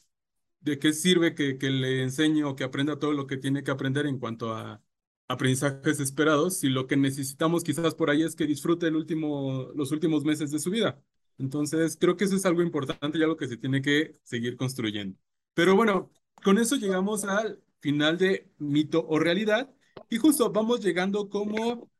¿de 0.61 0.79
qué 0.79 0.93
sirve 0.93 1.35
que, 1.35 1.57
le 1.71 2.03
enseñe 2.03 2.45
o 2.45 2.57
que 2.57 2.65
aprenda 2.65 2.99
todo 2.99 3.13
lo 3.13 3.27
que 3.27 3.37
tiene 3.37 3.63
que 3.65 3.71
aprender 3.71 4.07
en 4.07 4.19
cuanto 4.19 4.55
a 4.55 4.83
aprendizajes 5.29 6.01
esperados 6.01 6.59
si 6.59 6.69
lo 6.69 6.87
que 6.87 6.97
necesitamos 6.97 7.65
quizás 7.65 7.95
por 7.95 8.11
ahí 8.11 8.23
es 8.23 8.37
que 8.37 8.47
disfrute 8.47 8.91
los 8.91 9.93
últimos 9.93 10.25
meses 10.25 10.51
de 10.51 10.59
su 10.59 10.71
vida? 10.71 11.03
Entonces, 11.39 11.97
creo 11.99 12.17
que 12.17 12.25
eso 12.25 12.37
es 12.37 12.47
algo 12.47 12.63
importante 12.63 13.19
y 13.19 13.23
algo 13.23 13.37
que 13.37 13.49
se 13.49 13.57
tiene 13.57 13.83
que 13.83 14.13
seguir 14.23 14.57
construyendo. 14.57 15.19
Pero 15.55 15.77
bueno, 15.77 16.11
con 16.43 16.59
eso 16.59 16.77
llegamos 16.77 17.25
al 17.25 17.61
final 17.81 18.19
de 18.19 18.51
mito 18.59 19.05
o 19.09 19.19
realidad. 19.19 19.71
Y 20.09 20.17
justo 20.19 20.51
vamos 20.51 20.81
llegando 20.81 21.29
como 21.29 21.91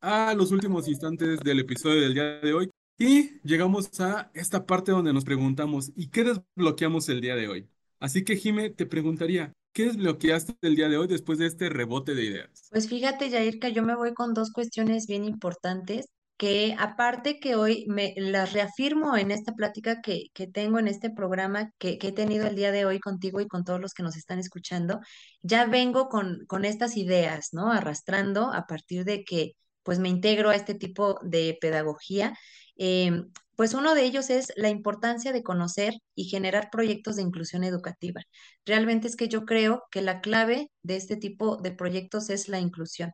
a 0.00 0.34
los 0.34 0.50
últimos 0.50 0.88
instantes 0.88 1.40
del 1.40 1.60
episodio 1.60 2.00
del 2.02 2.14
día 2.14 2.40
de 2.40 2.52
hoy. 2.52 2.70
Y 2.98 3.40
llegamos 3.42 3.98
a 4.00 4.30
esta 4.34 4.66
parte 4.66 4.92
donde 4.92 5.12
nos 5.12 5.24
preguntamos, 5.24 5.90
¿y 5.96 6.08
qué 6.08 6.24
desbloqueamos 6.24 7.08
el 7.08 7.20
día 7.20 7.34
de 7.34 7.48
hoy? 7.48 7.68
Así 7.98 8.24
que, 8.24 8.36
Jime, 8.36 8.70
te 8.70 8.86
preguntaría, 8.86 9.52
¿qué 9.72 9.86
desbloqueaste 9.86 10.54
el 10.62 10.76
día 10.76 10.88
de 10.88 10.98
hoy 10.98 11.06
después 11.06 11.38
de 11.38 11.46
este 11.46 11.70
rebote 11.70 12.14
de 12.14 12.24
ideas? 12.24 12.68
Pues 12.70 12.88
fíjate, 12.88 13.30
Yair, 13.30 13.58
que 13.58 13.72
yo 13.72 13.82
me 13.82 13.96
voy 13.96 14.12
con 14.12 14.34
dos 14.34 14.52
cuestiones 14.52 15.06
bien 15.06 15.24
importantes 15.24 16.06
que 16.40 16.74
aparte 16.78 17.38
que 17.38 17.54
hoy 17.54 17.84
me 17.86 18.14
las 18.16 18.54
reafirmo 18.54 19.14
en 19.14 19.30
esta 19.30 19.52
plática 19.52 20.00
que, 20.00 20.28
que 20.32 20.46
tengo 20.46 20.78
en 20.78 20.88
este 20.88 21.10
programa 21.10 21.70
que, 21.76 21.98
que 21.98 22.08
he 22.08 22.12
tenido 22.12 22.46
el 22.46 22.56
día 22.56 22.72
de 22.72 22.86
hoy 22.86 22.98
contigo 22.98 23.42
y 23.42 23.46
con 23.46 23.62
todos 23.62 23.78
los 23.78 23.92
que 23.92 24.02
nos 24.02 24.16
están 24.16 24.38
escuchando, 24.38 25.00
ya 25.42 25.66
vengo 25.66 26.08
con, 26.08 26.46
con 26.46 26.64
estas 26.64 26.96
ideas, 26.96 27.50
¿no? 27.52 27.70
Arrastrando 27.70 28.54
a 28.54 28.66
partir 28.66 29.04
de 29.04 29.22
que 29.22 29.52
pues 29.82 29.98
me 29.98 30.08
integro 30.08 30.48
a 30.48 30.56
este 30.56 30.74
tipo 30.74 31.18
de 31.22 31.58
pedagogía. 31.60 32.32
Em, 32.76 33.30
pues 33.54 33.74
uno 33.74 33.94
de 33.94 34.04
ellos 34.04 34.30
es 34.30 34.50
la 34.56 34.70
importancia 34.70 35.32
de 35.32 35.42
conocer 35.42 35.92
y 36.14 36.24
generar 36.24 36.70
proyectos 36.70 37.16
de 37.16 37.22
inclusión 37.22 37.64
educativa. 37.64 38.22
Realmente 38.64 39.08
es 39.08 39.16
que 39.16 39.28
yo 39.28 39.44
creo 39.44 39.82
que 39.90 40.00
la 40.00 40.22
clave 40.22 40.70
de 40.82 40.96
este 40.96 41.16
tipo 41.18 41.58
de 41.58 41.72
proyectos 41.72 42.30
es 42.30 42.48
la 42.48 42.60
inclusión. 42.60 43.12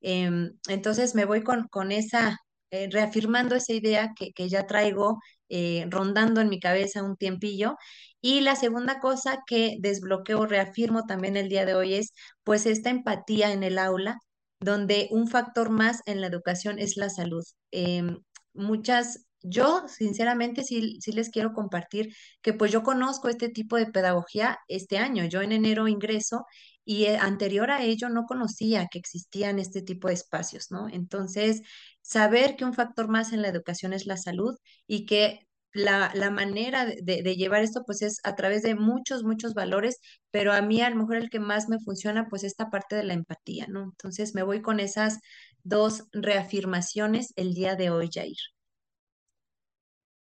Em, 0.00 0.52
entonces 0.68 1.14
me 1.16 1.24
voy 1.24 1.42
con, 1.42 1.66
con 1.68 1.90
esa, 1.92 2.38
eh, 2.70 2.88
reafirmando 2.90 3.54
esa 3.54 3.72
idea 3.72 4.12
que, 4.16 4.32
que 4.32 4.48
ya 4.48 4.66
traigo 4.66 5.18
eh, 5.48 5.86
rondando 5.90 6.40
en 6.40 6.48
mi 6.48 6.60
cabeza 6.60 7.02
un 7.02 7.16
tiempillo. 7.16 7.76
Y 8.20 8.40
la 8.40 8.56
segunda 8.56 9.00
cosa 9.00 9.38
que 9.46 9.76
desbloqueo, 9.80 10.46
reafirmo 10.46 11.04
también 11.06 11.36
el 11.36 11.48
día 11.48 11.64
de 11.64 11.74
hoy 11.74 11.94
es 11.94 12.12
pues 12.44 12.66
esta 12.66 12.90
empatía 12.90 13.52
en 13.52 13.62
el 13.62 13.78
aula, 13.78 14.18
donde 14.60 15.08
un 15.10 15.28
factor 15.28 15.70
más 15.70 16.00
en 16.06 16.20
la 16.20 16.26
educación 16.26 16.78
es 16.78 16.96
la 16.96 17.10
salud. 17.10 17.44
Em, 17.70 18.18
muchas... 18.54 19.24
Yo, 19.42 19.86
sinceramente, 19.88 20.64
sí, 20.64 20.98
sí 21.00 21.12
les 21.12 21.30
quiero 21.30 21.52
compartir 21.52 22.12
que 22.42 22.52
pues 22.52 22.72
yo 22.72 22.82
conozco 22.82 23.28
este 23.28 23.48
tipo 23.48 23.76
de 23.76 23.86
pedagogía 23.86 24.58
este 24.66 24.98
año. 24.98 25.24
Yo 25.26 25.42
en 25.42 25.52
enero 25.52 25.86
ingreso 25.86 26.44
y 26.84 27.04
eh, 27.04 27.18
anterior 27.18 27.70
a 27.70 27.82
ello 27.84 28.08
no 28.08 28.24
conocía 28.24 28.88
que 28.90 28.98
existían 28.98 29.58
este 29.58 29.82
tipo 29.82 30.08
de 30.08 30.14
espacios, 30.14 30.70
¿no? 30.70 30.88
Entonces, 30.88 31.62
saber 32.08 32.56
que 32.56 32.64
un 32.64 32.74
factor 32.74 33.08
más 33.08 33.32
en 33.32 33.42
la 33.42 33.48
educación 33.48 33.92
es 33.92 34.06
la 34.06 34.16
salud 34.16 34.56
y 34.86 35.06
que 35.06 35.40
la, 35.72 36.10
la 36.14 36.30
manera 36.30 36.86
de, 36.86 37.22
de- 37.22 37.36
llevar 37.36 37.62
esto 37.62 37.82
pues 37.86 38.02
es 38.02 38.18
a 38.24 38.34
través 38.36 38.62
de 38.62 38.74
muchos, 38.74 39.22
muchos 39.24 39.54
valores, 39.54 39.98
pero 40.30 40.52
a 40.52 40.62
mí 40.62 40.80
a 40.82 40.90
lo 40.90 40.96
mejor 40.96 41.16
el 41.16 41.30
que 41.30 41.40
más 41.40 41.68
me 41.68 41.78
funciona 41.80 42.26
pues 42.28 42.44
esta 42.44 42.70
parte 42.70 42.96
de 42.96 43.04
la 43.04 43.14
empatía, 43.14 43.66
¿no? 43.68 43.82
Entonces 43.84 44.34
me 44.34 44.42
voy 44.42 44.62
con 44.62 44.80
esas 44.80 45.18
dos 45.62 46.04
reafirmaciones 46.12 47.32
el 47.36 47.54
día 47.54 47.76
de 47.76 47.90
hoy, 47.90 48.08
Jair. 48.12 48.36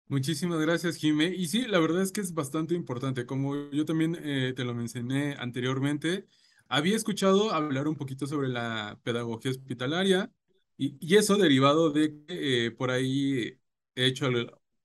Muchísimas 0.08 0.60
gracias, 0.60 0.96
Jimé. 0.96 1.26
Y 1.34 1.48
sí, 1.48 1.62
la 1.66 1.78
verdad 1.80 2.02
es 2.02 2.12
que 2.12 2.20
es 2.20 2.34
bastante 2.34 2.74
importante. 2.74 3.26
Como 3.26 3.70
yo 3.70 3.84
también 3.86 4.16
eh, 4.22 4.52
te 4.54 4.64
lo 4.64 4.74
mencioné 4.74 5.34
anteriormente, 5.38 6.26
había 6.68 6.94
escuchado 6.96 7.52
hablar 7.52 7.88
un 7.88 7.96
poquito 7.96 8.26
sobre 8.26 8.48
la 8.48 9.00
pedagogía 9.02 9.50
hospitalaria 9.50 10.30
y, 10.76 11.16
eso 11.16 11.36
derivado 11.36 11.90
de 11.90 12.24
que 12.26 12.66
eh, 12.66 12.70
por 12.72 12.90
ahí 12.90 13.58
he 13.94 14.06
hecho 14.06 14.28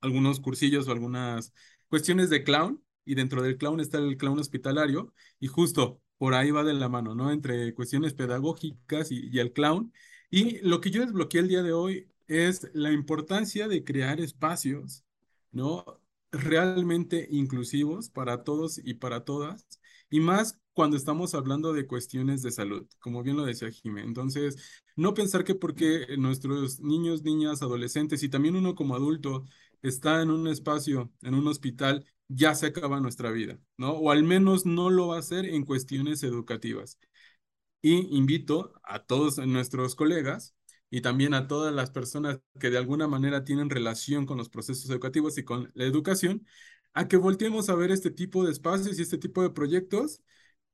algunos 0.00 0.40
cursillos 0.40 0.88
o 0.88 0.92
algunas 0.92 1.52
cuestiones 1.88 2.30
de 2.30 2.44
clown 2.44 2.82
y 3.04 3.14
dentro 3.14 3.42
del 3.42 3.56
clown 3.58 3.80
está 3.80 3.98
el 3.98 4.16
clown 4.16 4.38
hospitalario 4.38 5.12
y 5.40 5.48
justo 5.48 6.00
por 6.18 6.34
ahí 6.34 6.50
va 6.50 6.64
de 6.64 6.74
la 6.74 6.88
mano, 6.88 7.14
¿no? 7.14 7.32
Entre 7.32 7.74
cuestiones 7.74 8.14
pedagógicas 8.14 9.10
y, 9.10 9.28
y 9.32 9.38
el 9.40 9.52
clown. 9.52 9.92
Y 10.30 10.58
lo 10.60 10.80
que 10.80 10.90
yo 10.90 11.00
desbloqueé 11.02 11.40
el 11.40 11.48
día 11.48 11.62
de 11.62 11.72
hoy 11.72 12.08
es 12.28 12.70
la 12.74 12.92
importancia 12.92 13.68
de 13.68 13.84
crear 13.84 14.20
espacios, 14.20 15.04
¿no? 15.50 15.84
Realmente 16.30 17.26
inclusivos 17.30 18.10
para 18.10 18.44
todos 18.44 18.78
y 18.78 18.94
para 18.94 19.24
todas, 19.24 19.66
y 20.10 20.20
más 20.20 20.59
cuando 20.72 20.96
estamos 20.96 21.34
hablando 21.34 21.72
de 21.72 21.86
cuestiones 21.86 22.42
de 22.42 22.52
salud, 22.52 22.86
como 23.00 23.22
bien 23.22 23.36
lo 23.36 23.44
decía 23.44 23.70
Jimé. 23.70 24.02
Entonces, 24.02 24.82
no 24.96 25.14
pensar 25.14 25.44
que 25.44 25.54
porque 25.54 26.06
nuestros 26.18 26.80
niños, 26.80 27.22
niñas, 27.22 27.62
adolescentes 27.62 28.22
y 28.22 28.28
también 28.28 28.56
uno 28.56 28.74
como 28.74 28.94
adulto 28.94 29.44
está 29.82 30.22
en 30.22 30.30
un 30.30 30.46
espacio, 30.48 31.12
en 31.22 31.34
un 31.34 31.46
hospital, 31.48 32.06
ya 32.28 32.54
se 32.54 32.66
acaba 32.66 33.00
nuestra 33.00 33.30
vida, 33.30 33.58
¿no? 33.76 33.92
O 33.92 34.10
al 34.10 34.22
menos 34.22 34.66
no 34.66 34.90
lo 34.90 35.08
va 35.08 35.16
a 35.16 35.20
hacer 35.20 35.46
en 35.46 35.64
cuestiones 35.64 36.22
educativas. 36.22 36.98
Y 37.82 38.16
invito 38.16 38.74
a 38.84 39.04
todos 39.04 39.38
nuestros 39.38 39.94
colegas 39.94 40.54
y 40.90 41.00
también 41.00 41.34
a 41.34 41.46
todas 41.48 41.72
las 41.74 41.90
personas 41.90 42.40
que 42.58 42.70
de 42.70 42.78
alguna 42.78 43.08
manera 43.08 43.44
tienen 43.44 43.70
relación 43.70 44.26
con 44.26 44.38
los 44.38 44.48
procesos 44.50 44.90
educativos 44.90 45.38
y 45.38 45.44
con 45.44 45.70
la 45.74 45.84
educación, 45.84 46.46
a 46.92 47.08
que 47.08 47.16
volteemos 47.16 47.70
a 47.70 47.74
ver 47.76 47.90
este 47.90 48.10
tipo 48.10 48.44
de 48.44 48.52
espacios 48.52 48.98
y 48.98 49.02
este 49.02 49.18
tipo 49.18 49.42
de 49.42 49.50
proyectos, 49.50 50.22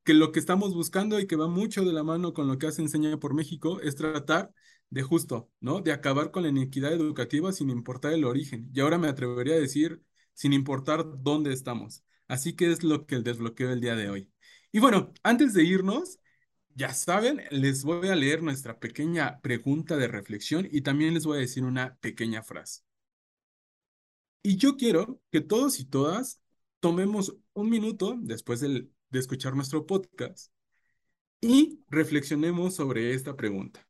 que 0.07 0.15
lo 0.15 0.31
que 0.31 0.39
estamos 0.39 0.73
buscando 0.73 1.19
y 1.19 1.27
que 1.27 1.35
va 1.35 1.49
mucho 1.49 1.85
de 1.85 1.93
la 1.93 2.05
mano 2.05 2.33
con 2.33 2.47
lo 2.47 2.59
que 2.59 2.69
hace 2.69 2.81
Enseña 2.81 3.19
por 3.19 3.35
México 3.35 3.81
es 3.81 3.97
tratar 3.97 4.53
de 4.89 5.03
justo, 5.03 5.51
¿no? 5.61 5.81
De 5.81 5.93
acabar 5.93 6.31
con 6.31 6.45
la 6.45 6.49
inequidad 6.51 6.93
educativa 6.93 7.53
sin 7.53 7.71
importar 7.71 8.13
el 8.13 8.25
origen. 8.25 8.71
Y 8.73 8.81
ahora 8.81 8.99
me 8.99 9.09
atrevería 9.09 9.55
a 9.55 9.59
decir, 9.59 10.01
sin 10.33 10.53
importar 10.53 11.05
dónde 11.23 11.53
estamos. 11.53 12.05
Así 12.29 12.55
que 12.55 12.71
es 12.71 12.85
lo 12.85 13.05
que 13.05 13.17
el 13.17 13.25
desbloqueo 13.25 13.69
del 13.69 13.81
día 13.81 13.97
de 13.97 14.09
hoy. 14.09 14.31
Y 14.71 14.79
bueno, 14.79 15.13
antes 15.25 15.55
de 15.55 15.65
irnos, 15.65 16.21
ya 16.77 16.95
saben, 16.95 17.43
les 17.51 17.83
voy 17.83 18.07
a 18.09 18.15
leer 18.15 18.45
nuestra 18.45 18.79
pequeña 18.79 19.41
pregunta 19.41 19.97
de 19.97 20.07
reflexión 20.07 20.69
y 20.71 20.83
también 20.83 21.15
les 21.15 21.27
voy 21.27 21.39
a 21.39 21.41
decir 21.41 21.65
una 21.65 21.97
pequeña 21.97 22.45
frase. 22.45 22.83
Y 24.43 24.57
yo 24.57 24.77
quiero 24.77 25.21
que 25.33 25.41
todos 25.41 25.81
y 25.81 25.85
todas 25.85 26.41
tomemos 26.79 27.37
un 27.55 27.71
minuto 27.71 28.17
después 28.21 28.61
de 29.17 29.21
escuchar 29.21 29.55
nuestro 29.55 29.87
podcast 29.87 30.53
y 31.41 31.81
reflexionemos 31.89 32.75
sobre 32.75 33.15
esta 33.15 33.37
pregunta. 33.37 33.87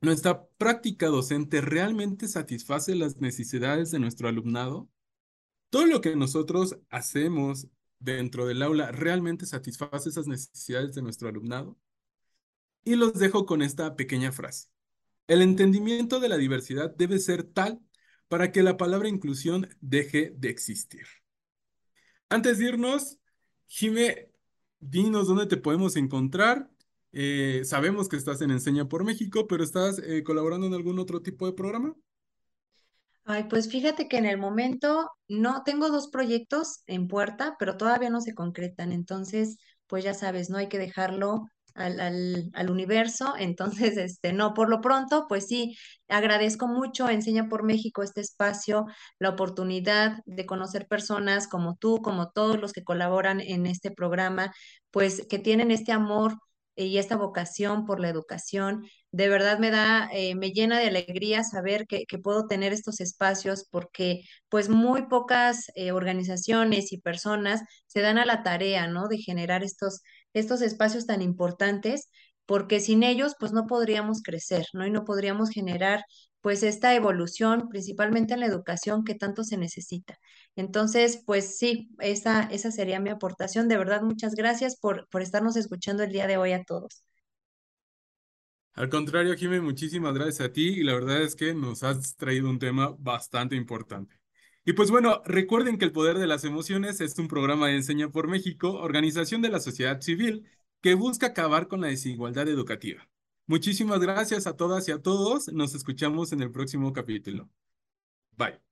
¿Nuestra 0.00 0.46
práctica 0.58 1.06
docente 1.06 1.60
realmente 1.60 2.26
satisface 2.28 2.94
las 2.94 3.18
necesidades 3.18 3.90
de 3.90 3.98
nuestro 3.98 4.28
alumnado? 4.28 4.88
¿Todo 5.70 5.86
lo 5.86 6.00
que 6.00 6.16
nosotros 6.16 6.78
hacemos 6.90 7.68
dentro 7.98 8.46
del 8.46 8.62
aula 8.62 8.90
realmente 8.90 9.46
satisface 9.46 10.08
esas 10.08 10.26
necesidades 10.26 10.94
de 10.94 11.02
nuestro 11.02 11.28
alumnado? 11.28 11.78
Y 12.84 12.96
los 12.96 13.14
dejo 13.14 13.46
con 13.46 13.62
esta 13.62 13.94
pequeña 13.94 14.32
frase. 14.32 14.68
El 15.28 15.40
entendimiento 15.40 16.18
de 16.18 16.28
la 16.28 16.36
diversidad 16.36 16.94
debe 16.94 17.18
ser 17.18 17.44
tal 17.44 17.80
para 18.28 18.50
que 18.50 18.62
la 18.62 18.76
palabra 18.76 19.08
inclusión 19.08 19.68
deje 19.80 20.32
de 20.36 20.48
existir. 20.50 21.06
Antes 22.28 22.58
de 22.58 22.64
irnos, 22.64 23.18
Jime, 23.74 24.28
dinos 24.80 25.28
dónde 25.28 25.46
te 25.46 25.56
podemos 25.56 25.96
encontrar. 25.96 26.68
Eh, 27.10 27.62
sabemos 27.64 28.06
que 28.06 28.16
estás 28.16 28.42
en 28.42 28.50
Enseña 28.50 28.86
por 28.86 29.02
México, 29.02 29.46
pero 29.46 29.64
¿estás 29.64 29.98
eh, 29.98 30.22
colaborando 30.22 30.66
en 30.66 30.74
algún 30.74 30.98
otro 30.98 31.22
tipo 31.22 31.46
de 31.46 31.54
programa? 31.54 31.96
Ay, 33.24 33.44
pues 33.44 33.70
fíjate 33.70 34.08
que 34.08 34.18
en 34.18 34.26
el 34.26 34.36
momento 34.36 35.10
no 35.26 35.62
tengo 35.64 35.88
dos 35.88 36.08
proyectos 36.08 36.82
en 36.86 37.08
puerta, 37.08 37.56
pero 37.58 37.78
todavía 37.78 38.10
no 38.10 38.20
se 38.20 38.34
concretan. 38.34 38.92
Entonces, 38.92 39.56
pues 39.86 40.04
ya 40.04 40.12
sabes, 40.12 40.50
no 40.50 40.58
hay 40.58 40.68
que 40.68 40.78
dejarlo 40.78 41.46
al, 41.74 42.00
al, 42.00 42.50
al 42.54 42.70
universo. 42.70 43.34
Entonces, 43.38 43.96
este, 43.96 44.32
no, 44.32 44.54
por 44.54 44.68
lo 44.68 44.80
pronto, 44.80 45.26
pues 45.28 45.46
sí, 45.46 45.76
agradezco 46.08 46.68
mucho 46.68 47.08
Enseña 47.08 47.48
por 47.48 47.64
México 47.64 48.02
este 48.02 48.20
espacio, 48.20 48.86
la 49.18 49.30
oportunidad 49.30 50.18
de 50.26 50.46
conocer 50.46 50.86
personas 50.86 51.48
como 51.48 51.76
tú, 51.76 52.00
como 52.02 52.30
todos 52.30 52.60
los 52.60 52.72
que 52.72 52.84
colaboran 52.84 53.40
en 53.40 53.66
este 53.66 53.90
programa, 53.90 54.52
pues 54.90 55.26
que 55.28 55.38
tienen 55.38 55.70
este 55.70 55.92
amor 55.92 56.36
y 56.74 56.98
esta 56.98 57.16
vocación 57.16 57.84
por 57.86 58.00
la 58.00 58.08
educación. 58.08 58.86
De 59.10 59.28
verdad 59.28 59.58
me 59.58 59.70
da, 59.70 60.08
eh, 60.12 60.34
me 60.34 60.52
llena 60.52 60.78
de 60.78 60.86
alegría 60.88 61.44
saber 61.44 61.86
que, 61.86 62.06
que, 62.06 62.18
puedo 62.18 62.46
tener 62.46 62.72
estos 62.72 63.00
espacios 63.00 63.66
porque 63.70 64.22
pues 64.48 64.68
muy 64.68 65.06
pocas 65.08 65.70
eh, 65.74 65.92
organizaciones 65.92 66.92
y 66.92 66.98
personas 66.98 67.62
se 67.86 68.00
dan 68.00 68.18
a 68.18 68.24
la 68.24 68.42
tarea, 68.42 68.86
¿no? 68.86 69.08
De 69.08 69.18
generar 69.18 69.62
estos, 69.62 70.02
estos 70.34 70.62
espacios 70.62 71.06
tan 71.06 71.22
importantes 71.22 72.08
porque 72.46 72.80
sin 72.80 73.02
ellos 73.02 73.34
pues 73.38 73.52
no 73.52 73.66
podríamos 73.66 74.22
crecer, 74.22 74.66
¿no? 74.74 74.86
Y 74.86 74.90
no 74.90 75.04
podríamos 75.04 75.50
generar 75.50 76.04
pues 76.40 76.62
esta 76.64 76.94
evolución, 76.94 77.68
principalmente 77.68 78.34
en 78.34 78.40
la 78.40 78.46
educación 78.46 79.04
que 79.04 79.14
tanto 79.14 79.44
se 79.44 79.56
necesita. 79.58 80.18
Entonces, 80.56 81.22
pues 81.24 81.56
sí, 81.58 81.90
esa, 82.00 82.42
esa 82.44 82.72
sería 82.72 83.00
mi 83.00 83.10
aportación. 83.10 83.68
De 83.68 83.76
verdad, 83.78 84.02
muchas 84.02 84.34
gracias 84.34 84.76
por, 84.78 85.08
por 85.08 85.22
estarnos 85.22 85.56
escuchando 85.56 86.02
el 86.02 86.12
día 86.12 86.26
de 86.26 86.36
hoy 86.38 86.52
a 86.52 86.64
todos. 86.64 87.04
Al 88.74 88.90
contrario, 88.90 89.34
Jimé, 89.36 89.60
muchísimas 89.62 90.12
gracias 90.14 90.40
a 90.42 90.52
ti 90.52 90.68
y 90.80 90.82
la 90.84 90.92
verdad 90.94 91.22
es 91.22 91.36
que 91.36 91.54
nos 91.54 91.82
has 91.82 92.16
traído 92.16 92.50
un 92.50 92.58
tema 92.58 92.94
bastante 92.98 93.56
importante. 93.56 94.21
Y 94.64 94.74
pues 94.74 94.90
bueno, 94.90 95.22
recuerden 95.24 95.76
que 95.78 95.84
El 95.84 95.92
Poder 95.92 96.18
de 96.18 96.26
las 96.26 96.44
Emociones 96.44 97.00
es 97.00 97.18
un 97.18 97.28
programa 97.28 97.68
de 97.68 97.76
Enseña 97.76 98.10
por 98.10 98.28
México, 98.28 98.74
organización 98.74 99.42
de 99.42 99.48
la 99.50 99.60
sociedad 99.60 100.00
civil, 100.00 100.46
que 100.80 100.94
busca 100.94 101.28
acabar 101.28 101.68
con 101.68 101.80
la 101.80 101.88
desigualdad 101.88 102.48
educativa. 102.48 103.08
Muchísimas 103.46 104.00
gracias 104.00 104.46
a 104.46 104.56
todas 104.56 104.88
y 104.88 104.92
a 104.92 105.02
todos. 105.02 105.48
Nos 105.52 105.74
escuchamos 105.74 106.32
en 106.32 106.42
el 106.42 106.52
próximo 106.52 106.92
capítulo. 106.92 107.50
Bye. 108.36 108.71